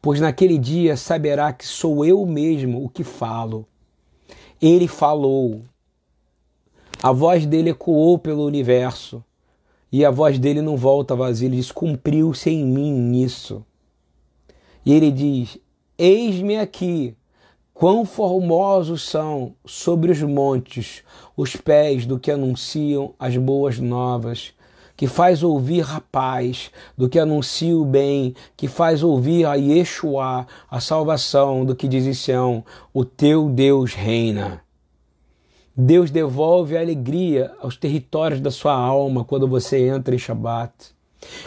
pois 0.00 0.20
naquele 0.20 0.58
dia 0.58 0.96
saberá 0.96 1.52
que 1.52 1.66
sou 1.66 2.04
eu 2.04 2.24
mesmo 2.26 2.84
o 2.84 2.88
que 2.88 3.04
falo 3.04 3.66
ele 4.66 4.88
falou. 4.88 5.62
A 7.02 7.12
voz 7.12 7.44
dele 7.44 7.70
ecoou 7.70 8.18
pelo 8.18 8.46
universo. 8.46 9.22
E 9.92 10.04
a 10.04 10.10
voz 10.10 10.38
dele 10.38 10.62
não 10.62 10.76
volta 10.76 11.14
vazia. 11.14 11.48
Ele 11.48 11.56
diz: 11.56 11.70
Cumpriu-se 11.70 12.50
em 12.50 12.64
mim 12.64 12.92
nisso. 12.92 13.64
E 14.84 14.92
ele 14.92 15.10
diz: 15.10 15.58
Eis-me 15.98 16.56
aqui. 16.56 17.14
Quão 17.72 18.06
formosos 18.06 19.02
são 19.02 19.54
sobre 19.66 20.12
os 20.12 20.22
montes 20.22 21.02
os 21.36 21.56
pés 21.56 22.06
do 22.06 22.20
que 22.20 22.30
anunciam 22.30 23.12
as 23.18 23.36
boas 23.36 23.80
novas 23.80 24.54
que 25.04 25.08
faz 25.08 25.42
ouvir 25.42 25.84
a 25.94 26.00
paz, 26.00 26.70
do 26.96 27.10
que 27.10 27.18
anuncia 27.18 27.76
o 27.76 27.84
bem, 27.84 28.34
que 28.56 28.66
faz 28.66 29.02
ouvir 29.02 29.44
a 29.44 29.52
Yeshua, 29.52 30.46
a 30.70 30.80
salvação, 30.80 31.62
do 31.62 31.76
que 31.76 31.86
diz 31.86 32.06
em 32.06 32.14
Sião, 32.14 32.64
o 32.90 33.04
teu 33.04 33.50
Deus 33.50 33.92
reina. 33.92 34.62
Deus 35.76 36.10
devolve 36.10 36.74
a 36.74 36.80
alegria 36.80 37.52
aos 37.60 37.76
territórios 37.76 38.40
da 38.40 38.50
sua 38.50 38.72
alma 38.72 39.26
quando 39.26 39.46
você 39.46 39.88
entra 39.88 40.14
em 40.14 40.18
Shabat. 40.18 40.72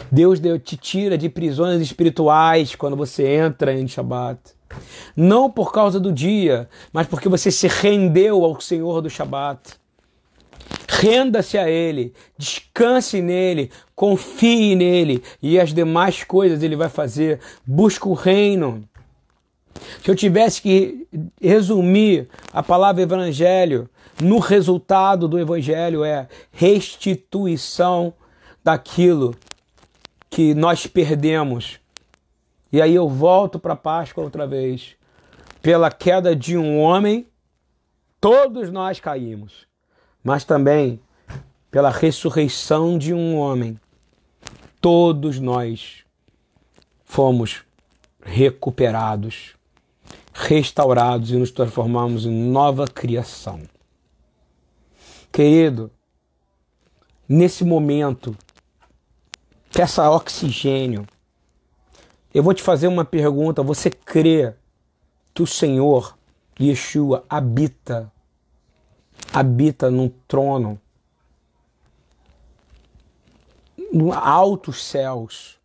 Deus 0.08 0.38
te 0.62 0.76
tira 0.76 1.18
de 1.18 1.28
prisões 1.28 1.82
espirituais 1.82 2.76
quando 2.76 2.96
você 2.96 3.26
entra 3.26 3.74
em 3.74 3.88
Shabat. 3.88 4.38
Não 5.16 5.50
por 5.50 5.72
causa 5.72 5.98
do 5.98 6.12
dia, 6.12 6.68
mas 6.92 7.08
porque 7.08 7.28
você 7.28 7.50
se 7.50 7.66
rendeu 7.66 8.44
ao 8.44 8.60
Senhor 8.60 9.02
do 9.02 9.10
Shabat. 9.10 9.58
Renda-se 11.00 11.56
a 11.56 11.70
Ele, 11.70 12.12
descanse 12.36 13.22
nele, 13.22 13.70
confie 13.94 14.74
nele 14.74 15.22
e 15.40 15.60
as 15.60 15.72
demais 15.72 16.24
coisas 16.24 16.60
Ele 16.60 16.74
vai 16.74 16.88
fazer. 16.88 17.38
Busca 17.64 18.08
o 18.08 18.14
reino. 18.14 18.82
Se 20.02 20.10
eu 20.10 20.16
tivesse 20.16 20.60
que 20.60 21.06
resumir 21.40 22.28
a 22.52 22.64
palavra 22.64 23.02
evangelho, 23.02 23.88
no 24.20 24.40
resultado 24.40 25.28
do 25.28 25.38
evangelho 25.38 26.02
é 26.02 26.26
restituição 26.50 28.12
daquilo 28.64 29.36
que 30.28 30.52
nós 30.52 30.84
perdemos. 30.88 31.78
E 32.72 32.82
aí 32.82 32.92
eu 32.92 33.08
volto 33.08 33.60
para 33.60 33.74
a 33.74 33.76
Páscoa 33.76 34.24
outra 34.24 34.48
vez. 34.48 34.96
Pela 35.62 35.92
queda 35.92 36.34
de 36.34 36.56
um 36.56 36.80
homem, 36.80 37.28
todos 38.20 38.68
nós 38.68 38.98
caímos 38.98 39.67
mas 40.28 40.44
também 40.44 41.00
pela 41.70 41.88
ressurreição 41.88 42.98
de 42.98 43.14
um 43.14 43.38
homem, 43.38 43.80
todos 44.78 45.40
nós 45.40 46.04
fomos 47.02 47.62
recuperados, 48.22 49.54
restaurados 50.34 51.30
e 51.30 51.36
nos 51.36 51.50
transformamos 51.50 52.26
em 52.26 52.30
nova 52.30 52.86
criação. 52.86 53.62
Querido, 55.32 55.90
nesse 57.26 57.64
momento, 57.64 58.36
peça 59.72 60.10
oxigênio. 60.10 61.06
Eu 62.34 62.42
vou 62.42 62.52
te 62.52 62.62
fazer 62.62 62.86
uma 62.86 63.02
pergunta: 63.02 63.62
você 63.62 63.90
crê 63.90 64.52
que 65.32 65.42
o 65.42 65.46
Senhor 65.46 66.18
Yeshua 66.60 67.24
habita 67.30 68.12
habita 69.32 69.90
no 69.90 70.08
trono 70.26 70.80
no 73.92 74.12
altos 74.12 74.84
céus, 74.84 75.56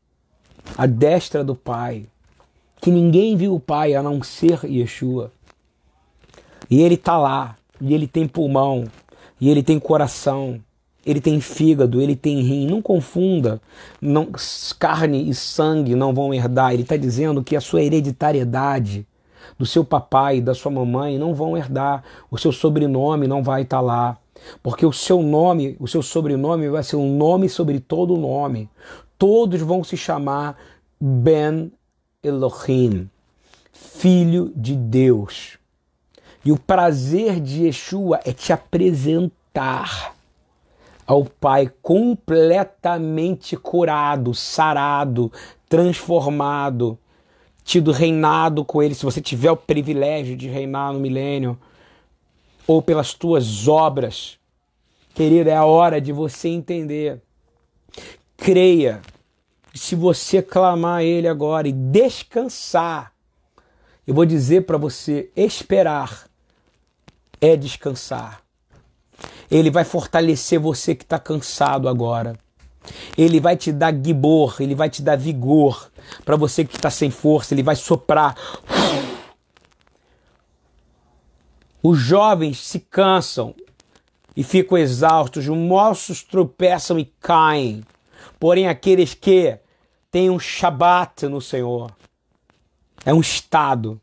à 0.77 0.85
destra 0.85 1.43
do 1.43 1.55
Pai, 1.55 2.05
que 2.81 2.89
ninguém 2.89 3.35
viu 3.35 3.53
o 3.55 3.59
Pai 3.59 3.95
a 3.95 4.01
não 4.01 4.21
ser 4.23 4.63
Yeshua. 4.65 5.31
E 6.69 6.81
ele 6.81 6.95
está 6.95 7.17
lá, 7.17 7.55
e 7.81 7.93
ele 7.93 8.07
tem 8.07 8.27
pulmão, 8.27 8.85
e 9.39 9.49
ele 9.49 9.61
tem 9.61 9.79
coração, 9.79 10.59
ele 11.05 11.19
tem 11.19 11.39
fígado, 11.41 12.01
ele 12.01 12.15
tem 12.15 12.41
rim. 12.41 12.65
Não 12.65 12.81
confunda, 12.81 13.61
não, 14.01 14.29
carne 14.79 15.29
e 15.29 15.33
sangue 15.33 15.95
não 15.95 16.13
vão 16.13 16.33
herdar. 16.33 16.73
Ele 16.73 16.83
está 16.83 16.95
dizendo 16.95 17.43
que 17.43 17.55
a 17.55 17.61
sua 17.61 17.83
hereditariedade 17.83 19.05
do 19.57 19.65
seu 19.65 19.83
papai 19.83 20.37
e 20.37 20.41
da 20.41 20.53
sua 20.53 20.71
mamãe 20.71 21.17
não 21.17 21.33
vão 21.33 21.57
herdar. 21.57 22.03
O 22.29 22.37
seu 22.37 22.51
sobrenome 22.51 23.27
não 23.27 23.43
vai 23.43 23.63
estar 23.63 23.77
tá 23.77 23.81
lá. 23.81 24.17
Porque 24.61 24.85
o 24.85 24.91
seu 24.91 25.21
nome, 25.21 25.75
o 25.79 25.87
seu 25.87 26.01
sobrenome 26.01 26.69
vai 26.69 26.83
ser 26.83 26.95
um 26.95 27.15
nome 27.17 27.47
sobre 27.49 27.79
todo 27.79 28.17
nome. 28.17 28.69
Todos 29.17 29.61
vão 29.61 29.83
se 29.83 29.95
chamar 29.95 30.57
Ben 30.99 31.71
Elohim, 32.21 33.09
filho 33.71 34.51
de 34.55 34.75
Deus. 34.75 35.57
E 36.45 36.51
o 36.51 36.59
prazer 36.59 37.39
de 37.39 37.65
Yeshua 37.65 38.19
é 38.25 38.33
te 38.33 38.51
apresentar 38.51 40.13
ao 41.05 41.25
Pai 41.25 41.71
completamente 41.81 43.55
curado, 43.55 44.33
sarado, 44.33 45.31
transformado, 45.69 46.97
tido 47.63 47.91
reinado 47.91 48.65
com 48.65 48.81
Ele, 48.83 48.93
se 48.93 49.05
você 49.05 49.21
tiver 49.21 49.51
o 49.51 49.57
privilégio 49.57 50.35
de 50.35 50.47
reinar 50.47 50.93
no 50.93 50.99
milênio 50.99 51.57
ou 52.67 52.81
pelas 52.81 53.13
tuas 53.13 53.67
obras. 53.67 54.37
Querida, 55.13 55.51
é 55.51 55.55
a 55.55 55.65
hora 55.65 56.01
de 56.01 56.11
você 56.11 56.49
entender. 56.49 57.21
Creia. 58.35 59.01
Se 59.73 59.95
você 59.95 60.41
clamar 60.41 60.97
a 60.97 61.03
Ele 61.03 61.27
agora 61.27 61.67
e 61.67 61.71
descansar, 61.71 63.11
eu 64.05 64.13
vou 64.13 64.25
dizer 64.25 64.65
para 64.65 64.77
você: 64.77 65.31
esperar 65.35 66.27
é 67.39 67.55
descansar. 67.55 68.41
Ele 69.49 69.69
vai 69.69 69.83
fortalecer 69.83 70.59
você 70.59 70.95
que 70.95 71.03
está 71.03 71.19
cansado 71.19 71.87
agora. 71.87 72.37
Ele 73.17 73.39
vai 73.39 73.55
te 73.55 73.71
dar 73.71 73.93
gibor, 73.93 74.57
ele 74.59 74.75
vai 74.75 74.89
te 74.89 75.01
dar 75.01 75.17
vigor 75.17 75.89
para 76.25 76.35
você 76.35 76.65
que 76.65 76.75
está 76.75 76.89
sem 76.89 77.09
força. 77.09 77.53
Ele 77.53 77.63
vai 77.63 77.75
soprar 77.75 78.35
Os 81.85 81.99
jovens 81.99 82.61
se 82.61 82.79
cansam 82.79 83.53
e 84.37 84.41
ficam 84.41 84.77
exaustos, 84.77 85.49
os 85.49 85.57
moços 85.57 86.23
tropeçam 86.23 86.97
e 86.97 87.03
caem. 87.19 87.83
Porém, 88.39 88.69
aqueles 88.69 89.13
que 89.13 89.59
têm 90.09 90.29
um 90.29 90.39
Shabat 90.39 91.27
no 91.27 91.41
Senhor, 91.41 91.91
é 93.05 93.13
um 93.13 93.19
estado, 93.19 93.99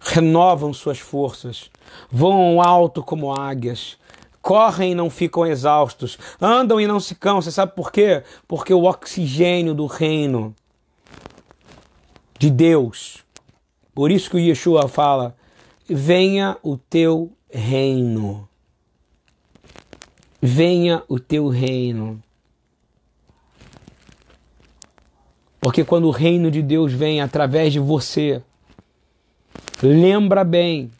renovam 0.00 0.72
suas 0.74 0.98
forças, 0.98 1.70
voam 2.10 2.60
alto 2.60 3.04
como 3.04 3.32
águias, 3.32 3.96
correm 4.46 4.92
e 4.92 4.94
não 4.94 5.10
ficam 5.10 5.44
exaustos, 5.44 6.16
andam 6.40 6.80
e 6.80 6.86
não 6.86 7.00
se 7.00 7.16
cansam. 7.16 7.50
Sabe 7.50 7.74
por 7.74 7.90
quê? 7.90 8.22
Porque 8.46 8.72
o 8.72 8.84
oxigênio 8.84 9.74
do 9.74 9.86
reino 9.86 10.54
de 12.38 12.48
Deus. 12.48 13.24
Por 13.92 14.08
isso 14.08 14.30
que 14.30 14.36
o 14.36 14.38
Yeshua 14.38 14.86
fala: 14.86 15.36
venha 15.88 16.56
o 16.62 16.76
teu 16.76 17.32
reino. 17.50 18.48
Venha 20.40 21.02
o 21.08 21.18
teu 21.18 21.48
reino. 21.48 22.22
Porque 25.60 25.82
quando 25.84 26.06
o 26.06 26.12
reino 26.12 26.52
de 26.52 26.62
Deus 26.62 26.92
vem 26.92 27.20
através 27.20 27.72
de 27.72 27.80
você, 27.80 28.40
lembra 29.82 30.44
bem, 30.44 30.92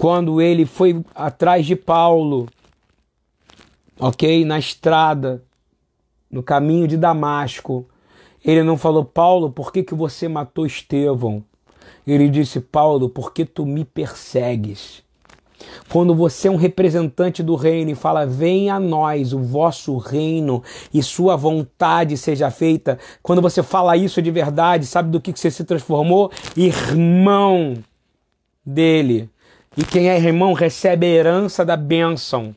quando 0.00 0.40
ele 0.40 0.64
foi 0.64 1.04
atrás 1.14 1.66
de 1.66 1.76
Paulo, 1.76 2.48
ok? 3.98 4.46
Na 4.46 4.58
estrada, 4.58 5.44
no 6.30 6.42
caminho 6.42 6.88
de 6.88 6.96
Damasco, 6.96 7.86
ele 8.42 8.62
não 8.62 8.78
falou, 8.78 9.04
Paulo, 9.04 9.50
por 9.50 9.70
que, 9.70 9.82
que 9.82 9.94
você 9.94 10.26
matou 10.26 10.64
Estevão? 10.64 11.44
Ele 12.06 12.30
disse: 12.30 12.60
Paulo, 12.60 13.10
por 13.10 13.34
que 13.34 13.44
tu 13.44 13.66
me 13.66 13.84
persegues? 13.84 15.02
Quando 15.90 16.14
você 16.14 16.48
é 16.48 16.50
um 16.50 16.56
representante 16.56 17.42
do 17.42 17.54
reino 17.54 17.90
e 17.90 17.94
fala: 17.94 18.24
Venha 18.24 18.76
a 18.76 18.80
nós 18.80 19.34
o 19.34 19.38
vosso 19.38 19.98
reino 19.98 20.62
e 20.94 21.02
sua 21.02 21.36
vontade 21.36 22.16
seja 22.16 22.50
feita. 22.50 22.98
Quando 23.22 23.42
você 23.42 23.62
fala 23.62 23.98
isso 23.98 24.22
de 24.22 24.30
verdade, 24.30 24.86
sabe 24.86 25.10
do 25.10 25.20
que 25.20 25.30
você 25.30 25.50
se 25.50 25.62
transformou? 25.62 26.32
Irmão 26.56 27.74
dele. 28.64 29.28
E 29.76 29.84
quem 29.84 30.08
é 30.08 30.16
irmão 30.16 30.52
recebe 30.52 31.06
a 31.06 31.10
herança 31.10 31.64
da 31.64 31.76
bênção. 31.76 32.54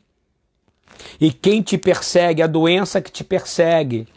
E 1.20 1.32
quem 1.32 1.62
te 1.62 1.78
persegue, 1.78 2.42
a 2.42 2.46
doença 2.46 3.00
que 3.00 3.10
te 3.10 3.22
persegue, 3.22 4.08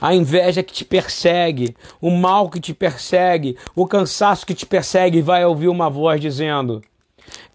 a 0.00 0.14
inveja 0.14 0.62
que 0.62 0.72
te 0.72 0.84
persegue, 0.84 1.76
o 2.00 2.10
mal 2.10 2.48
que 2.48 2.60
te 2.60 2.72
persegue, 2.72 3.56
o 3.74 3.86
cansaço 3.86 4.46
que 4.46 4.54
te 4.54 4.66
persegue, 4.66 5.20
vai 5.20 5.44
ouvir 5.44 5.68
uma 5.68 5.90
voz 5.90 6.20
dizendo: 6.20 6.82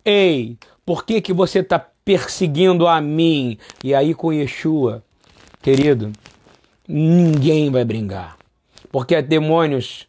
Ei, 0.05 0.57
por 0.85 1.05
que, 1.05 1.21
que 1.21 1.33
você 1.33 1.59
está 1.59 1.79
perseguindo 1.79 2.87
a 2.87 3.01
mim? 3.01 3.57
E 3.83 3.93
aí 3.95 4.13
com 4.13 4.33
Yeshua, 4.33 5.03
querido, 5.61 6.11
ninguém 6.87 7.71
vai 7.71 7.83
brincar. 7.83 8.37
Porque 8.91 9.19
demônios 9.21 10.07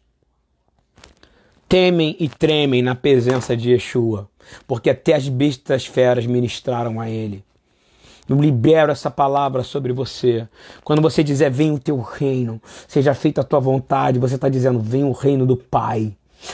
temem 1.67 2.15
e 2.19 2.27
tremem 2.27 2.81
na 2.81 2.93
presença 2.93 3.55
de 3.55 3.71
Yeshua. 3.71 4.29
Porque 4.67 4.89
até 4.89 5.13
as 5.13 5.27
bestas 5.27 5.85
feras 5.85 6.25
ministraram 6.25 6.99
a 6.99 7.09
ele. 7.09 7.43
Eu 8.27 8.39
libero 8.39 8.91
essa 8.91 9.11
palavra 9.11 9.63
sobre 9.63 9.91
você. 9.91 10.47
Quando 10.83 11.01
você 11.01 11.23
dizer, 11.23 11.51
vem 11.51 11.71
o 11.71 11.79
teu 11.79 11.99
reino, 11.99 12.61
seja 12.87 13.13
feita 13.13 13.41
a 13.41 13.43
tua 13.43 13.59
vontade, 13.59 14.19
você 14.19 14.35
está 14.35 14.47
dizendo, 14.47 14.79
vem 14.79 15.03
o 15.03 15.11
reino 15.11 15.45
do 15.45 15.57
Pai. 15.57 16.13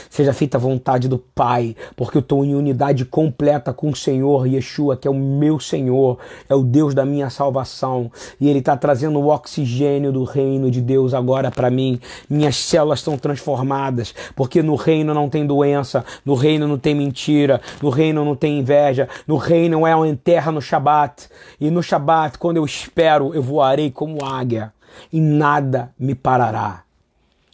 Seja 0.10 0.34
feita 0.34 0.58
a 0.58 0.60
vontade 0.60 1.08
do 1.08 1.18
Pai, 1.18 1.76
porque 1.96 2.18
eu 2.18 2.22
estou 2.22 2.46
em 2.46 2.56
unidade 2.56 3.06
completa 3.06 3.74
com 3.74 3.90
o 3.90 3.96
Senhor 3.96 4.48
Yeshua, 4.48 4.96
que 4.96 5.08
é 5.08 5.12
o 5.12 5.16
meu 5.16 5.60
Senhor, 5.60 6.18
é 6.48 6.56
o 6.56 6.64
Deus 6.64 6.94
da 6.94 7.06
minha 7.06 7.30
salvação, 7.30 8.12
e 8.40 8.50
Ele 8.50 8.60
está 8.60 8.76
trazendo 8.78 9.20
o 9.20 9.28
oxigênio 9.28 10.12
do 10.12 10.24
reino 10.24 10.70
de 10.70 10.82
Deus 10.82 11.14
agora 11.14 11.52
para 11.52 11.70
mim. 11.70 12.00
Minhas 12.30 12.56
células 12.56 13.00
estão 13.00 13.18
transformadas, 13.18 14.14
porque 14.36 14.62
no 14.62 14.76
reino 14.76 15.14
não 15.14 15.30
tem 15.30 15.46
doença, 15.46 16.06
no 16.26 16.34
reino 16.34 16.68
não 16.68 16.78
tem 16.78 16.94
mentira, 16.94 17.62
no 17.82 17.90
reino 17.90 18.24
não 18.24 18.36
tem 18.36 18.60
inveja, 18.60 19.08
no 19.28 19.38
reino 19.38 19.86
é 19.86 19.96
uma 19.96 20.16
terra 20.16 20.52
no 20.52 20.62
Shabat, 20.62 21.30
e 21.60 21.70
no 21.70 21.82
Shabat, 21.82 22.38
quando 22.38 22.58
eu 22.58 22.66
espero, 22.66 23.34
eu 23.34 23.42
voarei 23.42 23.92
como 23.92 24.24
águia, 24.24 24.74
e 25.12 25.20
nada 25.20 25.92
me 25.98 26.16
parará. 26.16 26.84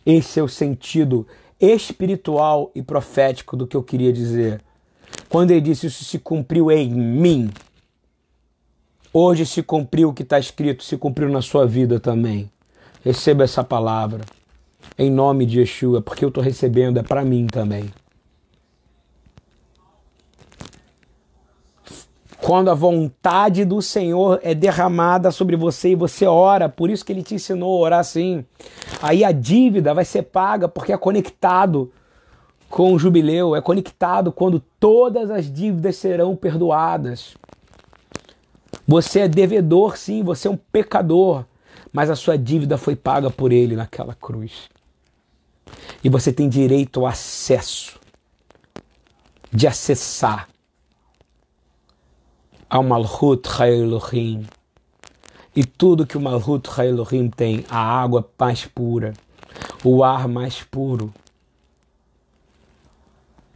Esse 0.06 0.40
é 0.40 0.44
o 0.44 0.48
sentido 0.48 1.26
espiritual 1.74 2.72
e 2.76 2.82
profético 2.82 3.56
do 3.56 3.66
que 3.66 3.76
eu 3.76 3.84
queria 3.84 4.12
dizer. 4.12 4.62
Quando 5.30 5.52
ele 5.52 5.62
disse 5.62 5.88
isso 5.88 6.04
se 6.04 6.20
cumpriu 6.20 6.72
em 6.72 6.90
mim, 6.90 7.50
hoje 9.14 9.46
se 9.46 9.64
cumpriu 9.64 10.10
o 10.10 10.14
que 10.14 10.24
está 10.24 10.38
escrito, 10.38 10.84
se 10.84 10.98
cumpriu 10.98 11.30
na 11.30 11.42
sua 11.42 11.66
vida 11.66 12.00
também. 12.00 12.52
Receba 13.04 13.44
essa 13.44 13.64
palavra 13.64 14.22
em 14.98 15.12
nome 15.12 15.46
de 15.46 15.60
Yeshua, 15.60 16.02
porque 16.02 16.24
eu 16.24 16.30
estou 16.30 16.44
recebendo, 16.44 17.00
é 17.00 17.04
para 17.04 17.24
mim 17.24 17.48
também. 17.48 17.92
Quando 22.46 22.70
a 22.70 22.76
vontade 22.76 23.66
do 23.66 23.82
Senhor 23.82 24.40
é 24.44 24.54
derramada 24.54 25.32
sobre 25.32 25.56
você 25.56 25.90
e 25.90 25.96
você 25.96 26.28
ora, 26.28 26.70
por 26.70 26.92
isso 26.92 27.04
que 27.04 27.12
ele 27.12 27.24
te 27.24 27.34
ensinou 27.34 27.76
a 27.76 27.82
orar 27.82 28.00
assim. 28.02 28.46
Aí 29.02 29.24
a 29.24 29.32
dívida 29.32 29.96
vai 29.96 30.06
ser 30.06 30.22
paga 30.22 30.68
porque 30.68 30.94
é 30.94 30.98
conectado 30.98 31.92
com 32.70 32.94
o 32.94 33.00
jubileu, 33.00 33.56
é 33.56 33.62
conectado 33.62 34.32
quando 34.32 34.62
todas 34.80 35.32
as 35.32 35.52
dívidas 35.52 35.96
serão 35.96 36.36
perdoadas. 36.36 37.36
Você 38.88 39.22
é 39.22 39.28
devedor, 39.28 39.98
sim, 39.98 40.22
você 40.22 40.48
é 40.48 40.52
um 40.52 40.58
pecador, 40.72 41.46
mas 41.92 42.12
a 42.12 42.16
sua 42.16 42.38
dívida 42.38 42.78
foi 42.78 42.96
paga 42.96 43.32
por 43.32 43.52
ele 43.52 43.76
naquela 43.76 44.14
cruz. 44.14 44.70
E 46.04 46.10
você 46.10 46.32
tem 46.32 46.48
direito 46.48 47.00
ao 47.00 47.08
acesso, 47.08 48.00
de 49.52 49.66
acessar 49.66 50.48
ao 52.76 52.84
Malhut 52.84 53.48
Haelohim. 53.58 54.46
E 55.56 55.64
tudo 55.64 56.06
que 56.06 56.18
o 56.18 56.22
Malhut 56.22 56.70
Haelohim 56.70 57.30
tem, 57.30 57.64
a 57.70 57.78
água 57.78 58.30
mais 58.38 58.66
pura, 58.66 59.14
o 59.82 60.04
ar 60.04 60.28
mais 60.28 60.62
puro, 60.62 61.14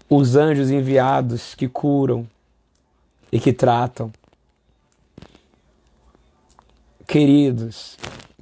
os 0.09 0.37
anjos 0.37 0.71
enviados 0.71 1.53
que 1.53 1.67
curam 1.67 2.25
e 3.29 3.41
que 3.41 3.51
tratam. 3.51 4.09
Queridos, 7.05 7.97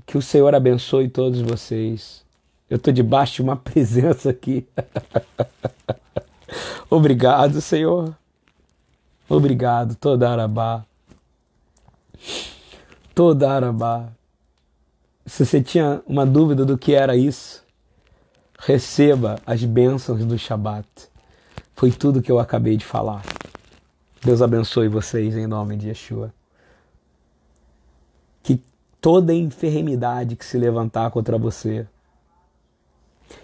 que 0.06 0.16
o 0.16 0.22
Senhor 0.22 0.54
abençoe 0.54 1.10
todos 1.10 1.42
vocês. 1.42 2.24
Eu 2.70 2.78
estou 2.78 2.94
debaixo 2.94 3.36
de 3.36 3.42
uma 3.42 3.56
presença 3.58 4.30
aqui. 4.30 4.68
Obrigado, 6.88 7.62
Senhor. 7.62 8.16
Obrigado, 9.30 9.96
toda 9.96 10.30
Arabá. 10.30 10.86
Toda 13.14 13.52
Arabá. 13.52 14.08
Se 15.26 15.46
você 15.46 15.62
tinha 15.62 16.02
uma 16.08 16.26
dúvida 16.26 16.64
do 16.64 16.78
que 16.78 16.94
era 16.94 17.16
isso, 17.16 17.62
receba 18.58 19.38
as 19.46 19.64
bênçãos 19.66 20.24
do 20.24 20.38
Shabat. 20.38 20.88
Foi 21.76 21.92
tudo 21.92 22.22
que 22.22 22.32
eu 22.32 22.40
acabei 22.40 22.78
de 22.78 22.86
falar. 22.86 23.22
Deus 24.24 24.42
abençoe 24.42 24.88
vocês 24.88 25.36
em 25.36 25.46
nome 25.46 25.76
de 25.76 25.90
Yeshua. 25.90 26.34
Que 28.42 28.62
toda 29.02 29.34
enfermidade 29.34 30.38
que 30.38 30.46
se 30.46 30.58
levantar 30.58 31.12
contra 31.12 31.38
você, 31.38 31.86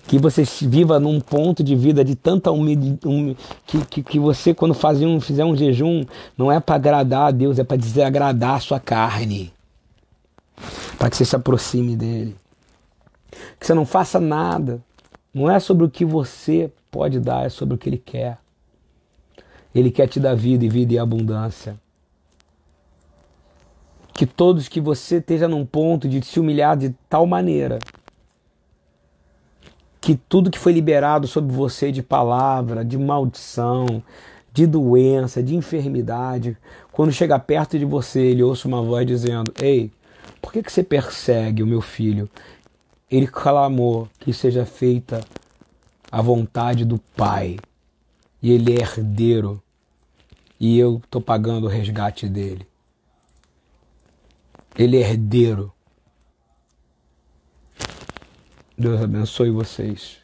que 0.08 0.18
você 0.18 0.44
viva 0.44 1.00
num 1.00 1.20
ponto 1.20 1.64
de 1.64 1.76
vida 1.76 2.04
de 2.04 2.16
tanta 2.16 2.52
umidade, 2.52 3.00
um, 3.06 3.36
que, 3.66 3.86
que, 3.86 4.04
que, 4.04 4.20
você, 4.20 4.54
quando 4.54 4.74
fazer 4.74 5.06
um, 5.06 5.20
fizer 5.20 5.46
um 5.46 5.56
jejum, 5.56 6.04
não 6.38 6.52
é 6.52 6.60
para 6.60 6.76
agradar 6.76 7.28
a 7.28 7.32
Deus, 7.32 7.58
é 7.58 7.64
para 7.64 7.78
desagradar 7.78 8.56
a 8.56 8.60
sua 8.60 8.80
carne, 8.80 9.54
para 10.98 11.10
que 11.10 11.18
você 11.18 11.26
se 11.26 11.36
aproxime 11.36 11.96
dele. 11.96 12.36
Que 13.60 13.66
você 13.66 13.74
não 13.74 13.86
faça 13.86 14.20
nada, 14.20 14.82
não 15.34 15.50
é 15.50 15.60
sobre 15.60 15.86
o 15.86 15.90
que 15.90 16.06
você 16.06 16.72
pode 16.92 17.20
dar, 17.20 17.46
é 17.46 17.50
sobre 17.50 17.76
o 17.76 17.78
que 17.78 17.90
Ele 17.90 17.98
quer. 17.98 18.38
Ele 19.74 19.90
quer 19.90 20.08
te 20.08 20.20
dar 20.20 20.36
vida 20.36 20.64
e 20.64 20.70
vida 20.70 20.94
e 20.94 21.00
abundância. 21.00 21.76
Que 24.14 24.28
todos 24.28 24.68
que 24.68 24.80
você 24.80 25.18
esteja 25.18 25.48
num 25.48 25.66
ponto 25.66 26.08
de 26.08 26.24
se 26.24 26.40
humilhar 26.40 26.78
de 26.78 26.94
tal 27.10 27.26
maneira 27.26 27.80
que 30.04 30.16
tudo 30.16 30.52
que 30.52 30.60
foi 30.60 30.74
liberado 30.74 31.28
sobre 31.28 31.56
você 31.56 31.90
de 31.90 32.04
palavra, 32.04 32.84
de 32.84 32.98
maldição, 32.98 34.04
de 34.52 34.68
doença, 34.68 35.42
de 35.42 35.56
enfermidade, 35.56 36.58
quando 36.92 37.14
chega 37.14 37.40
perto 37.40 37.80
de 37.80 37.86
você, 37.86 38.20
ele 38.20 38.44
ouça 38.44 38.68
uma 38.68 38.82
voz 38.82 39.08
dizendo: 39.08 39.54
Ei, 39.62 39.90
por 40.42 40.52
que, 40.52 40.62
que 40.62 40.70
você 40.70 40.84
persegue 40.84 41.64
o 41.64 41.68
meu 41.68 41.80
filho? 41.80 42.30
Ele 43.10 43.26
clamou 43.26 44.10
que 44.20 44.34
seja 44.34 44.66
feita 44.66 45.24
a 46.12 46.22
vontade 46.22 46.84
do 46.84 47.00
Pai. 47.16 47.58
E 48.42 48.52
ele 48.52 48.74
é 48.74 48.82
herdeiro. 48.82 49.64
E 50.60 50.78
eu 50.78 51.00
estou 51.02 51.22
pagando 51.22 51.68
o 51.68 51.70
resgate 51.70 52.28
dele. 52.28 52.68
Ele 54.78 54.98
é 54.98 55.00
herdeiro. 55.00 55.72
Deus 58.78 59.02
abençoe 59.02 59.52
vocês. 59.52 60.18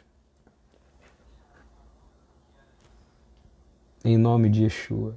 Em 4.04 4.18
nome 4.18 4.48
de 4.48 4.64
Yeshua. 4.64 5.14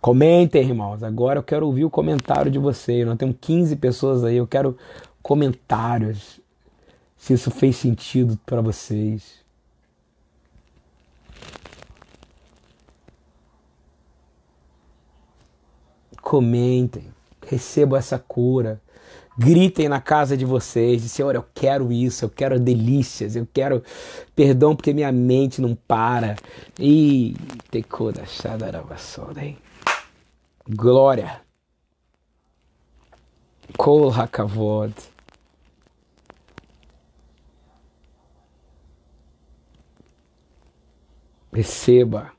Comentem, 0.00 0.62
irmãos. 0.62 1.02
Agora 1.02 1.38
eu 1.38 1.42
quero 1.42 1.66
ouvir 1.66 1.84
o 1.84 1.90
comentário 1.90 2.50
de 2.50 2.58
vocês. 2.58 3.06
Nós 3.06 3.16
temos 3.16 3.36
15 3.40 3.76
pessoas 3.76 4.24
aí. 4.24 4.36
Eu 4.36 4.46
quero 4.46 4.76
comentários 5.22 6.40
se 7.16 7.34
isso 7.34 7.50
fez 7.50 7.76
sentido 7.76 8.36
para 8.44 8.60
vocês. 8.60 9.38
Comentem, 16.20 17.12
recebam 17.46 17.98
essa 17.98 18.18
cura. 18.18 18.80
Gritem 19.38 19.88
na 19.88 20.00
casa 20.00 20.36
de 20.36 20.44
vocês, 20.44 21.02
Senhor, 21.02 21.34
eu 21.34 21.44
quero 21.54 21.92
isso, 21.92 22.24
eu 22.24 22.28
quero 22.28 22.58
delícias, 22.58 23.36
eu 23.36 23.48
quero 23.52 23.82
perdão 24.34 24.76
porque 24.76 24.92
minha 24.92 25.10
mente 25.12 25.60
não 25.60 25.74
para. 25.74 26.36
E 26.78 27.34
Glória. 30.68 31.40
Kol 33.78 34.10
Hakavod. 34.10 34.94
Receba. 41.52 42.32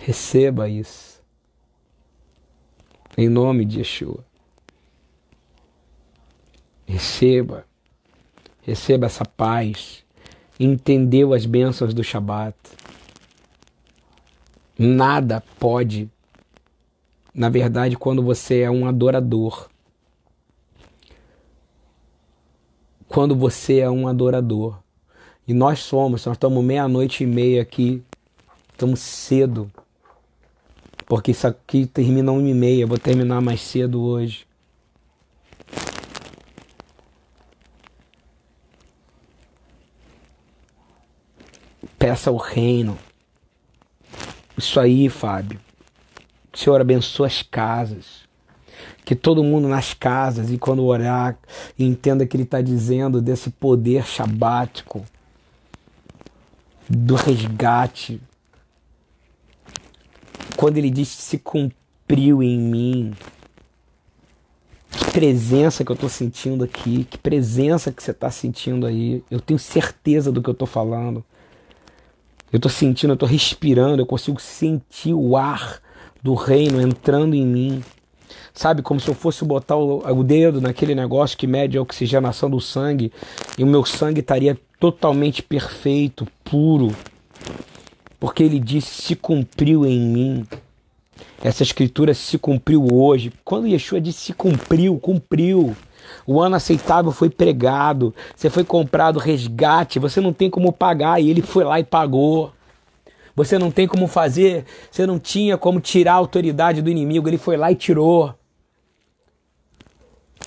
Receba 0.00 0.68
isso. 0.68 1.20
Em 3.18 3.28
nome 3.28 3.64
de 3.64 3.78
Yeshua. 3.78 4.29
Receba. 6.90 7.64
Receba 8.62 9.06
essa 9.06 9.24
paz. 9.24 10.04
Entendeu 10.58 11.32
as 11.32 11.46
bênçãos 11.46 11.94
do 11.94 12.02
Shabat. 12.02 12.56
Nada 14.76 15.40
pode. 15.58 16.10
Na 17.32 17.48
verdade, 17.48 17.96
quando 17.96 18.22
você 18.22 18.62
é 18.62 18.70
um 18.70 18.88
adorador. 18.88 19.68
Quando 23.06 23.36
você 23.36 23.78
é 23.78 23.90
um 23.90 24.08
adorador 24.08 24.78
e 25.46 25.54
nós 25.54 25.80
somos, 25.80 26.24
nós 26.26 26.36
estamos 26.36 26.64
meia-noite 26.64 27.24
e 27.24 27.26
meia 27.26 27.62
aqui, 27.62 28.02
estamos 28.72 29.00
cedo. 29.00 29.70
Porque 31.06 31.32
isso 31.32 31.46
aqui 31.46 31.86
termina 31.86 32.30
uma 32.30 32.48
e 32.48 32.54
meia, 32.54 32.86
vou 32.86 32.98
terminar 32.98 33.40
mais 33.40 33.60
cedo 33.60 34.00
hoje. 34.00 34.46
Peça 42.00 42.30
o 42.30 42.38
reino. 42.38 42.96
Isso 44.56 44.80
aí, 44.80 45.10
Fábio. 45.10 45.60
Senhor 46.54 46.80
abençoe 46.80 47.26
as 47.26 47.42
casas. 47.42 48.22
Que 49.04 49.14
todo 49.14 49.44
mundo 49.44 49.68
nas 49.68 49.92
casas 49.92 50.50
e 50.50 50.56
quando 50.56 50.82
orar 50.82 51.38
entenda 51.78 52.26
que 52.26 52.34
Ele 52.38 52.44
está 52.44 52.62
dizendo 52.62 53.20
desse 53.20 53.50
poder 53.50 54.06
shabático 54.06 55.04
do 56.88 57.16
resgate. 57.16 58.18
Quando 60.56 60.78
ele 60.78 60.88
diz 60.88 61.08
se 61.08 61.36
cumpriu 61.36 62.42
em 62.42 62.58
mim. 62.58 63.12
Que 64.90 65.12
presença 65.12 65.84
que 65.84 65.92
eu 65.92 65.94
estou 65.94 66.08
sentindo 66.08 66.64
aqui, 66.64 67.04
que 67.04 67.18
presença 67.18 67.92
que 67.92 68.02
você 68.02 68.10
está 68.10 68.30
sentindo 68.30 68.86
aí. 68.86 69.22
Eu 69.30 69.38
tenho 69.38 69.58
certeza 69.58 70.32
do 70.32 70.42
que 70.42 70.48
eu 70.48 70.52
estou 70.52 70.66
falando. 70.66 71.22
Eu 72.52 72.56
estou 72.56 72.70
sentindo, 72.70 73.10
eu 73.10 73.14
estou 73.14 73.28
respirando, 73.28 74.02
eu 74.02 74.06
consigo 74.06 74.40
sentir 74.40 75.14
o 75.14 75.36
ar 75.36 75.80
do 76.22 76.34
reino 76.34 76.80
entrando 76.80 77.34
em 77.34 77.46
mim. 77.46 77.84
Sabe, 78.52 78.82
como 78.82 79.00
se 79.00 79.08
eu 79.08 79.14
fosse 79.14 79.44
botar 79.44 79.76
o, 79.76 79.98
o 79.98 80.24
dedo 80.24 80.60
naquele 80.60 80.94
negócio 80.94 81.38
que 81.38 81.46
mede 81.46 81.78
a 81.78 81.82
oxigenação 81.82 82.50
do 82.50 82.60
sangue 82.60 83.12
e 83.56 83.62
o 83.62 83.66
meu 83.66 83.84
sangue 83.84 84.20
estaria 84.20 84.58
totalmente 84.78 85.42
perfeito, 85.42 86.26
puro, 86.44 86.94
porque 88.18 88.42
ele 88.42 88.58
disse: 88.58 89.02
se 89.02 89.16
cumpriu 89.16 89.86
em 89.86 90.00
mim. 90.00 90.46
Essa 91.42 91.62
escritura 91.62 92.12
se 92.12 92.36
cumpriu 92.38 92.86
hoje. 92.92 93.32
Quando 93.44 93.66
Yeshua 93.66 94.00
disse 94.00 94.26
se 94.26 94.32
cumpriu, 94.32 94.98
cumpriu. 94.98 95.74
O 96.26 96.40
ano 96.40 96.56
aceitável 96.56 97.12
foi 97.12 97.30
pregado, 97.30 98.14
você 98.34 98.50
foi 98.50 98.64
comprado 98.64 99.18
resgate, 99.18 99.98
você 99.98 100.20
não 100.20 100.32
tem 100.32 100.50
como 100.50 100.72
pagar 100.72 101.20
e 101.20 101.30
ele 101.30 101.42
foi 101.42 101.64
lá 101.64 101.78
e 101.80 101.84
pagou. 101.84 102.52
Você 103.34 103.58
não 103.58 103.70
tem 103.70 103.86
como 103.86 104.06
fazer, 104.06 104.64
você 104.90 105.06
não 105.06 105.18
tinha 105.18 105.56
como 105.56 105.80
tirar 105.80 106.12
a 106.12 106.16
autoridade 106.16 106.82
do 106.82 106.90
inimigo, 106.90 107.28
ele 107.28 107.38
foi 107.38 107.56
lá 107.56 107.70
e 107.72 107.74
tirou. 107.74 108.34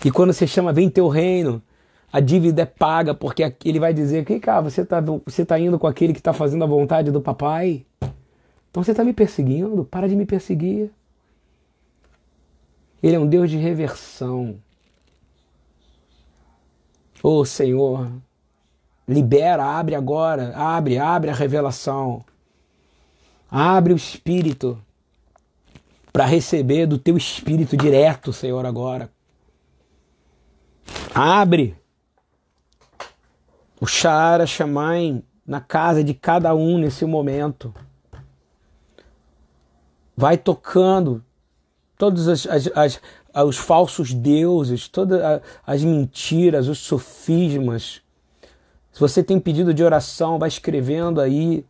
E 0.06 0.12
quando 0.12 0.34
você 0.34 0.46
chama, 0.46 0.74
vem 0.74 0.90
teu 0.90 1.08
reino, 1.08 1.62
a 2.12 2.20
dívida 2.20 2.62
é 2.62 2.66
paga, 2.66 3.14
porque 3.14 3.56
ele 3.66 3.80
vai 3.80 3.94
dizer 3.94 4.26
que, 4.26 4.40
cara, 4.40 4.62
você 4.62 4.82
está 4.82 5.02
você 5.02 5.46
tá 5.46 5.58
indo 5.60 5.80
com 5.80 5.88
aquele 5.88 6.14
que 6.14 6.20
está 6.20 6.34
fazendo 6.34 6.64
a 6.64 6.68
vontade 6.68 7.10
do 7.10 7.22
papai. 7.22 7.86
Então 8.70 8.84
você 8.84 8.92
está 8.92 9.04
me 9.04 9.14
perseguindo? 9.14 9.86
Para 9.86 10.08
de 10.08 10.16
me 10.16 10.26
perseguir. 10.26 10.92
Ele 13.02 13.16
é 13.16 13.20
um 13.20 13.28
Deus 13.28 13.50
de 13.50 13.58
reversão. 13.58 14.56
Oh, 17.26 17.46
Senhor, 17.46 18.12
libera, 19.08 19.64
abre 19.64 19.96
agora, 19.96 20.54
abre, 20.58 20.98
abre 20.98 21.30
a 21.30 21.34
revelação. 21.34 22.22
Abre 23.50 23.94
o 23.94 23.96
espírito 23.96 24.78
para 26.12 26.26
receber 26.26 26.86
do 26.86 26.98
teu 26.98 27.16
espírito 27.16 27.78
direto, 27.78 28.34
Senhor, 28.34 28.66
agora. 28.66 29.10
Abre 31.16 31.78
o 33.80 33.88
Shara 33.88 34.46
Shamaim 34.46 35.24
na 35.48 35.62
casa 35.62 36.04
de 36.04 36.14
cada 36.14 36.54
um 36.54 36.78
nesse 36.78 37.06
momento. 37.06 37.74
Vai 40.14 40.38
tocando 40.38 41.24
todos 41.98 42.28
as, 42.28 42.46
as, 42.48 42.68
as, 42.76 43.02
os 43.36 43.58
falsos 43.58 44.14
deuses, 44.14 44.88
todas 44.88 45.42
as 45.66 45.84
mentiras, 45.84 46.68
os 46.68 46.80
sofismas. 46.80 48.02
Se 48.92 49.00
você 49.00 49.24
tem 49.24 49.40
pedido 49.40 49.74
de 49.74 49.84
oração, 49.84 50.38
vai 50.38 50.50
escrevendo 50.50 51.20
aí. 51.20 51.66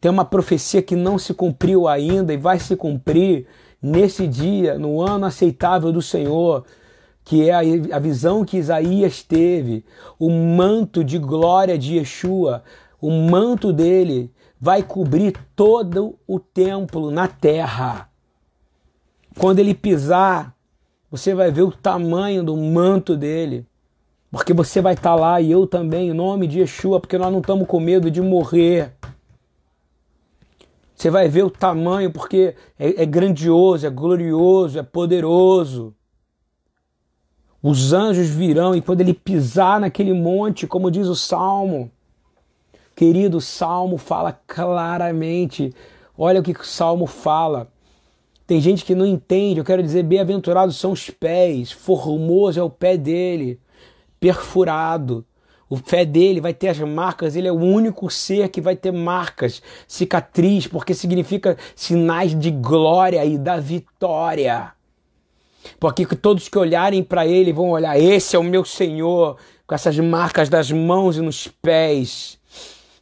Tem 0.00 0.10
uma 0.10 0.24
profecia 0.24 0.80
que 0.80 0.96
não 0.96 1.18
se 1.18 1.34
cumpriu 1.34 1.86
ainda 1.86 2.32
e 2.32 2.36
vai 2.36 2.58
se 2.58 2.74
cumprir 2.76 3.46
nesse 3.82 4.26
dia, 4.26 4.78
no 4.78 5.00
ano 5.02 5.26
aceitável 5.26 5.92
do 5.92 6.00
Senhor, 6.00 6.64
que 7.24 7.48
é 7.48 7.52
a 7.92 7.98
visão 7.98 8.44
que 8.44 8.56
Isaías 8.56 9.22
teve, 9.22 9.84
o 10.18 10.30
manto 10.30 11.04
de 11.04 11.18
glória 11.18 11.76
de 11.76 11.98
Yeshua, 11.98 12.62
o 13.00 13.10
manto 13.10 13.72
dele 13.72 14.32
vai 14.58 14.82
cobrir 14.82 15.36
todo 15.54 16.18
o 16.26 16.40
templo 16.40 17.10
na 17.10 17.28
terra. 17.28 18.08
Quando 19.38 19.58
ele 19.58 19.74
pisar, 19.74 20.56
você 21.10 21.34
vai 21.34 21.50
ver 21.50 21.62
o 21.62 21.72
tamanho 21.72 22.42
do 22.42 22.56
manto 22.56 23.16
dele. 23.16 23.66
Porque 24.30 24.52
você 24.52 24.80
vai 24.80 24.94
estar 24.94 25.10
tá 25.10 25.14
lá 25.14 25.40
e 25.40 25.50
eu 25.50 25.66
também, 25.66 26.10
em 26.10 26.12
nome 26.12 26.46
de 26.46 26.60
Yeshua, 26.60 27.00
porque 27.00 27.16
nós 27.16 27.32
não 27.32 27.40
estamos 27.40 27.66
com 27.66 27.80
medo 27.80 28.10
de 28.10 28.20
morrer. 28.20 28.92
Você 30.94 31.10
vai 31.10 31.28
ver 31.28 31.44
o 31.44 31.50
tamanho, 31.50 32.12
porque 32.12 32.54
é, 32.78 33.02
é 33.02 33.06
grandioso, 33.06 33.86
é 33.86 33.90
glorioso, 33.90 34.78
é 34.78 34.82
poderoso. 34.82 35.94
Os 37.62 37.92
anjos 37.92 38.28
virão 38.28 38.74
e 38.74 38.82
quando 38.82 39.00
ele 39.00 39.14
pisar 39.14 39.80
naquele 39.80 40.12
monte, 40.12 40.66
como 40.66 40.90
diz 40.90 41.06
o 41.06 41.14
Salmo, 41.14 41.90
Querido, 42.98 43.36
o 43.36 43.40
Salmo 43.40 43.96
fala 43.96 44.32
claramente. 44.44 45.72
Olha 46.18 46.40
o 46.40 46.42
que 46.42 46.50
o 46.50 46.64
Salmo 46.64 47.06
fala. 47.06 47.68
Tem 48.48 48.62
gente 48.62 48.82
que 48.82 48.94
não 48.94 49.04
entende. 49.04 49.60
Eu 49.60 49.64
quero 49.64 49.82
dizer, 49.82 50.02
bem-aventurados 50.02 50.76
são 50.78 50.92
os 50.92 51.10
pés, 51.10 51.70
formoso 51.70 52.58
é 52.58 52.62
o 52.62 52.70
pé 52.70 52.96
dele, 52.96 53.60
perfurado. 54.18 55.22
O 55.68 55.78
pé 55.78 56.06
dele 56.06 56.40
vai 56.40 56.54
ter 56.54 56.68
as 56.68 56.78
marcas, 56.78 57.36
ele 57.36 57.46
é 57.46 57.52
o 57.52 57.60
único 57.60 58.08
ser 58.08 58.48
que 58.48 58.58
vai 58.58 58.74
ter 58.74 58.90
marcas, 58.90 59.62
cicatriz, 59.86 60.66
porque 60.66 60.94
significa 60.94 61.58
sinais 61.76 62.34
de 62.34 62.50
glória 62.50 63.22
e 63.22 63.36
da 63.36 63.58
vitória. 63.58 64.72
Porque 65.78 66.06
todos 66.16 66.48
que 66.48 66.56
olharem 66.56 67.04
para 67.04 67.26
ele 67.26 67.52
vão 67.52 67.68
olhar: 67.68 68.00
esse 68.00 68.34
é 68.34 68.38
o 68.38 68.42
meu 68.42 68.64
Senhor, 68.64 69.36
com 69.66 69.74
essas 69.74 69.98
marcas 69.98 70.48
das 70.48 70.72
mãos 70.72 71.18
e 71.18 71.20
nos 71.20 71.48
pés 71.48 72.37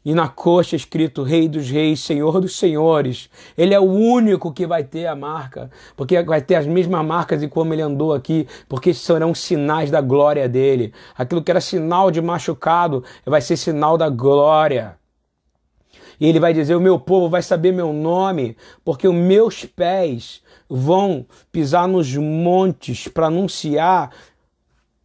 e 0.06 0.14
na 0.14 0.28
coxa 0.28 0.76
escrito 0.76 1.24
Rei 1.24 1.48
dos 1.48 1.68
Reis, 1.68 1.98
Senhor 1.98 2.40
dos 2.40 2.56
Senhores. 2.56 3.28
Ele 3.58 3.74
é 3.74 3.80
o 3.80 3.82
único 3.82 4.52
que 4.52 4.64
vai 4.64 4.84
ter 4.84 5.06
a 5.06 5.16
marca, 5.16 5.68
porque 5.96 6.22
vai 6.22 6.40
ter 6.40 6.54
as 6.54 6.64
mesmas 6.64 7.04
marcas 7.04 7.42
e 7.42 7.48
como 7.48 7.74
ele 7.74 7.82
andou 7.82 8.14
aqui, 8.14 8.46
porque 8.68 8.94
serão 8.94 9.34
sinais 9.34 9.90
da 9.90 10.00
glória 10.00 10.48
dele. 10.48 10.94
Aquilo 11.18 11.42
que 11.42 11.50
era 11.50 11.60
sinal 11.60 12.12
de 12.12 12.22
machucado 12.22 13.02
vai 13.24 13.40
ser 13.40 13.56
sinal 13.56 13.98
da 13.98 14.08
glória. 14.08 14.96
E 16.20 16.28
ele 16.28 16.38
vai 16.38 16.54
dizer: 16.54 16.76
O 16.76 16.80
meu 16.80 17.00
povo 17.00 17.28
vai 17.28 17.42
saber 17.42 17.72
meu 17.72 17.92
nome, 17.92 18.56
porque 18.84 19.08
os 19.08 19.14
meus 19.14 19.64
pés 19.64 20.40
vão 20.68 21.26
pisar 21.50 21.88
nos 21.88 22.14
montes 22.14 23.08
para 23.08 23.26
anunciar 23.26 24.12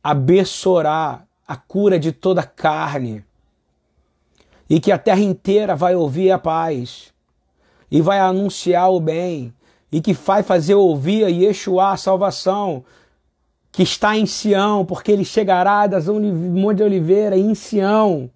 a 0.04 0.14
Bessorá, 0.14 1.24
a 1.47 1.56
cura 1.56 1.97
de 1.97 2.12
toda 2.12 2.43
carne 2.43 3.26
e 4.72 4.80
que 4.80 4.89
a 4.89 4.97
terra 4.97 5.19
inteira 5.19 5.76
vai 5.76 5.95
ouvir 5.95 6.32
a 6.32 6.39
paz 6.39 7.11
e 7.91 7.99
vai 7.99 8.19
anunciar 8.19 8.89
o 8.89 9.01
bem 9.01 9.53
e 9.91 9.99
que 9.99 10.13
vai 10.13 10.43
fazer 10.43 10.76
ouvir 10.76 11.26
a 11.26 11.28
Yeshua 11.28 11.91
a 11.91 11.97
salvação 11.97 12.82
que 13.69 13.84
está 13.84 14.15
em 14.15 14.26
Sião, 14.26 14.86
porque 14.86 15.11
ele 15.11 15.26
chegará 15.26 15.88
das 15.88 16.07
Monte 16.07 16.78
de 16.78 16.84
Oliveira 16.84 17.38
em 17.38 17.53
Sião. 17.53 18.30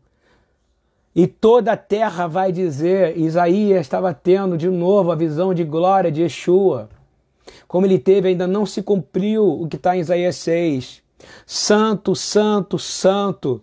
E 1.16 1.26
toda 1.26 1.72
a 1.72 1.78
terra 1.78 2.28
vai 2.28 2.52
dizer, 2.52 3.18
Isaías 3.18 3.80
estava 3.80 4.14
tendo 4.14 4.58
de 4.58 4.68
novo 4.68 5.14
a 5.14 5.16
visão 5.16 5.54
de 5.54 5.64
glória 5.64 6.12
de 6.12 6.22
Yeshua. 6.22 6.90
Como 7.66 7.86
ele 7.86 7.98
teve, 7.98 8.28
ainda 8.28 8.46
não 8.46 8.66
se 8.66 8.84
cumpriu 8.84 9.48
o 9.48 9.70
que 9.70 9.78
está 9.78 9.96
em 9.96 10.02
Isaías 10.02 10.36
6. 10.36 11.02
Santo, 11.46 12.14
santo, 12.14 12.78
santo 12.78 13.62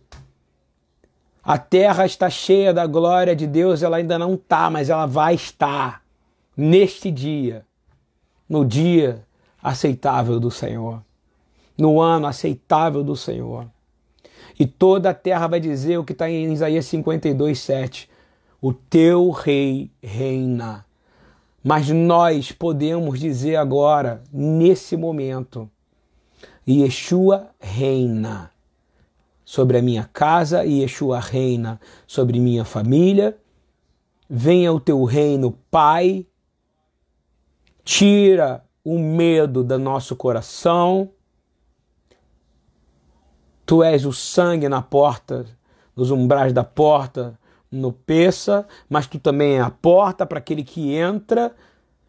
a 1.43 1.59
terra 1.59 2.07
está 2.07 2.31
cheia 2.31 2.73
da 2.73 2.87
glória 2.87 3.35
de 3.35 3.49
Deus, 3.49 3.83
ela 3.83 3.97
ainda 3.97 4.17
não 4.17 4.35
está, 4.35 4.71
mas 4.71 4.89
ela 4.89 5.07
vai 5.07 5.35
estar 5.35 6.01
neste 6.57 7.11
dia, 7.11 7.67
no 8.49 8.65
dia 8.65 9.27
aceitável 9.61 10.39
do 10.39 10.53
Senhor, 10.53 11.03
no 11.77 12.01
ano 12.01 12.29
aceitável 12.29 13.03
do 13.03 13.17
Senhor. 13.17 13.67
E 14.59 14.67
toda 14.67 15.11
a 15.11 15.15
terra 15.15 15.49
vai 15.49 15.59
dizer 15.59 15.99
o 15.99 16.05
que 16.05 16.13
está 16.13 16.31
em 16.31 16.53
Isaías 16.53 16.87
52, 16.87 17.59
7. 17.59 18.09
O 18.61 18.73
teu 18.73 19.31
rei 19.31 19.91
reina. 20.01 20.85
Mas 21.65 21.89
nós 21.89 22.53
podemos 22.53 23.19
dizer 23.19 23.57
agora, 23.57 24.23
nesse 24.33 24.97
momento, 24.97 25.69
Yeshua 26.69 27.51
reina 27.59 28.52
sobre 29.53 29.77
a 29.77 29.83
minha 29.83 30.09
casa 30.11 30.65
e 30.65 30.81
Yeshua 30.81 31.21
reina 31.21 31.79
sobre 32.07 32.41
minha 32.41 32.65
família. 32.65 33.37
Venha 34.27 34.73
o 34.73 34.81
teu 34.81 35.05
reino, 35.05 35.53
Pai. 35.71 36.27
Tira 37.85 38.65
o 38.83 38.99
medo 38.99 39.63
do 39.63 39.79
nosso 39.79 40.17
coração. 40.17 41.11
Tu 43.67 43.83
és 43.83 44.07
o 44.07 44.13
sangue 44.15 44.71
na 44.71 44.81
porta, 44.81 45.45
nos 45.95 46.11
umbrais 46.11 46.55
da 46.55 46.65
porta, 46.65 47.39
no 47.71 47.93
peça, 47.93 48.67
mas 48.89 49.07
tu 49.07 49.19
também 49.19 49.57
é 49.57 49.61
a 49.61 49.71
porta 49.71 50.25
para 50.25 50.39
aquele 50.39 50.65
que 50.65 50.95
entra, 50.95 51.55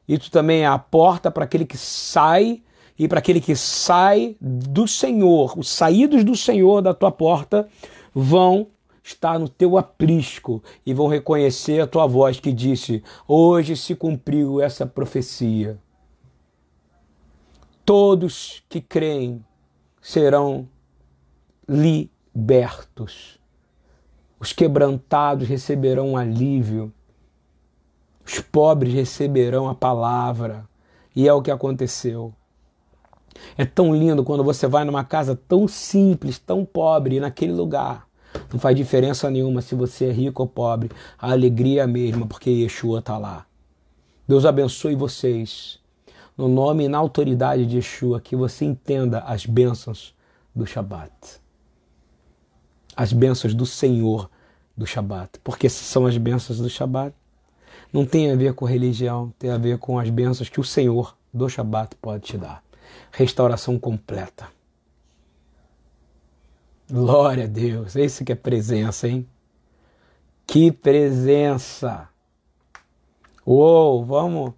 e 0.08 0.18
tu 0.18 0.32
também 0.32 0.62
é 0.62 0.68
a 0.68 0.80
porta 0.80 1.30
para 1.30 1.44
aquele 1.44 1.66
que 1.66 1.78
sai 1.78 2.64
e 2.98 3.08
para 3.08 3.20
aquele 3.20 3.42
que 3.42 3.56
sai 3.56 4.36
do 4.40 4.88
Senhor, 4.88 5.58
os 5.58 5.68
saídos 5.68 6.24
do 6.24 6.36
Senhor 6.36 6.82
da 6.82 6.94
tua 6.94 7.12
porta 7.12 7.68
vão 8.14 8.68
estar 9.04 9.40
no 9.40 9.50
teu 9.50 9.78
aprisco 9.78 10.64
e 10.86 10.94
vão 10.94 11.08
reconhecer 11.08 11.82
a 11.82 11.88
tua 11.88 12.06
voz 12.06 12.40
que 12.40 12.54
disse: 12.54 13.04
Hoje 13.28 13.76
se 13.76 13.96
cumpriu 13.96 14.62
essa 14.62 14.86
profecia. 14.86 15.78
Todos 17.84 18.64
que 18.70 18.80
creem 18.80 19.44
serão 20.02 20.70
libertos. 21.68 23.40
Os 24.40 24.54
quebrantados 24.54 25.48
receberão 25.48 26.16
alívio. 26.16 26.94
Os 28.26 28.40
pobres 28.40 28.94
receberão 28.94 29.68
a 29.68 29.76
palavra. 29.76 30.68
E 31.16 31.28
é 31.28 31.34
o 31.34 31.42
que 31.42 31.52
aconteceu. 31.52 32.34
É 33.58 33.66
tão 33.66 33.96
lindo 33.96 34.24
quando 34.24 34.44
você 34.44 34.68
vai 34.68 34.84
numa 34.84 35.04
casa 35.04 35.36
tão 35.48 35.68
simples, 35.68 36.40
tão 36.40 36.66
pobre, 36.66 37.20
naquele 37.20 37.54
lugar. 37.54 38.08
Não 38.52 38.60
faz 38.60 38.76
diferença 38.76 39.30
nenhuma 39.30 39.62
se 39.62 39.76
você 39.76 40.06
é 40.06 40.12
rico 40.12 40.42
ou 40.42 40.48
pobre. 40.48 40.90
A 41.18 41.32
alegria 41.32 41.82
é 41.82 41.84
a 41.84 41.88
mesma, 41.88 42.26
porque 42.26 42.50
Yeshua 42.50 43.00
está 43.00 43.18
lá. 43.18 43.46
Deus 44.28 44.46
abençoe 44.46 44.96
vocês. 44.96 45.80
No 46.36 46.48
nome 46.48 46.86
e 46.86 46.88
na 46.88 46.98
autoridade 46.98 47.66
de 47.66 47.78
Yeshua, 47.78 48.20
que 48.20 48.36
você 48.36 48.66
entenda 48.66 49.20
as 49.20 49.46
bênçãos 49.46 50.16
do 50.56 50.66
Shabat. 50.66 51.12
As 52.96 53.14
bênçãos 53.14 53.54
do 53.54 53.66
Senhor 53.66 54.30
do 54.76 54.86
Shabat. 54.86 55.40
Porque 55.44 55.70
se 55.70 55.84
são 55.84 56.06
as 56.08 56.18
bênçãos 56.18 56.60
do 56.60 56.70
Shabat, 56.70 57.16
não 57.92 58.06
tem 58.06 58.32
a 58.32 58.36
ver 58.36 58.54
com 58.54 58.66
religião, 58.66 59.32
tem 59.38 59.52
a 59.52 59.58
ver 59.58 59.78
com 59.78 60.00
as 60.00 60.10
bênçãos 60.10 60.50
que 60.50 60.60
o 60.60 60.64
Senhor 60.64 61.16
do 61.32 61.48
Shabat 61.48 61.96
pode 62.02 62.24
te 62.24 62.38
dar 62.38 62.63
restauração 63.14 63.78
completa. 63.78 64.48
Glória 66.92 67.46
a 67.46 67.48
Deus, 67.48 67.96
esse 67.96 68.26
que 68.26 68.32
é 68.32 68.36
presença, 68.36 69.08
hein? 69.08 69.28
Que 70.46 70.72
presença! 70.72 72.10
Uou, 73.46 74.04
vamos 74.04 74.54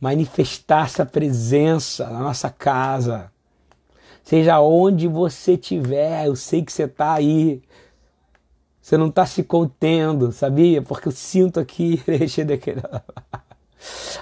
manifestar 0.00 0.84
essa 0.84 1.06
presença 1.06 2.08
na 2.10 2.20
nossa 2.20 2.50
casa. 2.50 3.32
Seja 4.22 4.60
onde 4.60 5.08
você 5.08 5.54
estiver, 5.54 6.26
eu 6.26 6.36
sei 6.36 6.62
que 6.62 6.72
você 6.72 6.84
está 6.84 7.14
aí. 7.14 7.62
Você 8.80 8.98
não 8.98 9.08
está 9.08 9.24
se 9.24 9.42
contendo, 9.42 10.30
sabia? 10.30 10.82
Porque 10.82 11.08
eu 11.08 11.12
sinto 11.12 11.58
aqui 11.58 12.02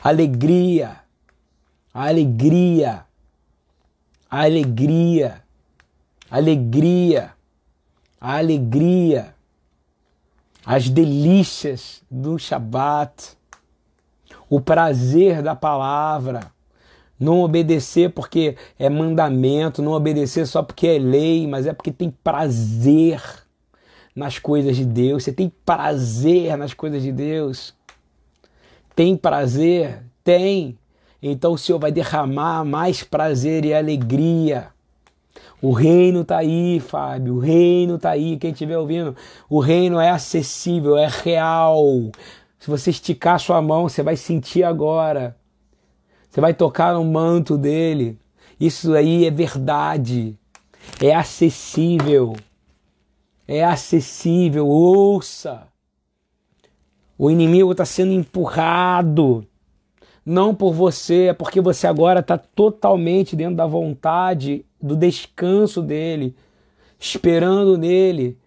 alegria, 0.02 1.00
alegria, 1.92 3.04
alegria, 4.32 5.42
alegria, 6.30 7.34
alegria, 8.18 9.34
as 10.64 10.88
delícias 10.88 12.02
do 12.10 12.38
Shabat, 12.38 13.36
o 14.48 14.58
prazer 14.58 15.42
da 15.42 15.54
palavra 15.54 16.50
não 17.20 17.42
obedecer 17.42 18.10
porque 18.10 18.56
é 18.78 18.88
mandamento, 18.88 19.82
não 19.82 19.92
obedecer 19.92 20.46
só 20.46 20.62
porque 20.62 20.86
é 20.86 20.98
lei, 20.98 21.46
mas 21.46 21.66
é 21.66 21.74
porque 21.74 21.92
tem 21.92 22.10
prazer 22.10 23.22
nas 24.16 24.38
coisas 24.38 24.74
de 24.78 24.86
Deus. 24.86 25.24
Você 25.24 25.32
tem 25.32 25.52
prazer 25.64 26.56
nas 26.56 26.72
coisas 26.72 27.02
de 27.02 27.12
Deus? 27.12 27.74
Tem 28.96 29.14
prazer? 29.14 30.02
Tem. 30.24 30.78
Então 31.22 31.52
o 31.52 31.58
Senhor 31.58 31.78
vai 31.78 31.92
derramar 31.92 32.64
mais 32.64 33.04
prazer 33.04 33.64
e 33.64 33.72
alegria. 33.72 34.70
O 35.60 35.70
reino 35.70 36.22
está 36.22 36.38
aí, 36.38 36.80
Fábio. 36.80 37.36
O 37.36 37.38
reino 37.38 37.94
está 37.94 38.10
aí. 38.10 38.36
Quem 38.36 38.50
estiver 38.50 38.76
ouvindo, 38.76 39.16
o 39.48 39.60
reino 39.60 40.00
é 40.00 40.10
acessível, 40.10 40.98
é 40.98 41.06
real. 41.06 42.10
Se 42.58 42.68
você 42.68 42.90
esticar 42.90 43.38
sua 43.38 43.62
mão, 43.62 43.88
você 43.88 44.02
vai 44.02 44.16
sentir 44.16 44.64
agora. 44.64 45.36
Você 46.28 46.40
vai 46.40 46.52
tocar 46.52 46.94
no 46.94 47.04
manto 47.04 47.56
dele. 47.56 48.18
Isso 48.58 48.92
aí 48.94 49.24
é 49.24 49.30
verdade. 49.30 50.36
É 51.00 51.14
acessível. 51.14 52.34
É 53.46 53.62
acessível. 53.64 54.66
Ouça. 54.66 55.68
O 57.16 57.30
inimigo 57.30 57.70
está 57.70 57.84
sendo 57.84 58.12
empurrado. 58.12 59.46
Não 60.24 60.54
por 60.54 60.72
você, 60.72 61.26
é 61.26 61.32
porque 61.32 61.60
você 61.60 61.86
agora 61.86 62.20
está 62.20 62.38
totalmente 62.38 63.34
dentro 63.34 63.56
da 63.56 63.66
vontade, 63.66 64.64
do 64.80 64.96
descanso 64.96 65.82
dele, 65.82 66.36
esperando 66.98 67.76
nele. 67.76 68.38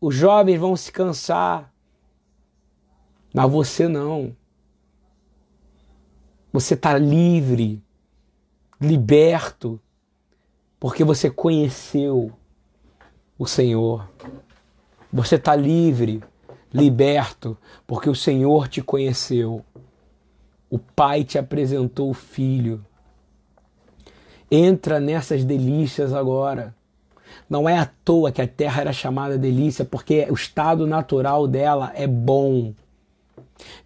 Os 0.00 0.14
jovens 0.14 0.58
vão 0.58 0.74
se 0.76 0.90
cansar, 0.90 1.72
mas 3.34 3.50
você 3.50 3.86
não. 3.86 4.34
Você 6.52 6.74
está 6.74 6.96
livre, 6.96 7.82
liberto, 8.80 9.80
porque 10.78 11.04
você 11.04 11.30
conheceu 11.30 12.32
o 13.38 13.46
Senhor. 13.46 14.08
Você 15.12 15.36
está 15.36 15.54
livre, 15.54 16.22
liberto, 16.72 17.58
porque 17.86 18.08
o 18.08 18.14
Senhor 18.14 18.68
te 18.68 18.82
conheceu. 18.82 19.64
O 20.74 20.78
Pai 20.80 21.22
te 21.22 21.38
apresentou 21.38 22.10
o 22.10 22.12
Filho. 22.12 22.84
Entra 24.50 24.98
nessas 24.98 25.44
delícias 25.44 26.12
agora. 26.12 26.74
Não 27.48 27.68
é 27.68 27.78
à 27.78 27.88
toa 28.04 28.32
que 28.32 28.42
a 28.42 28.48
terra 28.48 28.80
era 28.80 28.92
chamada 28.92 29.38
delícia, 29.38 29.84
porque 29.84 30.26
o 30.28 30.34
estado 30.34 30.84
natural 30.84 31.46
dela 31.46 31.92
é 31.94 32.08
bom. 32.08 32.74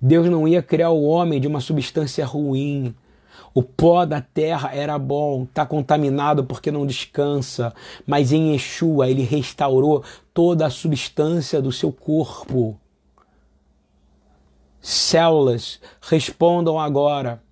Deus 0.00 0.30
não 0.30 0.48
ia 0.48 0.62
criar 0.62 0.88
o 0.88 1.02
homem 1.02 1.38
de 1.38 1.46
uma 1.46 1.60
substância 1.60 2.24
ruim. 2.24 2.94
O 3.52 3.62
pó 3.62 4.06
da 4.06 4.22
terra 4.22 4.74
era 4.74 4.98
bom, 4.98 5.42
está 5.42 5.66
contaminado 5.66 6.42
porque 6.44 6.70
não 6.70 6.86
descansa, 6.86 7.74
mas 8.06 8.32
em 8.32 8.52
Yeshua 8.52 9.10
ele 9.10 9.24
restaurou 9.24 10.02
toda 10.32 10.64
a 10.64 10.70
substância 10.70 11.60
do 11.60 11.70
seu 11.70 11.92
corpo. 11.92 12.80
Células, 14.88 15.78
respondam 16.00 16.80
agora, 16.80 17.42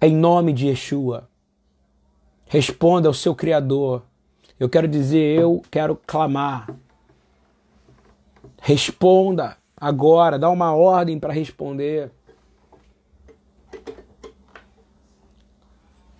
em 0.00 0.16
nome 0.16 0.50
de 0.54 0.68
Yeshua. 0.68 1.28
Responda 2.46 3.06
ao 3.06 3.12
seu 3.12 3.34
Criador. 3.34 4.02
Eu 4.58 4.66
quero 4.66 4.88
dizer, 4.88 5.38
eu 5.38 5.60
quero 5.70 5.94
clamar. 6.06 6.74
Responda 8.62 9.58
agora, 9.76 10.38
dá 10.38 10.48
uma 10.48 10.74
ordem 10.74 11.18
para 11.20 11.34
responder. 11.34 12.10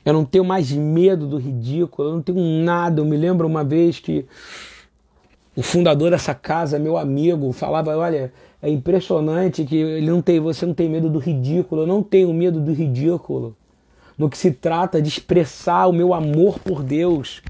Eu 0.05 0.13
não 0.13 0.27
tenho 0.27 0.45
mais 0.45 0.71
medo 0.73 1.27
do 1.27 1.39
ridículo, 1.39 2.11
eu 2.11 2.13
não 2.17 2.23
tenho 2.23 2.63
nada. 2.63 3.01
Eu 3.01 3.07
me 3.07 3.17
lembro 3.17 3.47
uma 3.47 3.65
vez 3.65 3.99
que 3.99 4.27
o 5.57 5.63
fundador 5.63 6.11
dessa 6.11 6.35
casa, 6.35 6.79
meu 6.79 6.97
amigo, 6.97 7.53
falava: 7.53 7.97
Olha, 7.97 8.33
é 8.63 8.69
impressionante 8.69 9.65
que 9.65 9.77
ele 9.77 10.11
não 10.11 10.21
tem, 10.21 10.41
você 10.41 10.67
não 10.67 10.75
tem 10.75 10.89
medo 10.89 11.09
do 11.09 11.19
ridículo. 11.19 11.83
Eu 11.83 11.87
não 11.87 12.03
tenho 12.03 12.33
medo 12.33 12.61
do 12.61 12.73
ridículo. 12.73 13.57
No 14.17 14.31
que 14.31 14.39
se 14.39 14.53
trata 14.53 15.03
de 15.03 15.09
expressar 15.09 15.87
o 15.87 15.93
meu 15.93 16.15
amor 16.15 16.59
por 16.59 16.83
Deus. 16.83 17.43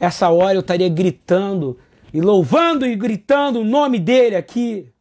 Essa 0.00 0.30
hora 0.30 0.54
eu 0.54 0.60
estaria 0.60 0.88
gritando 0.88 1.78
e 2.12 2.20
louvando 2.20 2.84
e 2.84 2.96
gritando 2.96 3.60
o 3.60 3.64
nome 3.64 4.00
dele 4.00 4.34
aqui. 4.34 4.92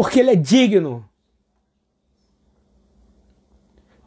porque 0.00 0.18
ele 0.18 0.30
é 0.30 0.34
digno. 0.34 1.06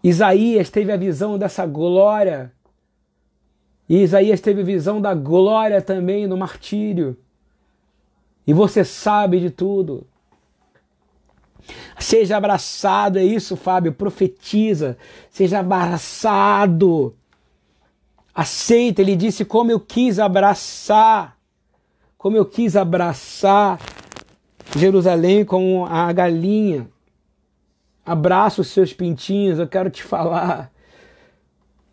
Isaías 0.04 0.72
teve 0.72 0.92
a 0.92 0.98
visão 0.98 1.38
dessa 1.38 1.68
glória. 1.68 2.52
E 3.94 4.02
Isaías 4.02 4.42
teve 4.42 4.64
visão 4.64 5.00
da 5.00 5.14
glória 5.14 5.80
também 5.80 6.26
no 6.26 6.36
martírio. 6.36 7.16
E 8.48 8.52
você 8.52 8.84
sabe 8.84 9.40
de 9.40 9.52
tudo. 9.52 10.08
Seja 12.00 12.38
abraçado, 12.38 13.20
é 13.20 13.24
isso, 13.24 13.56
Fábio, 13.56 13.94
profetiza. 13.94 14.98
Seja 15.30 15.60
abraçado. 15.60 17.16
Aceita, 18.34 19.00
ele 19.00 19.16
disse 19.16 19.46
como 19.46 19.70
eu 19.70 19.80
quis 19.80 20.18
abraçar. 20.18 21.38
Como 22.18 22.36
eu 22.36 22.48
quis 22.48 22.76
abraçar 22.76 23.80
Jerusalém 24.76 25.46
como 25.46 25.86
a 25.86 26.12
galinha. 26.12 26.90
Abraça 28.04 28.62
os 28.62 28.70
seus 28.70 28.92
pintinhos, 28.92 29.60
eu 29.60 29.68
quero 29.68 29.92
te 29.92 30.02
falar. 30.02 30.73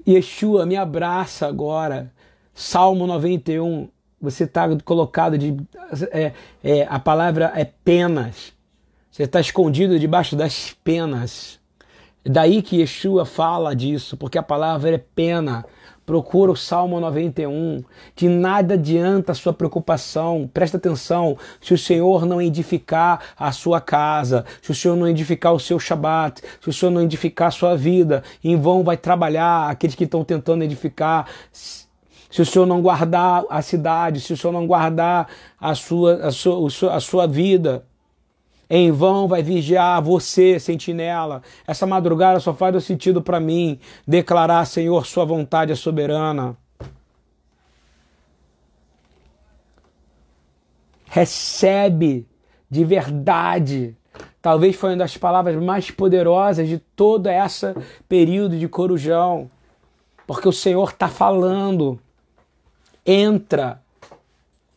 Yeshua, 0.07 0.67
me 0.67 0.77
abraça 0.77 1.47
agora. 1.47 2.13
Salmo 2.55 3.07
91, 3.07 3.89
você 4.21 4.45
está 4.45 4.69
colocado 4.85 5.39
de. 5.39 5.57
É, 6.11 6.33
é, 6.63 6.87
a 6.89 6.99
palavra 6.99 7.53
é 7.55 7.65
penas. 7.65 8.53
Você 9.11 9.25
está 9.25 9.41
escondido 9.41 9.99
debaixo 9.99 10.37
das 10.37 10.77
penas. 10.85 11.59
Daí 12.25 12.63
que 12.63 12.81
Yeshua 12.81 13.25
fala 13.25 13.75
disso, 13.75 14.17
porque 14.17 14.39
a 14.39 14.43
palavra 14.43 14.95
é 14.95 14.99
pena. 14.99 15.65
Procura 16.11 16.51
o 16.51 16.57
Salmo 16.57 16.99
91. 16.99 17.85
De 18.17 18.29
nada 18.29 18.75
adianta 18.75 19.31
a 19.31 19.35
sua 19.37 19.53
preocupação. 19.53 20.51
Presta 20.53 20.77
atenção. 20.77 21.39
Se 21.61 21.73
o 21.73 21.79
Senhor 21.79 22.27
não 22.27 22.43
edificar 22.43 23.21
a 23.39 23.53
sua 23.53 23.81
casa, 23.81 24.45
se 24.61 24.73
o 24.73 24.75
Senhor 24.75 24.97
não 24.97 25.07
edificar 25.07 25.55
o 25.55 25.61
seu 25.61 25.79
Shabat, 25.79 26.43
se 26.61 26.69
o 26.69 26.73
Senhor 26.73 26.91
não 26.91 27.01
edificar 27.01 27.47
a 27.47 27.53
sua 27.53 27.77
vida, 27.77 28.25
em 28.43 28.57
vão 28.57 28.83
vai 28.83 28.97
trabalhar 28.97 29.71
aqueles 29.71 29.95
que 29.95 30.03
estão 30.03 30.25
tentando 30.25 30.65
edificar. 30.65 31.29
Se 31.53 32.43
o 32.43 32.45
Senhor 32.45 32.67
não 32.67 32.83
guardar 32.83 33.45
a 33.49 33.63
cidade, 33.63 34.21
se 34.21 34.33
o 34.33 34.37
Senhor 34.37 34.53
não 34.53 34.67
guardar 34.67 35.29
a 35.61 35.77
sua, 35.77 36.27
a 36.27 36.33
sua, 36.33 36.93
a 36.93 36.99
sua 36.99 37.29
vida, 37.29 37.85
em 38.73 38.93
vão 38.93 39.27
vai 39.27 39.43
vigiar 39.43 40.01
você, 40.01 40.61
sentinela. 40.61 41.43
Essa 41.67 41.89
madrugada 41.89 42.39
só 42.39 42.55
faz 42.55 42.85
sentido 42.85 43.21
para 43.21 43.41
mim 43.41 43.81
declarar, 44.07 44.65
Senhor, 44.65 45.05
Sua 45.07 45.25
vontade 45.25 45.73
é 45.73 45.75
soberana. 45.75 46.57
Recebe 51.07 52.29
de 52.71 52.85
verdade. 52.85 53.97
Talvez 54.41 54.77
foi 54.77 54.91
uma 54.91 54.99
das 54.99 55.17
palavras 55.17 55.61
mais 55.61 55.91
poderosas 55.91 56.69
de 56.69 56.79
todo 56.79 57.27
esse 57.27 57.75
período 58.09 58.57
de 58.57 58.69
corujão. 58.69 59.51
Porque 60.29 60.49
o 60.49 60.53
Senhor 60.53 60.91
está 60.91 61.09
falando. 61.09 61.99
Entra, 63.05 63.83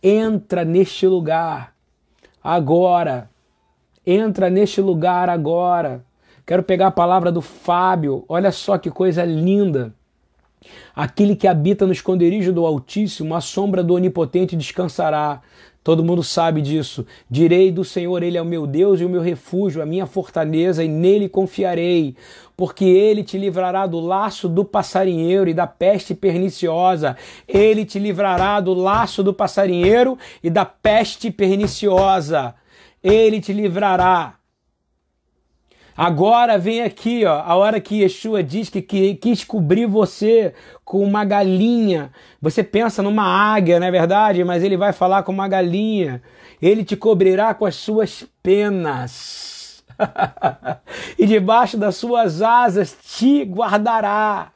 entra 0.01 0.65
neste 0.65 1.05
lugar 1.05 1.75
agora 2.43 3.29
Entra 4.05 4.49
neste 4.49 4.81
lugar 4.81 5.29
agora. 5.29 6.03
Quero 6.45 6.61
pegar 6.61 6.87
a 6.87 6.91
palavra 6.91 7.31
do 7.31 7.41
Fábio. 7.41 8.25
Olha 8.27 8.51
só 8.51 8.77
que 8.77 8.91
coisa 8.91 9.23
linda. 9.23 9.93
Aquele 10.95 11.35
que 11.35 11.47
habita 11.47 11.85
no 11.85 11.91
esconderijo 11.91 12.51
do 12.53 12.65
Altíssimo, 12.65 13.35
a 13.35 13.41
sombra 13.41 13.83
do 13.83 13.93
Onipotente 13.93 14.55
descansará. 14.55 15.41
Todo 15.83 16.03
mundo 16.03 16.23
sabe 16.23 16.61
disso. 16.61 17.05
Direi 17.29 17.69
do 17.69 17.83
Senhor, 17.83 18.23
Ele 18.23 18.37
é 18.37 18.41
o 18.41 18.45
meu 18.45 18.65
Deus 18.65 19.01
e 19.01 19.05
o 19.05 19.09
meu 19.09 19.21
refúgio, 19.21 19.81
a 19.81 19.85
minha 19.85 20.05
fortaleza, 20.05 20.83
e 20.83 20.87
nele 20.87 21.27
confiarei. 21.27 22.15
Porque 22.55 22.85
Ele 22.85 23.23
te 23.23 23.37
livrará 23.37 23.85
do 23.85 23.99
laço 23.99 24.47
do 24.47 24.63
passarinheiro 24.63 25.49
e 25.49 25.53
da 25.53 25.67
peste 25.67 26.15
perniciosa. 26.15 27.17
Ele 27.45 27.83
te 27.83 27.99
livrará 27.99 28.61
do 28.61 28.73
laço 28.73 29.23
do 29.23 29.33
passarinheiro 29.33 30.17
e 30.41 30.49
da 30.49 30.63
peste 30.63 31.29
perniciosa. 31.29 32.55
Ele 33.03 33.41
te 33.41 33.51
livrará. 33.51 34.35
Agora 35.95 36.57
vem 36.57 36.81
aqui, 36.81 37.23
ó, 37.23 37.41
a 37.41 37.55
hora 37.55 37.79
que 37.79 38.01
Yeshua 38.01 38.41
diz 38.41 38.67
que, 38.67 38.81
que 38.81 39.13
quis 39.13 39.43
cobrir 39.43 39.85
você 39.85 40.53
com 40.83 41.03
uma 41.03 41.23
galinha. 41.23 42.11
Você 42.41 42.63
pensa 42.63 43.03
numa 43.03 43.23
águia, 43.23 43.79
não 43.79 43.85
é 43.85 43.91
verdade? 43.91 44.43
Mas 44.43 44.63
ele 44.63 44.75
vai 44.75 44.91
falar 44.91 45.21
com 45.21 45.31
uma 45.31 45.47
galinha. 45.47 46.21
Ele 46.59 46.83
te 46.83 46.95
cobrirá 46.95 47.53
com 47.53 47.65
as 47.65 47.75
suas 47.75 48.25
penas. 48.41 49.83
e 51.19 51.27
debaixo 51.27 51.77
das 51.77 51.95
suas 51.95 52.41
asas 52.41 52.97
te 53.03 53.43
guardará. 53.43 54.51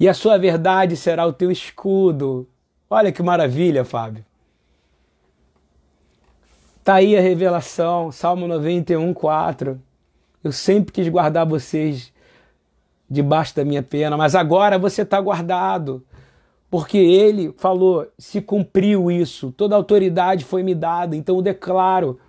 E 0.00 0.08
a 0.08 0.14
sua 0.14 0.38
verdade 0.38 0.96
será 0.96 1.26
o 1.26 1.32
teu 1.32 1.50
escudo. 1.50 2.48
Olha 2.88 3.12
que 3.12 3.22
maravilha, 3.22 3.84
Fábio. 3.84 4.25
Tá 6.86 6.94
aí 6.94 7.16
a 7.16 7.20
revelação, 7.20 8.12
Salmo 8.12 8.46
91, 8.46 9.12
4. 9.12 9.82
Eu 10.44 10.52
sempre 10.52 10.92
quis 10.92 11.08
guardar 11.08 11.44
vocês 11.44 12.12
debaixo 13.10 13.56
da 13.56 13.64
minha 13.64 13.82
pena, 13.82 14.16
mas 14.16 14.36
agora 14.36 14.78
você 14.78 15.02
está 15.02 15.20
guardado. 15.20 16.06
Porque 16.70 16.96
ele 16.96 17.52
falou, 17.58 18.06
se 18.16 18.40
cumpriu 18.40 19.10
isso, 19.10 19.50
toda 19.50 19.74
autoridade 19.74 20.44
foi 20.44 20.62
me 20.62 20.76
dada, 20.76 21.16
então 21.16 21.34
eu 21.34 21.42
declaro 21.42 22.20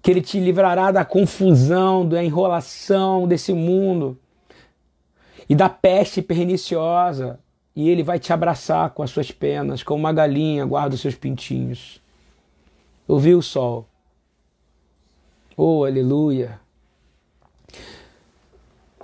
que 0.00 0.12
ele 0.12 0.22
te 0.22 0.38
livrará 0.38 0.92
da 0.92 1.04
confusão, 1.04 2.08
da 2.08 2.22
enrolação 2.22 3.26
desse 3.26 3.52
mundo 3.52 4.16
e 5.48 5.54
da 5.56 5.68
peste 5.68 6.22
perniciosa, 6.22 7.40
e 7.74 7.90
ele 7.90 8.04
vai 8.04 8.20
te 8.20 8.32
abraçar 8.32 8.90
com 8.90 9.02
as 9.02 9.10
suas 9.10 9.32
penas, 9.32 9.82
como 9.82 9.98
uma 9.98 10.12
galinha 10.12 10.64
guarda 10.64 10.94
os 10.94 11.00
seus 11.00 11.16
pintinhos. 11.16 12.03
Eu 13.08 13.18
vi 13.18 13.34
o 13.34 13.42
sol. 13.42 13.86
Oh, 15.56 15.84
aleluia. 15.84 16.60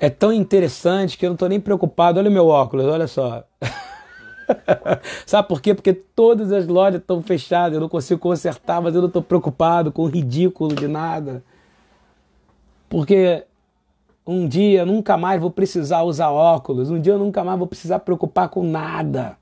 É 0.01 0.09
tão 0.09 0.33
interessante 0.33 1.19
que 1.19 1.27
eu 1.27 1.31
não 1.31 1.35
estou 1.35 1.49
nem 1.49 1.61
preocupado. 1.61 2.19
Olha 2.19 2.31
o 2.31 2.33
meu 2.33 2.47
óculos, 2.47 2.87
olha 2.87 3.07
só. 3.07 3.45
Sabe 5.27 5.47
por 5.47 5.61
quê? 5.61 5.75
Porque 5.75 5.93
todas 5.93 6.51
as 6.51 6.67
lojas 6.67 7.01
estão 7.01 7.23
fechadas, 7.23 7.75
eu 7.75 7.81
não 7.81 7.89
consigo 7.89 8.19
consertar, 8.19 8.81
mas 8.81 8.95
eu 8.95 9.01
não 9.03 9.09
estou 9.09 9.23
preocupado 9.23 9.93
com 9.93 10.03
o 10.03 10.07
ridículo 10.07 10.75
de 10.75 10.89
nada. 10.89 11.45
Porque 12.89 13.45
um 14.27 14.49
dia 14.49 14.81
eu 14.81 14.87
nunca 14.87 15.17
mais 15.17 15.41
vou 15.41 15.51
precisar 15.51 16.03
usar 16.03 16.31
óculos, 16.31 16.91
um 16.91 17.01
dia 17.01 17.13
eu 17.13 17.19
nunca 17.19 17.45
mais 17.45 17.59
vou 17.59 17.67
precisar 17.67 18.01
preocupar 18.01 18.49
com 18.49 18.65
nada. 18.65 19.37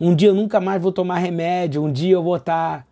Um 0.00 0.14
dia 0.14 0.28
eu 0.28 0.34
nunca 0.34 0.60
mais 0.60 0.80
vou 0.80 0.92
tomar 0.92 1.18
remédio, 1.18 1.82
um 1.82 1.90
dia 1.90 2.14
eu 2.14 2.22
vou 2.22 2.36
estar 2.36 2.85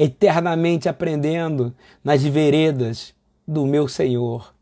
eternamente 0.00 0.88
aprendendo 0.88 1.74
nas 2.02 2.22
veredas 2.22 3.14
do 3.46 3.66
meu 3.66 3.86
Senhor. 3.86 4.54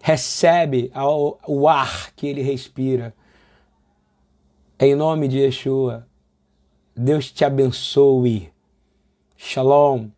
Recebe 0.00 0.92
o 0.94 1.68
ar 1.68 2.12
que 2.14 2.28
ele 2.28 2.40
respira. 2.40 3.12
Em 4.78 4.94
nome 4.94 5.26
de 5.26 5.38
Yeshua, 5.38 6.06
Deus 6.94 7.32
te 7.32 7.44
abençoe. 7.44 8.52
Shalom. 9.36 10.08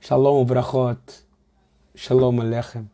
Shalom, 0.00 0.44
brachot. 0.44 1.24
Shalom 1.94 2.40
Alechem. 2.40 2.90